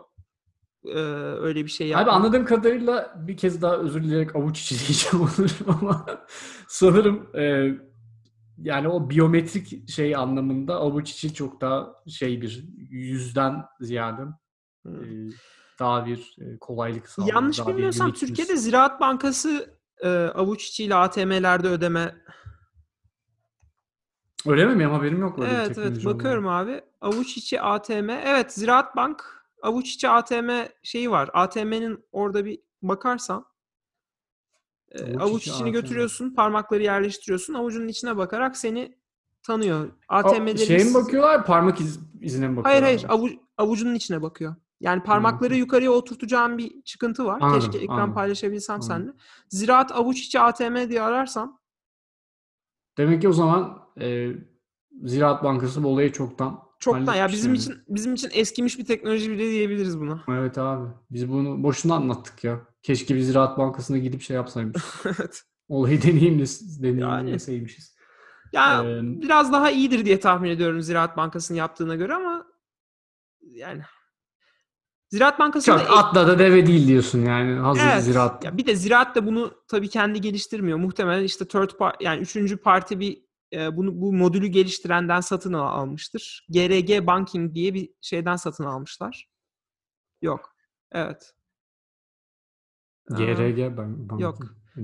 e, 0.85 0.99
öyle 1.39 1.65
bir 1.65 1.69
şey 1.69 1.87
Abi 1.87 1.99
yapmak? 1.99 2.15
anladığım 2.15 2.45
kadarıyla 2.45 3.13
bir 3.27 3.37
kez 3.37 3.61
daha 3.61 3.77
özür 3.77 4.03
dileyerek 4.03 4.35
avuç 4.35 4.61
içi 4.61 4.79
diyeceğim 4.87 5.21
olurum 5.25 5.81
ama 5.81 6.05
sanırım 6.67 7.35
e, 7.35 7.71
yani 8.57 8.87
o 8.87 9.09
biyometrik 9.09 9.89
şey 9.89 10.15
anlamında 10.15 10.75
avuç 10.75 11.11
içi 11.11 11.33
çok 11.33 11.61
daha 11.61 11.95
şey 12.07 12.41
bir 12.41 12.63
yüzden 12.89 13.63
ziyade 13.81 14.21
Hı. 14.85 14.89
e, 14.89 15.07
daha 15.79 16.05
bir 16.05 16.35
e, 16.41 16.57
kolaylık 16.59 17.09
sağlıyor. 17.09 17.35
Yanlış 17.35 17.67
bilmiyorsam. 17.67 18.13
Türkiye'de 18.13 18.57
Ziraat 18.57 19.01
Bankası 19.01 19.79
e, 20.03 20.09
avuç 20.09 20.67
içiyle 20.67 20.95
ATM'lerde 20.95 21.67
ödeme 21.67 22.15
Öyle 24.47 24.65
mi? 24.65 24.79
Benim 24.79 24.91
haberim 24.91 25.19
yok 25.19 25.39
Evet 25.41 25.77
evet 25.77 26.05
bakıyorum 26.05 26.47
abi. 26.47 26.81
Avuç 27.01 27.37
içi 27.37 27.61
ATM. 27.61 28.09
Evet 28.09 28.53
Ziraat 28.53 28.95
Bank 28.95 29.43
avuç 29.61 29.89
içi 29.89 30.09
ATM 30.09 30.49
şeyi 30.83 31.11
var. 31.11 31.29
ATM'nin 31.33 32.05
orada 32.11 32.45
bir 32.45 32.59
bakarsan 32.81 33.45
e, 34.91 35.03
Avuç 35.03 35.21
avuç 35.21 35.41
içi 35.41 35.51
içini 35.51 35.67
ATM. 35.69 35.71
götürüyorsun, 35.73 36.33
parmakları 36.35 36.83
yerleştiriyorsun. 36.83 37.53
Avucunun 37.53 37.87
içine 37.87 38.17
bakarak 38.17 38.57
seni 38.57 38.97
tanıyor. 39.43 39.91
ATM'leri 40.09 40.65
Şeye 40.65 40.83
mi 40.83 40.93
bakıyorlar? 40.93 41.45
Parmak 41.45 41.81
iz, 41.81 41.99
izine 42.21 42.47
mi 42.47 42.61
Hayır 42.63 42.81
bakıyorlar? 42.83 43.09
hayır 43.11 43.31
avu- 43.33 43.39
avucunun 43.57 43.95
içine 43.95 44.21
bakıyor. 44.21 44.55
Yani 44.79 45.03
parmakları 45.03 45.55
yukarıya 45.55 45.91
oturtacağın 45.91 46.57
bir 46.57 46.81
çıkıntı 46.81 47.25
var. 47.25 47.41
Anladım, 47.41 47.59
Keşke 47.59 47.77
ekran 47.77 47.95
anladım. 47.95 48.13
paylaşabilsem 48.13 48.73
Anladım. 48.75 48.87
seninle. 48.95 49.11
Ziraat 49.49 49.91
avuç 49.91 50.19
içi 50.19 50.39
ATM 50.39 50.89
diye 50.89 51.01
ararsan 51.01 51.59
Demek 52.97 53.21
ki 53.21 53.27
o 53.29 53.33
zaman 53.33 53.82
e, 54.01 54.31
Ziraat 55.03 55.43
Bankası 55.43 55.83
bu 55.83 55.87
olayı 55.87 56.11
çoktan 56.11 56.59
çoktan 56.79 57.13
ya 57.13 57.27
bizim 57.27 57.53
yani. 57.53 57.57
için 57.57 57.75
bizim 57.87 58.13
için 58.13 58.29
eskimiş 58.33 58.79
bir 58.79 58.85
teknoloji 58.85 59.31
bile 59.31 59.51
diyebiliriz 59.51 59.99
buna. 59.99 60.23
Evet 60.29 60.57
abi. 60.57 60.89
Biz 61.11 61.29
bunu 61.29 61.63
boşuna 61.63 61.95
anlattık 61.95 62.43
ya. 62.43 62.61
Keşke 62.81 63.15
bir 63.15 63.19
Ziraat 63.19 63.57
Bankası'na 63.57 63.97
gidip 63.97 64.21
şey 64.21 64.35
yapsaymışız. 64.35 64.83
evet. 65.05 65.43
Olayı 65.69 66.01
deneyimles 66.01 66.81
deneyimleseymişiz. 66.81 67.95
Ya 68.53 68.83
Ee, 68.83 68.99
biraz 69.03 69.53
daha 69.53 69.71
iyidir 69.71 70.05
diye 70.05 70.19
tahmin 70.19 70.49
ediyorum 70.49 70.81
Ziraat 70.81 71.17
Bankası'nın 71.17 71.57
yaptığına 71.57 71.95
göre 71.95 72.13
ama 72.13 72.45
yani 73.41 73.81
Ziraat 75.09 75.39
Bankası'nda 75.39 75.79
Çok 75.79 75.97
atla 75.97 76.27
da 76.27 76.39
deve 76.39 76.67
değil 76.67 76.87
diyorsun 76.87 77.25
yani. 77.25 77.59
Hazır 77.59 77.81
Evet. 77.93 78.03
Ziraat. 78.03 78.45
Ya 78.45 78.57
bir 78.57 78.65
de 78.65 78.75
Ziraat 78.75 79.15
da 79.15 79.25
bunu 79.25 79.53
tabii 79.67 79.89
kendi 79.89 80.21
geliştirmiyor. 80.21 80.77
Muhtemelen 80.77 81.23
işte 81.23 81.45
third 81.47 81.69
par- 81.69 82.03
yani 82.03 82.21
üçüncü 82.21 82.57
parti 82.57 82.99
bir 82.99 83.23
bunu 83.77 84.01
bu 84.01 84.13
modülü 84.13 84.47
geliştirenden 84.47 85.21
satın 85.21 85.53
al- 85.53 85.79
almıştır. 85.81 86.47
GRG 86.49 87.07
Banking 87.07 87.55
diye 87.55 87.73
bir 87.73 87.89
şeyden 88.01 88.35
satın 88.35 88.63
almışlar. 88.63 89.29
Yok. 90.21 90.55
Evet. 90.91 91.33
GRG 93.09 93.77
ben 93.77 94.17
yok. 94.17 94.37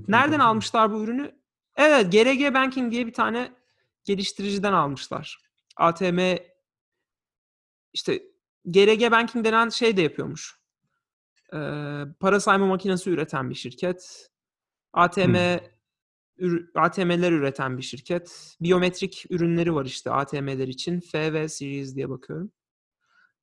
Nereden 0.08 0.40
almışlar 0.40 0.92
bu 0.92 1.04
ürünü? 1.04 1.40
Evet, 1.76 2.12
GRG 2.12 2.54
Banking 2.54 2.92
diye 2.92 3.08
bir 3.08 3.14
tane 3.14 3.52
geliştiriciden 4.04 4.74
almışlar. 4.74 5.42
ATM 5.78 6.20
işte 7.94 8.24
GRG 8.66 9.12
Banking 9.12 9.46
denen 9.46 9.70
şey 9.70 9.98
de 9.98 10.02
yapıyormuş. 10.02 10.60
Ee, 11.54 11.58
para 12.20 12.40
sayma 12.40 12.66
makinesi 12.66 13.10
üreten 13.10 13.50
bir 13.50 13.56
şirket. 13.56 14.30
ATM 14.94 15.36
ür- 15.36 15.79
ATM'ler 16.76 17.32
üreten 17.32 17.78
bir 17.78 17.84
şirket. 17.84 18.56
Biyometrik 18.62 19.26
ürünleri 19.30 19.76
var 19.76 19.86
işte 19.86 20.12
ATM'ler 20.12 20.68
için. 20.68 21.00
FV 21.00 21.48
Series 21.48 21.96
diye 21.96 22.10
bakıyorum. 22.10 22.52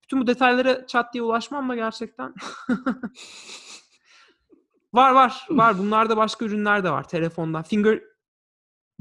Bütün 0.03 0.21
bu 0.21 0.27
detaylara 0.27 0.87
çat 0.87 1.15
diye 1.15 1.23
ulaşmam 1.23 1.69
da 1.69 1.75
gerçekten. 1.75 2.35
var 4.93 5.13
var 5.13 5.47
var. 5.51 5.79
Bunlarda 5.79 6.17
başka 6.17 6.45
ürünler 6.45 6.85
de 6.85 6.91
var. 6.91 7.09
Telefondan. 7.09 7.63
Finger 7.63 8.03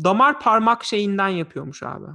damar 0.03 0.39
parmak 0.39 0.83
şeyinden 0.83 1.27
yapıyormuş 1.27 1.83
abi. 1.83 2.05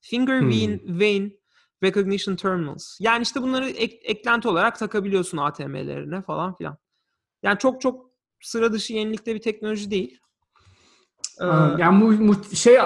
Finger 0.00 0.40
Hmm. 0.40 0.48
vein, 0.50 0.98
vein 1.00 1.40
recognition 1.82 2.36
terminals. 2.36 2.96
Yani 3.00 3.22
işte 3.22 3.42
bunları 3.42 3.68
ek- 3.70 4.00
eklenti 4.02 4.48
olarak 4.48 4.78
takabiliyorsun 4.78 5.38
ATM'lerine 5.38 6.22
falan 6.22 6.56
filan. 6.56 6.78
Yani 7.42 7.58
çok 7.58 7.80
çok 7.80 8.10
sıra 8.42 8.72
dışı 8.72 8.92
yenilikte 8.92 9.34
bir 9.34 9.40
teknoloji 9.42 9.90
değil. 9.90 10.20
Ee. 11.40 11.44
Yani 11.78 11.98
mu, 12.04 12.12
mu- 12.12 12.44
şey 12.54 12.78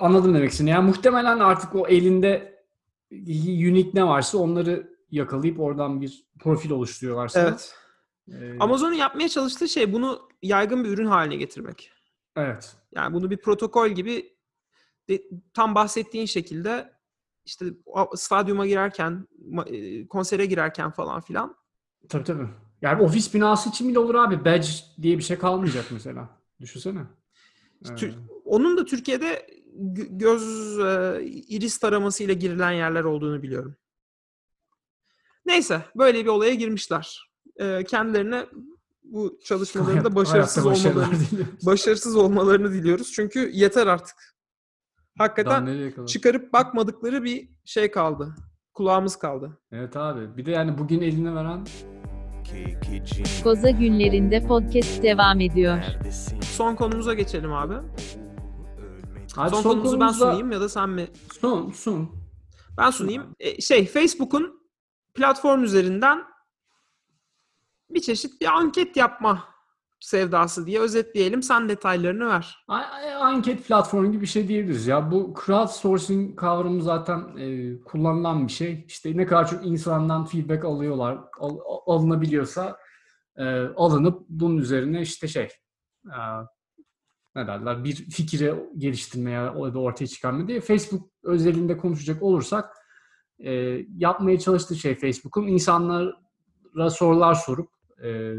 anladım 0.00 0.34
demek 0.34 0.50
istediğini. 0.50 0.70
Yani 0.70 0.86
muhtemelen 0.86 1.38
artık 1.38 1.74
o 1.74 1.86
elinde 1.88 2.62
unique 3.68 3.90
ne 3.94 4.06
varsa 4.06 4.38
onları 4.38 4.96
yakalayıp 5.10 5.60
oradan 5.60 6.00
bir 6.00 6.24
profil 6.40 6.70
oluşturuyorlar 6.70 7.28
sana. 7.28 7.48
evet. 7.48 7.74
Ee, 8.32 8.58
Amazon'un 8.60 8.92
yapmaya 8.94 9.28
çalıştığı 9.28 9.68
şey 9.68 9.92
bunu 9.92 10.28
yaygın 10.42 10.84
bir 10.84 10.88
ürün 10.88 11.06
haline 11.06 11.36
getirmek. 11.36 11.90
evet. 12.36 12.76
Yani 12.94 13.14
bunu 13.14 13.30
bir 13.30 13.36
protokol 13.36 13.88
gibi 13.88 14.36
de- 15.08 15.22
tam 15.54 15.74
bahsettiğin 15.74 16.26
şekilde 16.26 16.92
işte 17.44 17.66
stadyuma 18.14 18.66
girerken, 18.66 19.28
e, 19.66 20.06
konsere 20.06 20.46
girerken 20.46 20.90
falan 20.90 21.20
filan. 21.20 21.56
Tabii 22.08 22.24
tabii. 22.24 22.48
Yani 22.82 23.02
ofis 23.02 23.34
binası 23.34 23.68
için 23.68 23.88
bile 23.88 23.98
olur 23.98 24.14
abi. 24.14 24.44
Badge 24.44 24.68
diye 25.02 25.18
bir 25.18 25.22
şey 25.22 25.38
kalmayacak 25.38 25.84
mesela. 25.90 26.28
Düşünsene. 26.60 27.00
Onun 28.44 28.76
da 28.76 28.84
Türkiye'de 28.84 29.46
gö- 29.78 30.18
göz 30.18 30.78
e, 30.78 31.22
iris 31.26 31.78
taramasıyla 31.78 32.34
girilen 32.34 32.72
yerler 32.72 33.04
olduğunu 33.04 33.42
biliyorum. 33.42 33.76
Neyse 35.46 35.82
böyle 35.96 36.24
bir 36.24 36.28
olaya 36.30 36.54
girmişler. 36.54 37.30
E, 37.56 37.84
kendilerine 37.84 38.46
bu 39.04 39.38
çalışmalarında 39.44 40.14
başarısız 40.14 40.66
olmalarını 40.66 41.20
diliyoruz. 41.30 41.66
başarısız 41.66 42.16
olmalarını 42.16 42.72
diliyoruz. 42.72 43.12
Çünkü 43.12 43.50
yeter 43.52 43.86
artık. 43.86 44.16
Hakikaten 45.18 45.66
çıkarıp 46.06 46.52
bakmadıkları 46.52 47.24
bir 47.24 47.48
şey 47.64 47.90
kaldı. 47.90 48.34
Kulağımız 48.74 49.16
kaldı. 49.16 49.58
Evet 49.72 49.96
abi. 49.96 50.36
Bir 50.36 50.46
de 50.46 50.50
yani 50.50 50.78
bugün 50.78 51.00
eline 51.00 51.34
veren 51.34 51.66
Koza 53.44 53.70
günlerinde 53.70 54.46
podcast 54.46 55.02
devam 55.02 55.40
ediyor. 55.40 55.78
Son 56.42 56.74
konumuza 56.74 57.14
geçelim 57.14 57.52
abi. 57.52 57.74
Abi 59.36 59.50
son, 59.50 59.62
son 59.62 59.62
konumuzu 59.62 60.00
ben 60.00 60.08
sunayım 60.08 60.52
ya 60.52 60.60
da 60.60 60.68
sen 60.68 60.90
mi? 60.90 61.08
son 61.40 61.70
sun. 61.70 62.10
Ben 62.78 62.90
sunayım. 62.90 63.36
E, 63.40 63.60
şey 63.60 63.86
Facebook'un 63.86 64.62
platform 65.14 65.62
üzerinden 65.64 66.24
bir 67.90 68.00
çeşit 68.00 68.40
bir 68.40 68.46
anket 68.46 68.96
yapma 68.96 69.51
sevdası 70.02 70.66
diye 70.66 70.80
özetleyelim. 70.80 71.42
Sen 71.42 71.68
detaylarını 71.68 72.28
ver. 72.28 72.64
Anket 73.20 73.66
platformu 73.66 74.12
gibi 74.12 74.22
bir 74.22 74.26
şey 74.26 74.48
diyebiliriz 74.48 74.86
ya. 74.86 75.10
Bu 75.10 75.34
crowdsourcing 75.46 76.38
kavramı 76.38 76.82
zaten 76.82 77.36
e, 77.38 77.80
kullanılan 77.80 78.46
bir 78.46 78.52
şey. 78.52 78.84
İşte 78.88 79.16
ne 79.16 79.26
kadar 79.26 79.50
çok 79.50 79.66
insandan 79.66 80.24
feedback 80.24 80.64
alıyorlar, 80.64 81.18
al- 81.40 81.58
al- 81.66 81.80
alınabiliyorsa 81.94 82.76
e, 83.36 83.44
alınıp 83.76 84.22
bunun 84.28 84.58
üzerine 84.58 85.00
işte 85.00 85.28
şey 85.28 85.48
e, 86.06 86.18
ne 87.36 87.46
derler 87.46 87.84
bir 87.84 87.94
fikri 87.94 88.54
geliştirmeye 88.78 89.36
ya 89.36 89.74
da 89.74 89.78
ortaya 89.78 90.06
çıkarmaya 90.06 90.48
diye 90.48 90.60
Facebook 90.60 91.10
özelinde 91.22 91.76
konuşacak 91.76 92.22
olursak 92.22 92.76
e, 93.38 93.52
yapmaya 93.96 94.38
çalıştığı 94.38 94.76
şey 94.76 94.94
Facebook'un 94.94 95.46
insanlara 95.46 96.90
sorular 96.90 97.34
sorup 97.34 97.70
e, 98.04 98.32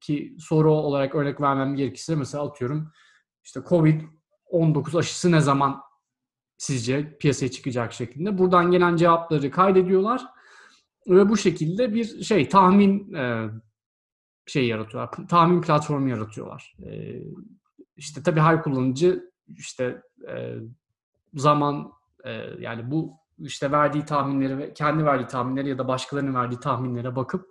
ki 0.00 0.36
soru 0.38 0.72
olarak 0.72 1.14
örnek 1.14 1.40
vermem 1.40 1.74
gerekirse 1.74 2.14
mesela 2.14 2.44
atıyorum 2.44 2.92
işte 3.44 3.60
Covid-19 3.60 4.98
aşısı 4.98 5.32
ne 5.32 5.40
zaman 5.40 5.80
sizce 6.56 7.18
piyasaya 7.18 7.50
çıkacak 7.50 7.92
şeklinde. 7.92 8.38
Buradan 8.38 8.70
gelen 8.70 8.96
cevapları 8.96 9.50
kaydediyorlar 9.50 10.22
ve 11.08 11.28
bu 11.28 11.36
şekilde 11.36 11.94
bir 11.94 12.24
şey 12.24 12.48
tahmin 12.48 13.14
e, 13.14 13.50
şey 14.46 14.66
yaratıyorlar. 14.66 15.28
Tahmin 15.28 15.60
platformu 15.62 16.08
yaratıyorlar. 16.08 16.76
E, 16.86 17.22
işte 17.96 18.22
tabii 18.22 18.40
her 18.40 18.62
kullanıcı 18.62 19.30
işte 19.48 20.02
e, 20.28 20.54
zaman 21.34 21.92
e, 22.24 22.30
yani 22.58 22.90
bu 22.90 23.16
işte 23.38 23.72
verdiği 23.72 24.04
tahminleri 24.04 24.58
ve 24.58 24.74
kendi 24.74 25.04
verdiği 25.04 25.26
tahminleri 25.26 25.68
ya 25.68 25.78
da 25.78 25.88
başkalarının 25.88 26.34
verdiği 26.34 26.60
tahminlere 26.60 27.16
bakıp 27.16 27.50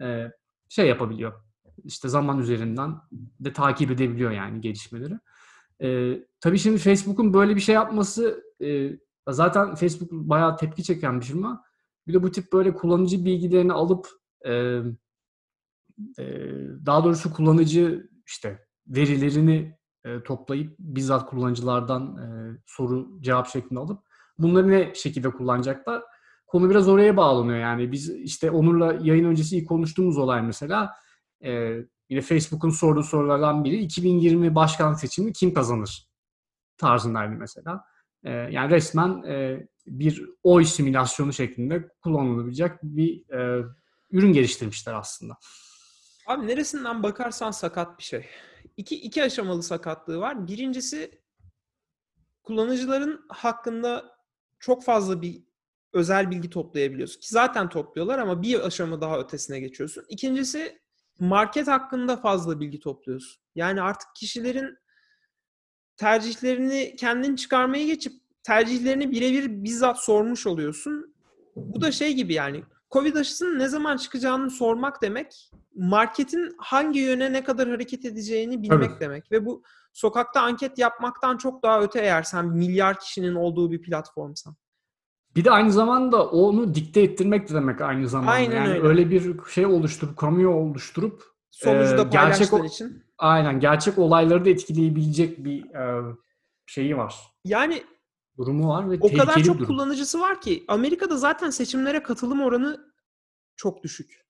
e, 0.00 0.32
şey 0.68 0.88
yapabiliyor. 0.88 1.43
İşte 1.84 2.08
zaman 2.08 2.38
üzerinden 2.38 2.94
de 3.40 3.52
takip 3.52 3.90
edebiliyor 3.90 4.30
yani 4.30 4.60
gelişmeleri. 4.60 5.14
E, 5.82 6.18
tabii 6.40 6.58
şimdi 6.58 6.78
Facebook'un 6.78 7.34
böyle 7.34 7.56
bir 7.56 7.60
şey 7.60 7.74
yapması 7.74 8.44
e, 8.62 8.90
zaten 9.28 9.74
Facebook 9.74 10.12
bayağı 10.12 10.56
tepki 10.56 10.82
çeken 10.82 11.20
bir 11.20 11.26
firma. 11.26 11.64
Bir 12.06 12.14
de 12.14 12.22
bu 12.22 12.30
tip 12.30 12.52
böyle 12.52 12.74
kullanıcı 12.74 13.24
bilgilerini 13.24 13.72
alıp 13.72 14.08
e, 14.46 14.52
e, 16.18 16.24
daha 16.86 17.04
doğrusu 17.04 17.32
kullanıcı 17.32 18.10
işte 18.26 18.66
verilerini 18.86 19.78
e, 20.04 20.22
toplayıp 20.22 20.76
bizzat 20.78 21.26
kullanıcılardan 21.26 22.16
e, 22.16 22.26
soru 22.66 23.20
cevap 23.20 23.48
şeklinde 23.48 23.80
alıp 23.80 24.00
bunları 24.38 24.70
ne 24.70 24.94
şekilde 24.94 25.30
kullanacaklar? 25.30 26.02
Konu 26.46 26.70
biraz 26.70 26.88
oraya 26.88 27.16
bağlanıyor 27.16 27.58
yani. 27.58 27.92
Biz 27.92 28.10
işte 28.10 28.50
Onur'la 28.50 28.98
yayın 29.02 29.24
öncesi 29.24 29.58
ilk 29.58 29.68
konuştuğumuz 29.68 30.18
olay 30.18 30.42
mesela 30.42 30.94
e, 31.44 31.84
yine 32.08 32.20
Facebook'un 32.20 32.70
sorduğu 32.70 33.02
sorulardan 33.02 33.64
biri 33.64 33.76
2020 33.76 34.54
başkanlık 34.54 35.00
seçimi 35.00 35.32
kim 35.32 35.54
kazanır 35.54 36.08
tarzındaydı 36.78 37.32
mesela. 37.32 37.84
E, 38.24 38.30
yani 38.30 38.70
resmen 38.70 39.22
e, 39.22 39.66
bir 39.86 40.24
oy 40.42 40.64
simülasyonu 40.64 41.32
şeklinde 41.32 41.88
kullanılabilecek 42.02 42.72
bir 42.82 43.30
e, 43.30 43.64
ürün 44.10 44.32
geliştirmişler 44.32 44.94
aslında. 44.94 45.36
Abi 46.26 46.46
neresinden 46.46 47.02
bakarsan 47.02 47.50
sakat 47.50 47.98
bir 47.98 48.04
şey. 48.04 48.26
İki, 48.76 49.00
iki 49.00 49.22
aşamalı 49.22 49.62
sakatlığı 49.62 50.18
var. 50.18 50.46
Birincisi 50.46 51.22
kullanıcıların 52.42 53.24
hakkında 53.28 54.16
çok 54.58 54.84
fazla 54.84 55.22
bir 55.22 55.42
özel 55.92 56.30
bilgi 56.30 56.50
toplayabiliyorsun. 56.50 57.20
Ki 57.20 57.28
zaten 57.28 57.68
topluyorlar 57.68 58.18
ama 58.18 58.42
bir 58.42 58.66
aşama 58.66 59.00
daha 59.00 59.18
ötesine 59.18 59.60
geçiyorsun. 59.60 60.04
İkincisi 60.08 60.83
market 61.20 61.68
hakkında 61.68 62.16
fazla 62.16 62.60
bilgi 62.60 62.80
topluyorsun. 62.80 63.42
Yani 63.54 63.82
artık 63.82 64.08
kişilerin 64.14 64.78
tercihlerini 65.96 66.96
kendin 66.96 67.36
çıkarmaya 67.36 67.86
geçip 67.86 68.12
tercihlerini 68.42 69.10
birebir 69.10 69.64
bizzat 69.64 70.04
sormuş 70.04 70.46
oluyorsun. 70.46 71.14
Bu 71.56 71.80
da 71.80 71.92
şey 71.92 72.14
gibi 72.14 72.34
yani 72.34 72.62
Covid 72.90 73.16
aşısının 73.16 73.58
ne 73.58 73.68
zaman 73.68 73.96
çıkacağını 73.96 74.50
sormak 74.50 75.02
demek, 75.02 75.50
marketin 75.74 76.54
hangi 76.58 77.00
yöne 77.00 77.32
ne 77.32 77.44
kadar 77.44 77.68
hareket 77.68 78.04
edeceğini 78.04 78.62
bilmek 78.62 78.90
Tabii. 78.90 79.00
demek. 79.00 79.32
Ve 79.32 79.46
bu 79.46 79.62
sokakta 79.92 80.40
anket 80.40 80.78
yapmaktan 80.78 81.36
çok 81.36 81.62
daha 81.62 81.80
öte 81.80 82.00
eğer 82.00 82.22
sen 82.22 82.46
milyar 82.46 83.00
kişinin 83.00 83.34
olduğu 83.34 83.70
bir 83.70 83.82
platformsan. 83.82 84.56
Bir 85.36 85.44
de 85.44 85.50
aynı 85.50 85.72
zamanda 85.72 86.26
onu 86.30 86.74
dikte 86.74 87.02
ettirmek 87.02 87.48
de 87.50 87.54
demek 87.54 87.80
aynı 87.80 88.08
zamanda. 88.08 88.30
Aynen 88.32 88.56
yani 88.56 88.68
öyle. 88.72 88.88
öyle. 88.88 89.10
bir 89.10 89.34
şey 89.48 89.66
oluşturup, 89.66 90.16
kamuoyu 90.16 90.48
oluşturup 90.50 91.22
Sonucu 91.50 91.98
da 91.98 92.02
gerçek 92.02 92.50
paylaştığın 92.50 92.60
o- 92.60 92.64
için. 92.64 93.04
aynen 93.18 93.60
gerçek 93.60 93.98
olayları 93.98 94.44
da 94.44 94.50
etkileyebilecek 94.50 95.44
bir 95.44 95.74
e, 95.74 96.14
şeyi 96.66 96.96
var. 96.96 97.14
Yani 97.44 97.82
Durumu 98.38 98.68
var 98.68 98.90
ve 98.90 98.98
o 99.00 99.12
kadar 99.12 99.42
çok 99.42 99.56
durum. 99.58 99.66
kullanıcısı 99.66 100.20
var 100.20 100.40
ki 100.40 100.64
Amerika'da 100.68 101.16
zaten 101.16 101.50
seçimlere 101.50 102.02
katılım 102.02 102.40
oranı 102.40 102.80
çok 103.56 103.82
düşük. 103.82 104.24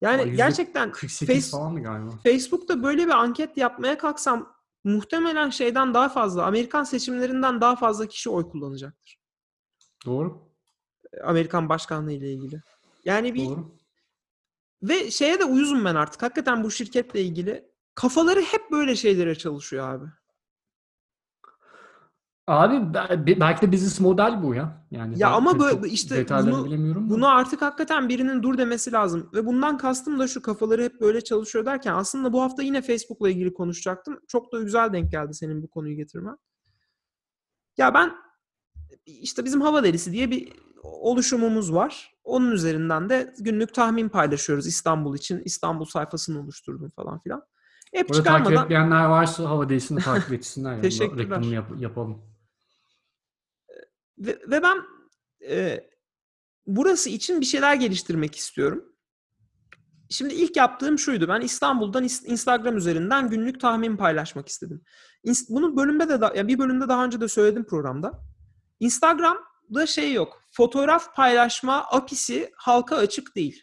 Yani 0.00 0.22
Yüzde 0.22 0.36
gerçekten 0.36 0.92
48 0.92 1.52
Face-. 1.54 2.22
Facebook'ta 2.22 2.82
böyle 2.82 3.06
bir 3.06 3.12
anket 3.12 3.56
yapmaya 3.56 3.98
kalksam 3.98 4.52
muhtemelen 4.84 5.50
şeyden 5.50 5.94
daha 5.94 6.08
fazla, 6.08 6.44
Amerikan 6.46 6.84
seçimlerinden 6.84 7.60
daha 7.60 7.76
fazla 7.76 8.06
kişi 8.06 8.30
oy 8.30 8.48
kullanacaktır. 8.50 9.21
Doğru. 10.06 10.48
Amerikan 11.24 11.68
başkanlığı 11.68 12.12
ile 12.12 12.32
ilgili. 12.32 12.62
Yani 13.04 13.34
bir 13.34 13.46
Doğru. 13.46 13.74
ve 14.82 15.10
şeye 15.10 15.38
de 15.40 15.44
uyuzum 15.44 15.84
ben 15.84 15.94
artık. 15.94 16.22
Hakikaten 16.22 16.64
bu 16.64 16.70
şirketle 16.70 17.22
ilgili 17.22 17.70
kafaları 17.94 18.40
hep 18.40 18.70
böyle 18.70 18.96
şeylere 18.96 19.34
çalışıyor 19.34 19.88
abi. 19.88 20.06
Abi 22.46 22.94
be- 22.94 23.40
belki 23.40 23.66
de 23.66 23.72
business 23.72 24.00
model 24.00 24.42
bu 24.42 24.54
ya. 24.54 24.86
Yani 24.90 25.18
Ya 25.18 25.30
ama 25.30 25.50
çok 25.52 25.60
böyle 25.60 25.88
işte 25.88 26.26
bunu- 26.28 26.64
bilemiyorum. 26.64 27.10
Bunu 27.10 27.28
artık 27.28 27.62
hakikaten 27.62 28.08
birinin 28.08 28.42
dur 28.42 28.58
demesi 28.58 28.92
lazım. 28.92 29.30
Ve 29.34 29.46
bundan 29.46 29.78
kastım 29.78 30.18
da 30.18 30.28
şu 30.28 30.42
kafaları 30.42 30.82
hep 30.82 31.00
böyle 31.00 31.20
çalışıyor 31.20 31.66
derken 31.66 31.92
aslında 31.94 32.32
bu 32.32 32.42
hafta 32.42 32.62
yine 32.62 32.82
Facebook'la 32.82 33.30
ilgili 33.30 33.54
konuşacaktım. 33.54 34.20
Çok 34.28 34.52
da 34.52 34.62
güzel 34.62 34.92
denk 34.92 35.10
geldi 35.10 35.34
senin 35.34 35.62
bu 35.62 35.68
konuyu 35.70 35.96
getirmen. 35.96 36.36
Ya 37.76 37.94
ben 37.94 38.12
işte 39.06 39.44
bizim 39.44 39.60
Hava 39.60 39.84
Derisi 39.84 40.12
diye 40.12 40.30
bir 40.30 40.52
oluşumumuz 40.82 41.72
var. 41.74 42.14
Onun 42.24 42.50
üzerinden 42.50 43.08
de 43.08 43.34
günlük 43.38 43.74
tahmin 43.74 44.08
paylaşıyoruz 44.08 44.66
İstanbul 44.66 45.16
için. 45.16 45.42
İstanbul 45.44 45.84
sayfasını 45.84 46.40
oluşturdum 46.40 46.90
falan 46.96 47.20
filan. 47.20 47.42
Hep 47.94 48.08
Burada 48.08 48.22
takip 48.22 48.38
çıkarmadan 48.44 48.64
etmeyenler 48.64 49.04
varsa 49.04 49.44
hava 49.44 49.68
değişini 49.68 50.00
takip 50.00 50.32
etsinler. 50.32 50.70
Yani. 50.72 50.82
Teşekkürler. 50.82 51.24
Reklamını 51.24 51.54
yap- 51.54 51.80
yapalım. 51.80 52.22
Ve, 54.18 54.38
ve 54.50 54.62
ben 54.62 54.82
e, 55.48 55.88
burası 56.66 57.10
için 57.10 57.40
bir 57.40 57.46
şeyler 57.46 57.74
geliştirmek 57.74 58.36
istiyorum. 58.36 58.84
Şimdi 60.10 60.34
ilk 60.34 60.56
yaptığım 60.56 60.98
şuydu. 60.98 61.28
Ben 61.28 61.40
İstanbul'dan 61.40 62.04
is- 62.04 62.26
Instagram 62.26 62.76
üzerinden 62.76 63.30
günlük 63.30 63.60
tahmin 63.60 63.96
paylaşmak 63.96 64.48
istedim. 64.48 64.82
İns- 65.24 65.46
bunu 65.48 65.76
bölümde 65.76 66.08
de 66.08 66.20
da- 66.20 66.32
ya 66.36 66.48
bir 66.48 66.58
bölümde 66.58 66.88
daha 66.88 67.04
önce 67.04 67.20
de 67.20 67.28
söyledim 67.28 67.64
programda. 67.64 68.20
Instagram'da 68.82 69.86
şey 69.86 70.12
yok. 70.12 70.42
Fotoğraf 70.50 71.14
paylaşma 71.16 71.84
API'si 71.90 72.50
halka 72.56 72.96
açık 72.96 73.36
değil. 73.36 73.62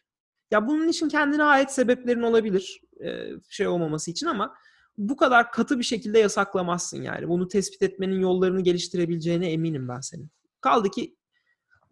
Ya 0.51 0.67
bunun 0.67 0.87
için 0.87 1.09
kendine 1.09 1.43
ait 1.43 1.71
sebeplerin 1.71 2.21
olabilir. 2.21 2.81
e, 3.05 3.29
şey 3.49 3.67
olmaması 3.67 4.11
için 4.11 4.27
ama 4.27 4.55
bu 4.97 5.17
kadar 5.17 5.51
katı 5.51 5.79
bir 5.79 5.83
şekilde 5.83 6.19
yasaklamazsın 6.19 7.01
yani. 7.01 7.29
Bunu 7.29 7.47
tespit 7.47 7.81
etmenin 7.81 8.19
yollarını 8.19 8.61
geliştirebileceğine 8.61 9.51
eminim 9.51 9.87
ben 9.87 9.99
senin. 9.99 10.29
Kaldı 10.61 10.89
ki 10.91 11.15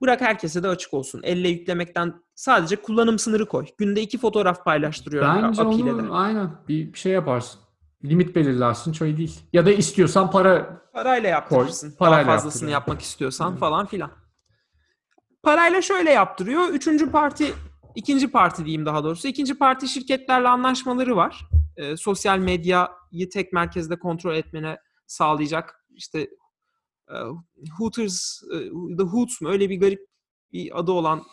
bırak 0.01 0.21
herkese 0.21 0.63
de 0.63 0.67
açık 0.67 0.93
olsun. 0.93 1.21
Elle 1.23 1.49
yüklemekten 1.49 2.13
sadece 2.35 2.75
kullanım 2.75 3.19
sınırı 3.19 3.45
koy. 3.45 3.65
Günde 3.77 4.01
iki 4.01 4.17
fotoğraf 4.17 4.65
paylaştırıyorum 4.65 5.43
Bence 5.43 5.61
ile 5.75 5.85
de. 5.85 5.93
onu 5.93 6.17
aynen 6.17 6.51
bir 6.67 6.93
şey 6.93 7.11
yaparsın. 7.11 7.61
Limit 8.03 8.35
belirlersin 8.35 8.91
çok 8.91 9.07
değil. 9.07 9.39
Ya 9.53 9.65
da 9.65 9.71
istiyorsan 9.71 10.31
para 10.31 10.81
Parayla 10.93 11.29
yaptırırsın. 11.29 11.95
Parayla 11.99 12.27
Daha 12.27 12.37
fazlasını 12.37 12.69
yapmak 12.69 13.01
istiyorsan 13.01 13.55
falan 13.55 13.85
filan. 13.85 14.11
Parayla 15.43 15.81
şöyle 15.81 16.11
yaptırıyor. 16.11 16.69
Üçüncü 16.69 17.11
parti, 17.11 17.53
ikinci 17.95 18.31
parti 18.31 18.65
diyeyim 18.65 18.85
daha 18.85 19.03
doğrusu. 19.03 19.27
İkinci 19.27 19.57
parti 19.57 19.87
şirketlerle 19.87 20.47
anlaşmaları 20.47 21.15
var. 21.15 21.49
Ee, 21.77 21.97
sosyal 21.97 22.37
medyayı 22.37 23.29
tek 23.33 23.53
merkezde 23.53 23.99
kontrol 23.99 24.35
etmene 24.35 24.77
sağlayacak. 25.07 25.85
İşte 25.89 26.29
e, 27.09 27.15
Hooters, 27.77 28.41
e, 28.53 28.57
The 28.97 29.03
Hoots 29.03 29.41
mu 29.41 29.49
öyle 29.49 29.69
bir 29.69 29.79
garip 29.79 30.07
bir 30.53 30.79
adı 30.79 30.91
olan 30.91 31.23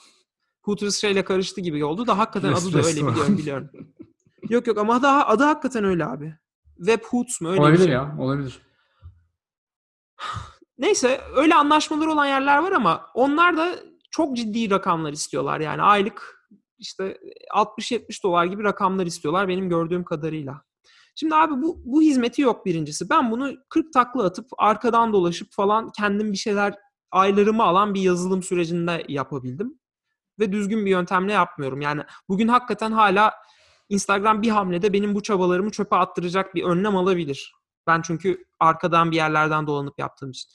Hooters 0.62 1.01
şeyle 1.01 1.25
karıştı 1.25 1.61
gibi 1.61 1.85
oldu 1.85 2.07
da 2.07 2.19
hakikaten 2.19 2.53
adı 2.53 2.73
da 2.73 2.79
öyle 2.79 2.97
biliyorum 2.97 3.39
biliyorum. 3.39 3.71
yok 4.49 4.67
yok 4.67 4.79
ama 4.79 5.03
daha 5.03 5.27
adı 5.27 5.45
hakikaten 5.45 5.85
öyle 5.85 6.07
abi. 6.07 6.35
Web 6.77 7.05
Hoots 7.05 7.41
mu 7.41 7.49
öyle 7.49 7.61
bir 7.61 7.64
olabilir 7.64 7.85
şey. 7.85 7.93
ya 7.93 8.16
olabilir. 8.18 8.61
Neyse 10.79 11.20
öyle 11.37 11.55
anlaşmaları 11.55 12.12
olan 12.12 12.27
yerler 12.27 12.59
var 12.59 12.72
ama 12.72 13.07
onlar 13.14 13.57
da 13.57 13.75
çok 14.11 14.37
ciddi 14.37 14.70
rakamlar 14.70 15.12
istiyorlar. 15.12 15.61
Yani 15.61 15.83
aylık 15.83 16.49
işte 16.79 17.18
60-70 17.55 18.22
dolar 18.22 18.45
gibi 18.45 18.64
rakamlar 18.64 19.07
istiyorlar 19.07 19.49
benim 19.49 19.68
gördüğüm 19.68 20.05
kadarıyla. 20.05 20.62
Şimdi 21.14 21.35
abi 21.35 21.62
bu, 21.62 21.83
bu 21.85 22.03
hizmeti 22.03 22.43
yok 22.43 22.66
birincisi. 22.66 23.11
Ben 23.11 23.31
bunu 23.31 23.53
40 23.68 23.93
takla 23.93 24.25
atıp 24.25 24.47
arkadan 24.59 25.12
dolaşıp 25.12 25.53
falan 25.53 25.91
kendim 25.91 26.33
bir 26.33 26.37
şeyler 26.37 26.75
aylarımı 27.11 27.62
alan 27.62 27.95
bir 27.95 28.01
yazılım 28.01 28.43
sürecinde 28.43 29.05
yapabildim. 29.09 29.79
Ve 30.39 30.53
düzgün 30.53 30.87
bir 30.87 30.91
yöntemle 30.91 31.33
yapmıyorum. 31.33 31.81
Yani 31.81 32.03
bugün 32.29 32.49
hakikaten 32.49 32.93
hala 32.93 33.35
Instagram 33.89 34.43
bir 34.43 34.49
hamlede 34.49 34.93
benim 34.93 35.14
bu 35.14 35.22
çabalarımı 35.22 35.70
çöpe 35.70 35.97
attıracak 35.97 36.55
bir 36.55 36.62
önlem 36.64 36.97
alabilir. 36.97 37.55
Ben 37.87 38.03
çünkü 38.03 38.45
arkadan 38.61 39.11
bir 39.11 39.16
yerlerden 39.16 39.66
dolanıp 39.66 39.99
yaptığım 39.99 40.30
için. 40.30 40.51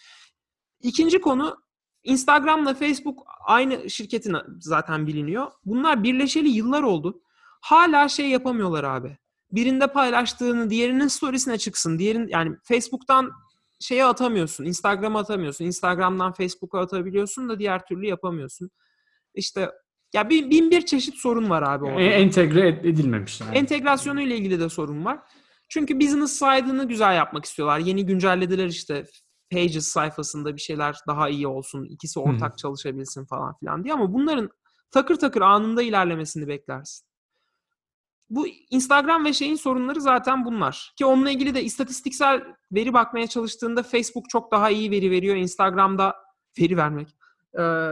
İkinci 0.81 1.21
konu 1.21 1.57
Instagram'la 2.03 2.73
Facebook 2.73 3.23
aynı 3.45 3.89
şirketin 3.89 4.35
zaten 4.59 5.07
biliniyor. 5.07 5.51
Bunlar 5.65 6.03
birleşeli 6.03 6.49
yıllar 6.49 6.83
oldu. 6.83 7.21
Hala 7.61 8.09
şey 8.09 8.29
yapamıyorlar 8.29 8.83
abi. 8.83 9.17
Birinde 9.51 9.87
paylaştığını 9.87 10.69
diğerinin 10.69 11.07
storiesine 11.07 11.57
çıksın. 11.57 11.99
Diğerin 11.99 12.27
yani 12.27 12.57
Facebook'tan 12.63 13.31
şeye 13.79 14.05
atamıyorsun. 14.05 14.65
Instagram'a 14.65 15.19
atamıyorsun. 15.19 15.65
Instagram'dan 15.65 16.31
Facebook'a 16.31 16.79
atabiliyorsun 16.79 17.49
da 17.49 17.59
diğer 17.59 17.85
türlü 17.85 18.05
yapamıyorsun. 18.05 18.71
İşte 19.35 19.71
ya 20.13 20.29
bin, 20.29 20.49
bin 20.51 20.71
bir 20.71 20.81
çeşit 20.85 21.15
sorun 21.15 21.49
var 21.49 21.61
abi 21.63 21.85
orada. 21.85 22.01
E- 22.01 22.05
entegre 22.05 22.59
ed- 22.69 22.87
edilmemiş 22.89 23.41
yani. 23.41 23.57
Entegrasyonu 23.57 24.21
ile 24.21 24.37
ilgili 24.37 24.59
de 24.59 24.69
sorun 24.69 25.05
var. 25.05 25.19
Çünkü 25.69 25.99
business 25.99 26.31
side'ını 26.31 26.87
güzel 26.87 27.15
yapmak 27.15 27.45
istiyorlar. 27.45 27.79
Yeni 27.79 28.05
güncellediler 28.05 28.67
işte 28.67 29.05
Pages 29.51 29.87
sayfasında 29.87 30.55
bir 30.55 30.61
şeyler 30.61 30.95
daha 31.07 31.29
iyi 31.29 31.47
olsun. 31.47 31.85
ikisi 31.85 32.19
ortak 32.19 32.57
çalışabilsin 32.57 33.25
falan 33.25 33.55
filan 33.59 33.83
diye 33.83 33.93
ama 33.93 34.13
bunların 34.13 34.49
takır 34.91 35.15
takır 35.15 35.41
anında 35.41 35.81
ilerlemesini 35.81 36.47
beklersin. 36.47 37.05
Bu 38.29 38.47
Instagram 38.69 39.25
ve 39.25 39.33
şeyin 39.33 39.55
sorunları 39.55 40.01
zaten 40.01 40.45
bunlar. 40.45 40.93
Ki 40.97 41.05
onunla 41.05 41.29
ilgili 41.31 41.55
de 41.55 41.63
istatistiksel 41.63 42.43
veri 42.71 42.93
bakmaya 42.93 43.27
çalıştığında 43.27 43.83
Facebook 43.83 44.29
çok 44.29 44.51
daha 44.51 44.69
iyi 44.69 44.91
veri 44.91 45.11
veriyor. 45.11 45.35
Instagram'da 45.35 46.15
veri 46.59 46.77
vermek. 46.77 47.07
Ee, 47.59 47.91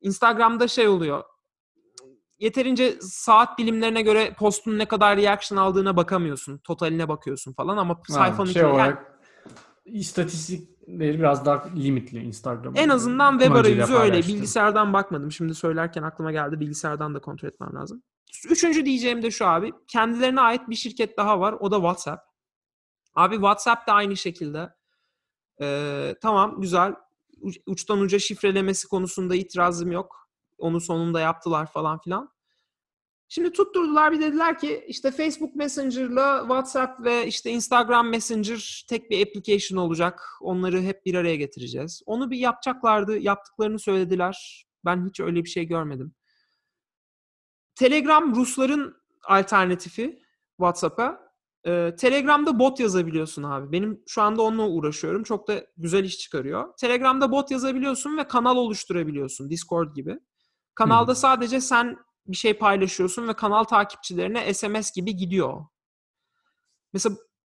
Instagram'da 0.00 0.68
şey 0.68 0.88
oluyor 0.88 1.24
yeterince 2.44 2.98
saat 3.00 3.58
dilimlerine 3.58 4.02
göre 4.02 4.34
postun 4.38 4.78
ne 4.78 4.88
kadar 4.88 5.16
reaction 5.16 5.58
aldığına 5.58 5.96
bakamıyorsun. 5.96 6.58
Totaline 6.58 7.08
bakıyorsun 7.08 7.52
falan 7.52 7.76
ama 7.76 7.94
Ha, 7.94 8.00
sayfanın 8.12 8.50
şey 8.52 8.62
içinde- 8.62 8.66
yani 8.66 8.74
olarak 8.74 9.18
istatistikleri 9.84 11.18
biraz 11.18 11.46
daha 11.46 11.68
limitli 11.76 12.18
Instagram. 12.18 12.72
en 12.76 12.88
azından 12.88 13.38
web 13.38 13.54
arayüzü 13.54 13.94
öyle. 13.94 14.16
Bilgisayardan 14.18 14.92
bakmadım. 14.92 15.32
Şimdi 15.32 15.54
söylerken 15.54 16.02
aklıma 16.02 16.32
geldi. 16.32 16.60
Bilgisayardan 16.60 17.14
da 17.14 17.18
kontrol 17.20 17.48
etmem 17.48 17.74
lazım. 17.74 18.02
Üçüncü 18.50 18.84
diyeceğim 18.84 19.22
de 19.22 19.30
şu 19.30 19.46
abi. 19.46 19.72
Kendilerine 19.88 20.40
ait 20.40 20.68
bir 20.68 20.74
şirket 20.74 21.16
daha 21.18 21.40
var. 21.40 21.52
O 21.60 21.70
da 21.70 21.76
WhatsApp. 21.76 22.22
Abi 23.14 23.34
WhatsApp 23.34 23.86
da 23.88 23.92
aynı 23.92 24.16
şekilde. 24.16 24.70
Ee, 25.60 26.14
tamam 26.22 26.60
güzel. 26.60 26.94
uç- 27.40 27.60
uçtan 27.66 28.00
uca 28.00 28.18
şifrelemesi 28.18 28.88
konusunda 28.88 29.34
itirazım 29.34 29.92
yok. 29.92 30.28
Onu 30.58 30.80
sonunda 30.80 31.20
yaptılar 31.20 31.66
falan 31.66 31.98
filan. 31.98 32.28
Şimdi 33.28 33.52
tutturdular 33.52 34.12
bir 34.12 34.20
dediler 34.20 34.58
ki 34.58 34.84
işte 34.88 35.10
Facebook 35.10 35.54
Messenger'la 35.54 36.40
WhatsApp 36.40 37.04
ve 37.04 37.26
işte 37.26 37.50
Instagram 37.50 38.08
Messenger 38.08 38.84
tek 38.88 39.10
bir 39.10 39.26
application 39.26 39.78
olacak. 39.78 40.22
Onları 40.40 40.80
hep 40.80 41.06
bir 41.06 41.14
araya 41.14 41.36
getireceğiz. 41.36 42.02
Onu 42.06 42.30
bir 42.30 42.38
yapacaklardı. 42.38 43.18
Yaptıklarını 43.18 43.78
söylediler. 43.78 44.66
Ben 44.84 45.08
hiç 45.08 45.20
öyle 45.20 45.44
bir 45.44 45.48
şey 45.48 45.64
görmedim. 45.64 46.14
Telegram 47.74 48.34
Rusların 48.34 48.96
alternatifi 49.24 50.22
WhatsApp'a. 50.56 51.24
Ee, 51.66 51.94
Telegram'da 51.98 52.58
bot 52.58 52.80
yazabiliyorsun 52.80 53.42
abi. 53.42 53.72
Benim 53.72 54.02
şu 54.06 54.22
anda 54.22 54.42
onunla 54.42 54.68
uğraşıyorum. 54.68 55.22
Çok 55.22 55.48
da 55.48 55.66
güzel 55.76 56.04
iş 56.04 56.18
çıkarıyor. 56.18 56.76
Telegram'da 56.76 57.32
bot 57.32 57.50
yazabiliyorsun 57.50 58.16
ve 58.16 58.28
kanal 58.28 58.56
oluşturabiliyorsun. 58.56 59.50
Discord 59.50 59.94
gibi. 59.94 60.18
Kanalda 60.74 61.12
Hı. 61.12 61.16
sadece 61.16 61.60
sen 61.60 61.96
bir 62.26 62.36
şey 62.36 62.54
paylaşıyorsun 62.54 63.28
ve 63.28 63.32
kanal 63.32 63.64
takipçilerine 63.64 64.54
SMS 64.54 64.92
gibi 64.92 65.16
gidiyor. 65.16 65.66
Mesela 66.92 67.16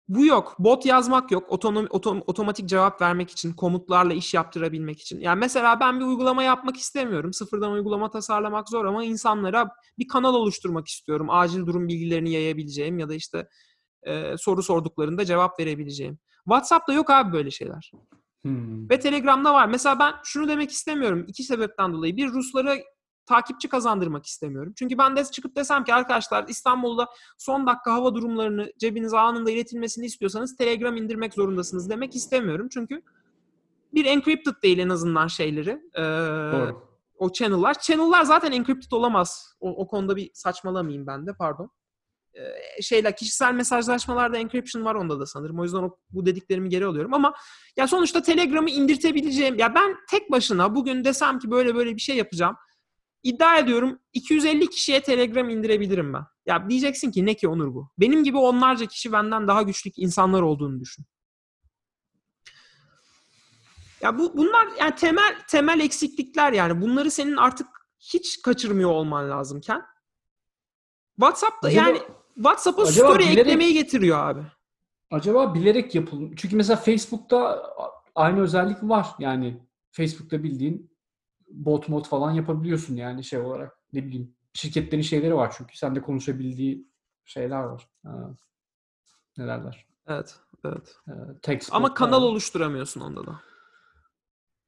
bu 0.09 0.27
yok. 0.27 0.57
Bot 0.59 0.87
yazmak 0.87 1.31
yok. 1.31 1.53
Otonom, 1.53 1.87
otom- 1.87 2.23
otomatik 2.27 2.69
cevap 2.69 3.01
vermek 3.01 3.31
için, 3.31 3.53
komutlarla 3.53 4.15
iş 4.15 4.35
yaptırabilmek 4.35 5.01
için. 5.01 5.21
Yani 5.21 5.39
mesela 5.39 5.81
ben 5.81 6.01
bir 6.01 6.05
uygulama 6.05 6.43
yapmak 6.43 6.77
istemiyorum. 6.77 7.33
Sıfırdan 7.33 7.73
uygulama 7.73 8.11
tasarlamak 8.11 8.69
zor 8.69 8.85
ama 8.85 9.05
insanlara 9.05 9.71
bir 9.99 10.09
kanal 10.09 10.35
oluşturmak 10.35 10.89
istiyorum. 10.89 11.27
Acil 11.31 11.67
durum 11.67 11.89
bilgilerini 11.89 12.31
yayabileceğim 12.33 12.99
ya 12.99 13.09
da 13.09 13.15
işte 13.15 13.49
e, 14.03 14.37
soru 14.39 14.63
sorduklarında 14.63 15.25
cevap 15.25 15.61
verebileceğim. 15.61 16.19
WhatsApp'ta 16.45 16.93
yok 16.93 17.11
abi 17.11 17.33
böyle 17.33 17.51
şeyler. 17.51 17.91
Hmm. 18.43 18.91
Ve 18.91 19.01
Telegram'da 19.01 19.55
var. 19.55 19.67
Mesela 19.67 19.99
ben 19.99 20.15
şunu 20.25 20.49
demek 20.49 20.71
istemiyorum. 20.71 21.25
iki 21.29 21.43
sebepten 21.43 21.93
dolayı. 21.93 22.17
Bir, 22.17 22.29
Ruslara 22.29 22.77
takipçi 23.27 23.69
kazandırmak 23.69 24.27
istemiyorum. 24.27 24.73
Çünkü 24.77 24.99
ben 24.99 25.17
de 25.17 25.25
çıkıp 25.25 25.57
desem 25.57 25.85
ki 25.85 25.95
arkadaşlar 25.95 26.49
İstanbul'da 26.49 27.09
son 27.39 27.67
dakika 27.67 27.93
hava 27.93 28.15
durumlarını 28.15 28.73
cebinize 28.79 29.19
anında 29.19 29.51
iletilmesini 29.51 30.07
istiyorsanız 30.07 30.57
Telegram 30.57 30.97
indirmek 30.97 31.35
zorundasınız 31.35 31.91
demek 31.91 32.17
istemiyorum. 32.17 32.69
Çünkü 32.73 33.03
bir 33.95 34.05
encrypted 34.05 34.63
değil 34.63 34.79
en 34.79 34.89
azından 34.89 35.27
şeyleri. 35.27 35.83
Ee, 35.95 36.03
Doğru. 36.53 36.89
o 37.19 37.33
channel'lar. 37.33 37.79
Channel'lar 37.81 38.25
zaten 38.25 38.53
encrypted 38.53 38.93
olamaz. 38.93 39.55
O, 39.61 39.71
o 39.71 39.89
konuda 39.89 40.17
bir 40.17 40.31
saçmalamayayım 40.35 41.07
ben 41.07 41.27
de 41.27 41.33
pardon. 41.39 41.71
Ee, 42.35 42.83
şeyler 42.83 43.17
kişisel 43.17 43.55
mesajlaşmalarda 43.55 44.37
encryption 44.39 44.85
var 44.85 44.95
onda 44.95 45.21
da 45.21 45.27
sanırım. 45.27 45.59
O 45.59 45.65
yüzden 45.65 45.79
o, 45.79 45.97
bu 46.11 46.27
dediklerimi 46.27 46.69
geri 46.69 46.87
alıyorum 46.87 47.15
ama 47.15 47.35
ya 47.77 47.89
sonuçta 47.89 48.23
Telegram'ı 48.23 48.71
indirtebileceğim. 48.71 49.59
Ya 49.59 49.75
ben 49.75 49.97
tek 50.11 50.31
başına 50.31 50.75
bugün 50.75 51.05
desem 51.05 51.39
ki 51.39 51.51
böyle 51.51 51.75
böyle 51.75 51.97
bir 51.97 52.01
şey 52.01 52.17
yapacağım. 52.17 52.57
İddia 53.27 53.59
ediyorum 53.59 53.99
250 54.13 54.71
kişiye 54.71 55.01
Telegram 55.03 55.49
indirebilirim 55.51 56.13
ben. 56.15 56.25
Ya 56.47 56.71
diyeceksin 56.71 57.11
ki 57.11 57.27
ne 57.27 57.35
ki 57.35 57.49
Onur 57.49 57.75
bu? 57.75 57.91
Benim 57.99 58.25
gibi 58.25 58.37
onlarca 58.39 58.87
kişi 58.87 59.13
benden 59.13 59.49
daha 59.49 59.63
güçlü 59.63 59.91
insanlar 59.97 60.43
olduğunu 60.43 60.81
düşün. 60.81 61.05
Ya 64.03 64.19
bu 64.19 64.37
bunlar 64.37 64.69
yani 64.81 64.95
temel 64.95 65.37
temel 65.49 65.81
eksiklikler 65.81 66.53
yani. 66.53 66.81
Bunları 66.81 67.11
senin 67.11 67.37
artık 67.37 67.67
hiç 68.01 68.43
kaçırmıyor 68.43 68.91
olman 68.91 69.31
lazımken. 69.31 69.83
WhatsApp'ta 71.21 71.69
Acaba- 71.69 71.87
yani 71.89 72.03
WhatsApp'a 72.35 72.87
story 72.87 73.23
bilerek- 73.25 73.39
eklemeyi 73.39 73.75
getiriyor 73.75 74.19
abi. 74.19 74.43
Acaba 75.11 75.55
bilerek 75.55 75.95
yapılmış. 75.95 76.41
Çünkü 76.43 76.57
mesela 76.57 76.77
Facebook'ta 76.77 77.63
aynı 78.15 78.41
özellik 78.41 78.83
var. 78.83 79.07
Yani 79.19 79.63
Facebook'ta 79.93 80.43
bildiğin 80.43 80.96
bot 81.49 81.89
mod 81.89 82.05
falan 82.05 82.31
yapabiliyorsun 82.33 82.97
yani 82.97 83.25
şey 83.25 83.39
olarak. 83.39 83.79
Ne 83.93 84.05
bileyim 84.05 84.35
şirketlerin 84.53 85.03
şeyleri 85.03 85.35
var 85.35 85.55
çünkü 85.59 85.77
sende 85.77 86.03
konuşabildiği 86.03 86.87
şeyler 87.25 87.61
var. 87.63 87.89
Ha, 88.05 88.31
ne 89.39 89.47
derler? 89.47 89.87
Evet, 90.07 90.37
evet. 90.65 90.97
Ee, 91.09 91.13
text 91.43 91.71
Ama 91.73 91.95
kanal 91.95 92.11
falan. 92.11 92.23
oluşturamıyorsun 92.23 93.01
onda 93.01 93.27
da. 93.27 93.41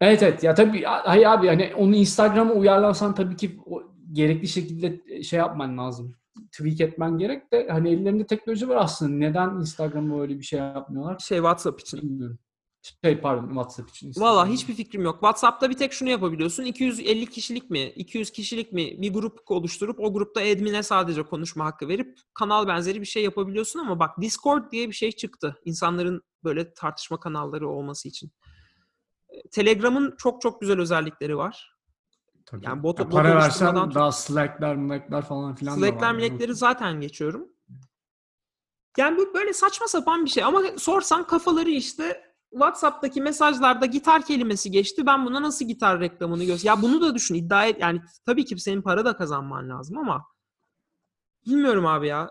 Evet 0.01 0.23
evet 0.23 0.43
ya 0.43 0.55
tabii 0.55 0.83
hayır 0.85 1.27
abi 1.27 1.47
hani 1.49 1.75
onu 1.75 1.95
Instagram'a 1.97 2.53
uyarlarsan 2.53 3.15
tabii 3.15 3.37
ki 3.37 3.61
o 3.67 3.83
gerekli 4.13 4.49
şekilde 4.49 5.23
şey 5.23 5.39
yapman 5.39 5.79
lazım. 5.79 6.15
Tweak 6.53 6.81
etmen 6.81 7.19
gerek 7.19 7.53
de 7.53 7.69
hani 7.71 7.91
ellerinde 7.91 8.27
teknoloji 8.27 8.69
var 8.69 8.77
aslında. 8.77 9.15
Neden 9.17 9.51
Instagram'a 9.51 10.21
öyle 10.21 10.39
bir 10.39 10.43
şey 10.45 10.59
yapmıyorlar? 10.59 11.19
Şey 11.19 11.39
WhatsApp 11.39 11.81
için. 11.81 12.03
Bilmiyorum. 12.03 12.39
Şey 13.05 13.21
pardon 13.21 13.47
WhatsApp 13.49 13.91
için. 13.91 14.07
Valla 14.17 14.31
Instagram. 14.31 14.53
hiçbir 14.53 14.75
fikrim 14.75 15.03
yok. 15.03 15.15
WhatsApp'ta 15.15 15.71
bir 15.71 15.75
tek 15.77 15.93
şunu 15.93 16.09
yapabiliyorsun. 16.11 16.65
250 16.65 17.27
kişilik 17.27 17.71
mi, 17.71 17.81
200 17.97 18.31
kişilik 18.31 18.73
mi 18.73 19.03
bir 19.03 19.13
grup 19.13 19.39
oluşturup 19.51 20.01
o 20.01 20.13
grupta 20.13 20.41
admin'e 20.41 20.83
sadece 20.83 21.23
konuşma 21.23 21.65
hakkı 21.65 21.89
verip 21.89 22.19
kanal 22.35 22.69
benzeri 22.69 23.01
bir 23.01 23.07
şey 23.07 23.25
yapabiliyorsun 23.25 23.79
ama 23.81 23.99
bak 23.99 24.21
Discord 24.21 24.71
diye 24.73 24.89
bir 24.89 24.93
şey 24.95 25.13
çıktı. 25.13 25.57
İnsanların 25.65 26.23
böyle 26.45 26.75
tartışma 26.75 27.21
kanalları 27.21 27.69
olması 27.69 28.09
için. 28.09 28.31
Telegram'ın 29.51 30.15
çok 30.19 30.41
çok 30.43 30.61
güzel 30.61 30.81
özellikleri 30.81 31.37
var. 31.37 31.75
Tabii. 32.47 32.65
Yani 32.67 32.83
bot- 32.83 32.99
Ya 32.99 33.05
bot 33.07 33.13
para 33.13 33.37
versen 33.37 33.75
tut- 33.75 33.95
daha 33.95 34.13
Slack'ler, 34.13 34.77
Slack'ler 34.77 35.23
falan 35.23 35.55
filan 35.55 35.77
da 35.77 35.87
Slack'ler 35.87 36.07
var. 36.09 36.15
melekleri 36.15 36.55
zaten 36.55 37.01
geçiyorum. 37.01 37.49
Yani 38.99 39.17
bu 39.19 39.35
böyle 39.35 39.53
saçma 39.53 39.87
sapan 39.89 40.25
bir 40.25 40.31
şey 40.31 40.45
ama 40.45 40.63
sorsan 40.79 41.27
kafaları 41.27 41.71
işte 41.71 42.28
WhatsApp'taki 42.51 43.21
mesajlarda 43.21 43.87
gitar 43.87 44.25
kelimesi 44.25 44.71
geçti. 44.71 45.07
Ben 45.07 45.27
buna 45.27 45.43
nasıl 45.43 45.65
gitar 45.65 46.01
reklamını 46.01 46.45
göster? 46.45 46.69
Ya 46.69 46.83
bunu 46.83 47.01
da 47.01 47.15
düşün 47.15 47.35
iddia 47.35 47.67
et. 47.67 47.81
Yani 47.81 48.01
tabii 48.27 48.45
ki 48.45 48.59
senin 48.59 48.83
para 48.83 49.05
da 49.05 49.17
kazanman 49.17 49.71
lazım 49.71 49.99
ama 49.99 50.27
bilmiyorum 51.47 51.87
abi 51.87 52.07
ya. 52.07 52.31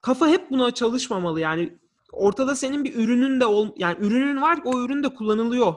Kafa 0.00 0.28
hep 0.28 0.50
buna 0.50 0.70
çalışmamalı. 0.70 1.40
Yani 1.40 1.78
ortada 2.12 2.56
senin 2.56 2.84
bir 2.84 2.94
ürünün 2.94 3.40
de 3.40 3.46
ol 3.46 3.74
yani 3.76 3.96
ürünün 4.06 4.42
var 4.42 4.58
o 4.64 4.80
ürün 4.84 5.02
de 5.02 5.14
kullanılıyor. 5.14 5.74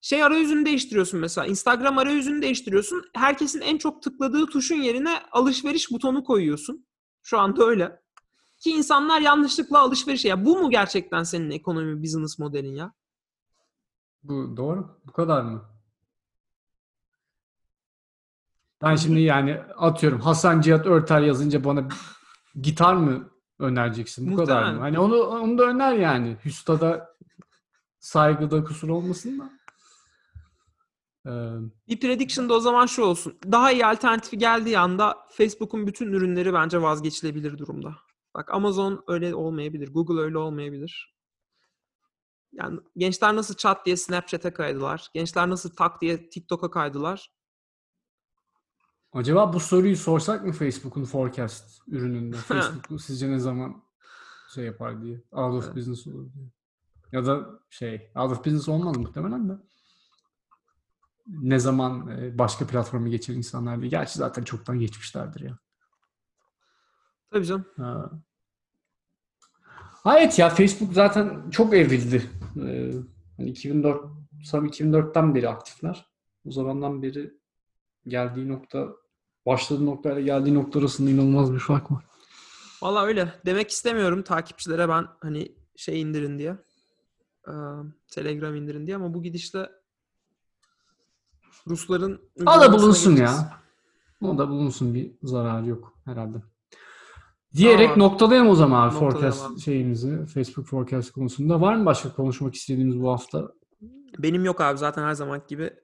Şey 0.00 0.24
arayüzünü 0.24 0.66
değiştiriyorsun 0.66 1.20
mesela. 1.20 1.46
Instagram 1.46 1.98
arayüzünü 1.98 2.42
değiştiriyorsun. 2.42 3.04
Herkesin 3.14 3.60
en 3.60 3.78
çok 3.78 4.02
tıkladığı 4.02 4.46
tuşun 4.46 4.76
yerine 4.76 5.22
alışveriş 5.32 5.90
butonu 5.90 6.24
koyuyorsun. 6.24 6.86
Şu 7.22 7.38
anda 7.38 7.64
öyle. 7.64 8.03
Ki 8.64 8.70
insanlar 8.70 9.20
yanlışlıkla 9.20 9.78
alışveriş 9.78 10.24
ya 10.24 10.44
bu 10.44 10.58
mu 10.58 10.70
gerçekten 10.70 11.22
senin 11.22 11.50
ekonomi 11.50 12.02
business 12.02 12.38
modelin 12.38 12.74
ya? 12.74 12.92
Bu 14.22 14.56
doğru. 14.56 15.00
Bu 15.06 15.12
kadar 15.12 15.42
mı? 15.42 15.64
Ben 18.82 18.96
şimdi 18.96 19.20
yani 19.20 19.60
atıyorum 19.76 20.20
Hasan 20.20 20.60
Cihat 20.60 20.86
Örter 20.86 21.20
yazınca 21.20 21.64
bana 21.64 21.88
gitar 22.60 22.94
mı 22.94 23.30
önereceksin? 23.58 24.32
Bu 24.32 24.36
kadar 24.36 24.54
mı? 24.54 24.60
Muhtemelen. 24.60 24.80
Hani 24.80 24.98
onu 24.98 25.16
onu 25.16 25.58
da 25.58 25.64
öner 25.64 25.92
yani. 25.94 26.36
Hüstada 26.44 27.16
saygıda 27.98 28.64
kusur 28.64 28.88
olmasın 28.88 29.38
da. 29.38 29.50
Ee, 31.26 31.58
Bir 31.88 32.00
prediction 32.00 32.48
da 32.48 32.54
o 32.54 32.60
zaman 32.60 32.86
şu 32.86 33.02
olsun. 33.02 33.38
Daha 33.52 33.72
iyi 33.72 33.86
alternatifi 33.86 34.38
geldiği 34.38 34.78
anda 34.78 35.18
Facebook'un 35.30 35.86
bütün 35.86 36.12
ürünleri 36.12 36.52
bence 36.54 36.82
vazgeçilebilir 36.82 37.58
durumda. 37.58 37.94
Bak 38.34 38.54
Amazon 38.54 39.04
öyle 39.08 39.34
olmayabilir. 39.34 39.92
Google 39.92 40.20
öyle 40.20 40.38
olmayabilir. 40.38 41.14
Yani 42.52 42.80
gençler 42.96 43.36
nasıl 43.36 43.54
chat 43.54 43.86
diye 43.86 43.96
Snapchat'e 43.96 44.52
kaydılar. 44.52 45.08
Gençler 45.14 45.48
nasıl 45.50 45.70
tak 45.70 46.00
diye 46.00 46.30
TikTok'a 46.30 46.70
kaydılar. 46.70 47.34
acaba 49.12 49.52
bu 49.52 49.60
soruyu 49.60 49.96
sorsak 49.96 50.44
mı 50.44 50.52
Facebook'un 50.52 51.04
forecast 51.04 51.80
ürününde? 51.88 52.36
Facebook 52.36 53.02
sizce 53.02 53.30
ne 53.30 53.38
zaman 53.38 53.82
şey 54.54 54.64
yapar 54.64 55.02
diye. 55.02 55.22
Out 55.32 55.54
of 55.54 55.64
Evet. 55.64 55.76
business 55.76 56.06
olur 56.06 56.32
diye. 56.34 56.50
Ya 57.12 57.26
da 57.26 57.60
şey 57.70 58.10
out 58.14 58.32
of 58.32 58.44
business 58.44 58.68
olmaz 58.68 58.96
muhtemelen 58.96 59.48
de. 59.48 59.52
Ne 61.26 61.58
zaman 61.58 62.08
e, 62.08 62.38
başka 62.38 62.66
platforma 62.66 63.08
geçer 63.08 63.34
insanlar 63.34 63.80
diye. 63.80 63.90
Gerçi 63.90 64.18
zaten 64.18 64.42
çoktan 64.42 64.78
geçmişlerdir 64.78 65.40
ya. 65.40 65.58
Tabii 67.34 67.46
canım. 67.46 67.64
Ha. 67.76 68.10
Ha, 70.04 70.18
Evet 70.18 70.38
ya 70.38 70.48
Facebook 70.50 70.92
zaten 70.92 71.50
çok 71.50 71.74
evrildi. 71.74 72.30
Ee, 72.66 72.92
hani 73.36 73.50
2004 73.50 74.04
sanırım 74.44 74.68
2004'ten 74.68 75.34
beri 75.34 75.48
aktifler. 75.48 76.06
O 76.46 76.50
zamandan 76.52 77.02
beri 77.02 77.34
geldiği 78.06 78.48
nokta 78.48 78.88
başladığı 79.46 79.86
noktayla 79.86 80.20
geldiği 80.20 80.54
nokta 80.54 80.78
arasında 80.78 81.10
inanılmaz 81.10 81.52
bir 81.52 81.58
fark 81.58 81.90
var. 81.92 82.04
Valla 82.82 83.04
öyle. 83.04 83.34
Demek 83.46 83.70
istemiyorum 83.70 84.22
takipçilere 84.22 84.88
ben 84.88 85.06
hani 85.20 85.54
şey 85.76 86.00
indirin 86.00 86.38
diye. 86.38 86.56
Ee, 87.48 87.52
Telegram 88.08 88.56
indirin 88.56 88.86
diye 88.86 88.96
ama 88.96 89.14
bu 89.14 89.22
gidişle 89.22 89.70
Rusların 91.68 92.20
O 92.42 92.46
da 92.46 92.72
bulunsun 92.72 93.16
ya. 93.16 93.60
O 94.22 94.38
da 94.38 94.48
bulunsun 94.48 94.94
bir 94.94 95.12
zararı 95.22 95.66
yok 95.66 95.98
herhalde. 96.04 96.53
Diyerek 97.54 97.88
Tamam. 97.88 97.98
noktalayalım 97.98 98.48
o 98.48 98.54
zaman 98.54 98.88
abi 98.88 98.94
forecast 98.94 99.58
şeyimizi 99.58 100.26
Facebook 100.26 100.66
forecast 100.66 101.12
konusunda. 101.12 101.60
Var 101.60 101.76
mı 101.76 101.86
başka 101.86 102.12
konuşmak 102.12 102.54
istediğimiz 102.54 103.00
bu 103.00 103.10
hafta? 103.10 103.52
Benim 104.18 104.44
yok 104.44 104.60
abi 104.60 104.78
zaten 104.78 105.02
her 105.02 105.14
zaman 105.14 105.42
gibi. 105.48 105.74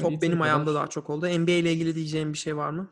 Top 0.00 0.22
benim 0.22 0.38
kadar 0.38 0.44
ayağımda 0.44 0.74
daha 0.74 0.86
çok 0.86 1.10
oldu. 1.10 1.26
NBA 1.26 1.50
ile 1.50 1.72
ilgili 1.72 1.94
diyeceğim 1.94 2.32
bir 2.32 2.38
şey 2.38 2.56
var 2.56 2.70
mı? 2.70 2.90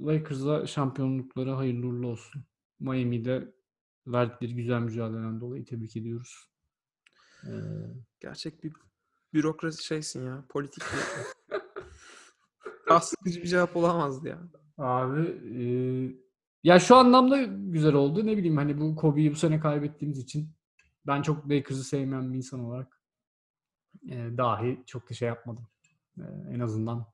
Lakers'a 0.00 0.66
şampiyonlukları 0.66 1.50
hayırlı 1.50 1.86
uğurlu 1.86 2.08
olsun. 2.08 2.44
Miami'de 2.80 3.54
verdikleri 4.06 4.54
güzel 4.54 4.80
mücadeleden 4.80 5.40
dolayı 5.40 5.64
tebrik 5.64 5.96
ediyoruz. 5.96 6.48
Ee, 7.44 7.50
Gerçek 8.20 8.64
bir 8.64 8.72
bürokrasi 9.34 9.84
şeysin 9.84 10.26
ya. 10.26 10.44
Politik 10.48 10.82
bir. 10.82 11.60
Sıkıcı 13.00 13.42
bir 13.42 13.46
cevap 13.46 13.76
olamazdı 13.76 14.28
ya. 14.28 14.38
Abi 14.78 15.20
e, 15.60 15.62
ya 16.64 16.78
şu 16.80 16.96
anlamda 16.96 17.42
güzel 17.42 17.94
oldu. 17.94 18.26
Ne 18.26 18.36
bileyim 18.36 18.56
hani 18.56 18.80
bu 18.80 18.96
Kobe'yi 18.96 19.32
bu 19.32 19.36
sene 19.36 19.60
kaybettiğimiz 19.60 20.18
için 20.18 20.48
ben 21.06 21.22
çok 21.22 21.50
Lakers'ı 21.50 21.84
sevmeyen 21.84 22.32
bir 22.32 22.36
insan 22.36 22.60
olarak 22.60 23.00
e, 24.10 24.30
dahi 24.36 24.82
çok 24.86 25.10
da 25.10 25.14
şey 25.14 25.28
yapmadım. 25.28 25.66
E, 26.18 26.22
en 26.50 26.60
azından 26.60 27.06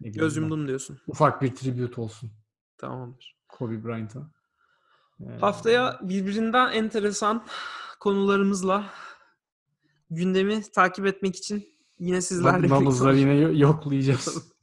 ne 0.00 0.08
Göz 0.08 0.36
ben, 0.36 0.40
yumdum 0.42 0.68
diyorsun. 0.68 0.98
ufak 1.06 1.42
bir 1.42 1.54
tribute 1.54 2.00
olsun 2.00 2.30
Tamamdır. 2.78 3.38
Kobe 3.48 3.84
Bryant'a. 3.84 4.30
E, 5.20 5.24
Haftaya 5.40 6.00
birbirinden 6.02 6.72
enteresan 6.72 7.44
konularımızla 8.00 8.86
gündemi 10.10 10.62
takip 10.62 11.06
etmek 11.06 11.36
için 11.36 11.68
yine 11.98 12.20
sizlerle 12.20 12.62
birlikte 12.62 13.16
yine 13.16 13.34
yo- 13.34 13.58
yoklayacağız. 13.58 14.52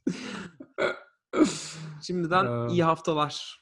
Şimdiden 2.06 2.44
Ee, 2.68 2.72
iyi 2.72 2.84
haftalar. 2.84 3.60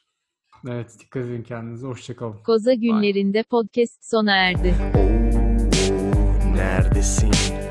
evet 0.67 0.97
dikkat 0.99 1.25
edin 1.25 1.43
kendinize. 1.43 1.87
Hoşçakalın. 1.87 2.43
Koza 2.43 2.73
günlerinde 2.73 3.43
podcast 3.43 4.05
sona 4.09 4.35
erdi. 4.35 4.75
Neredesin? 6.55 7.27
Oh, 7.27 7.61
oh, 7.61 7.64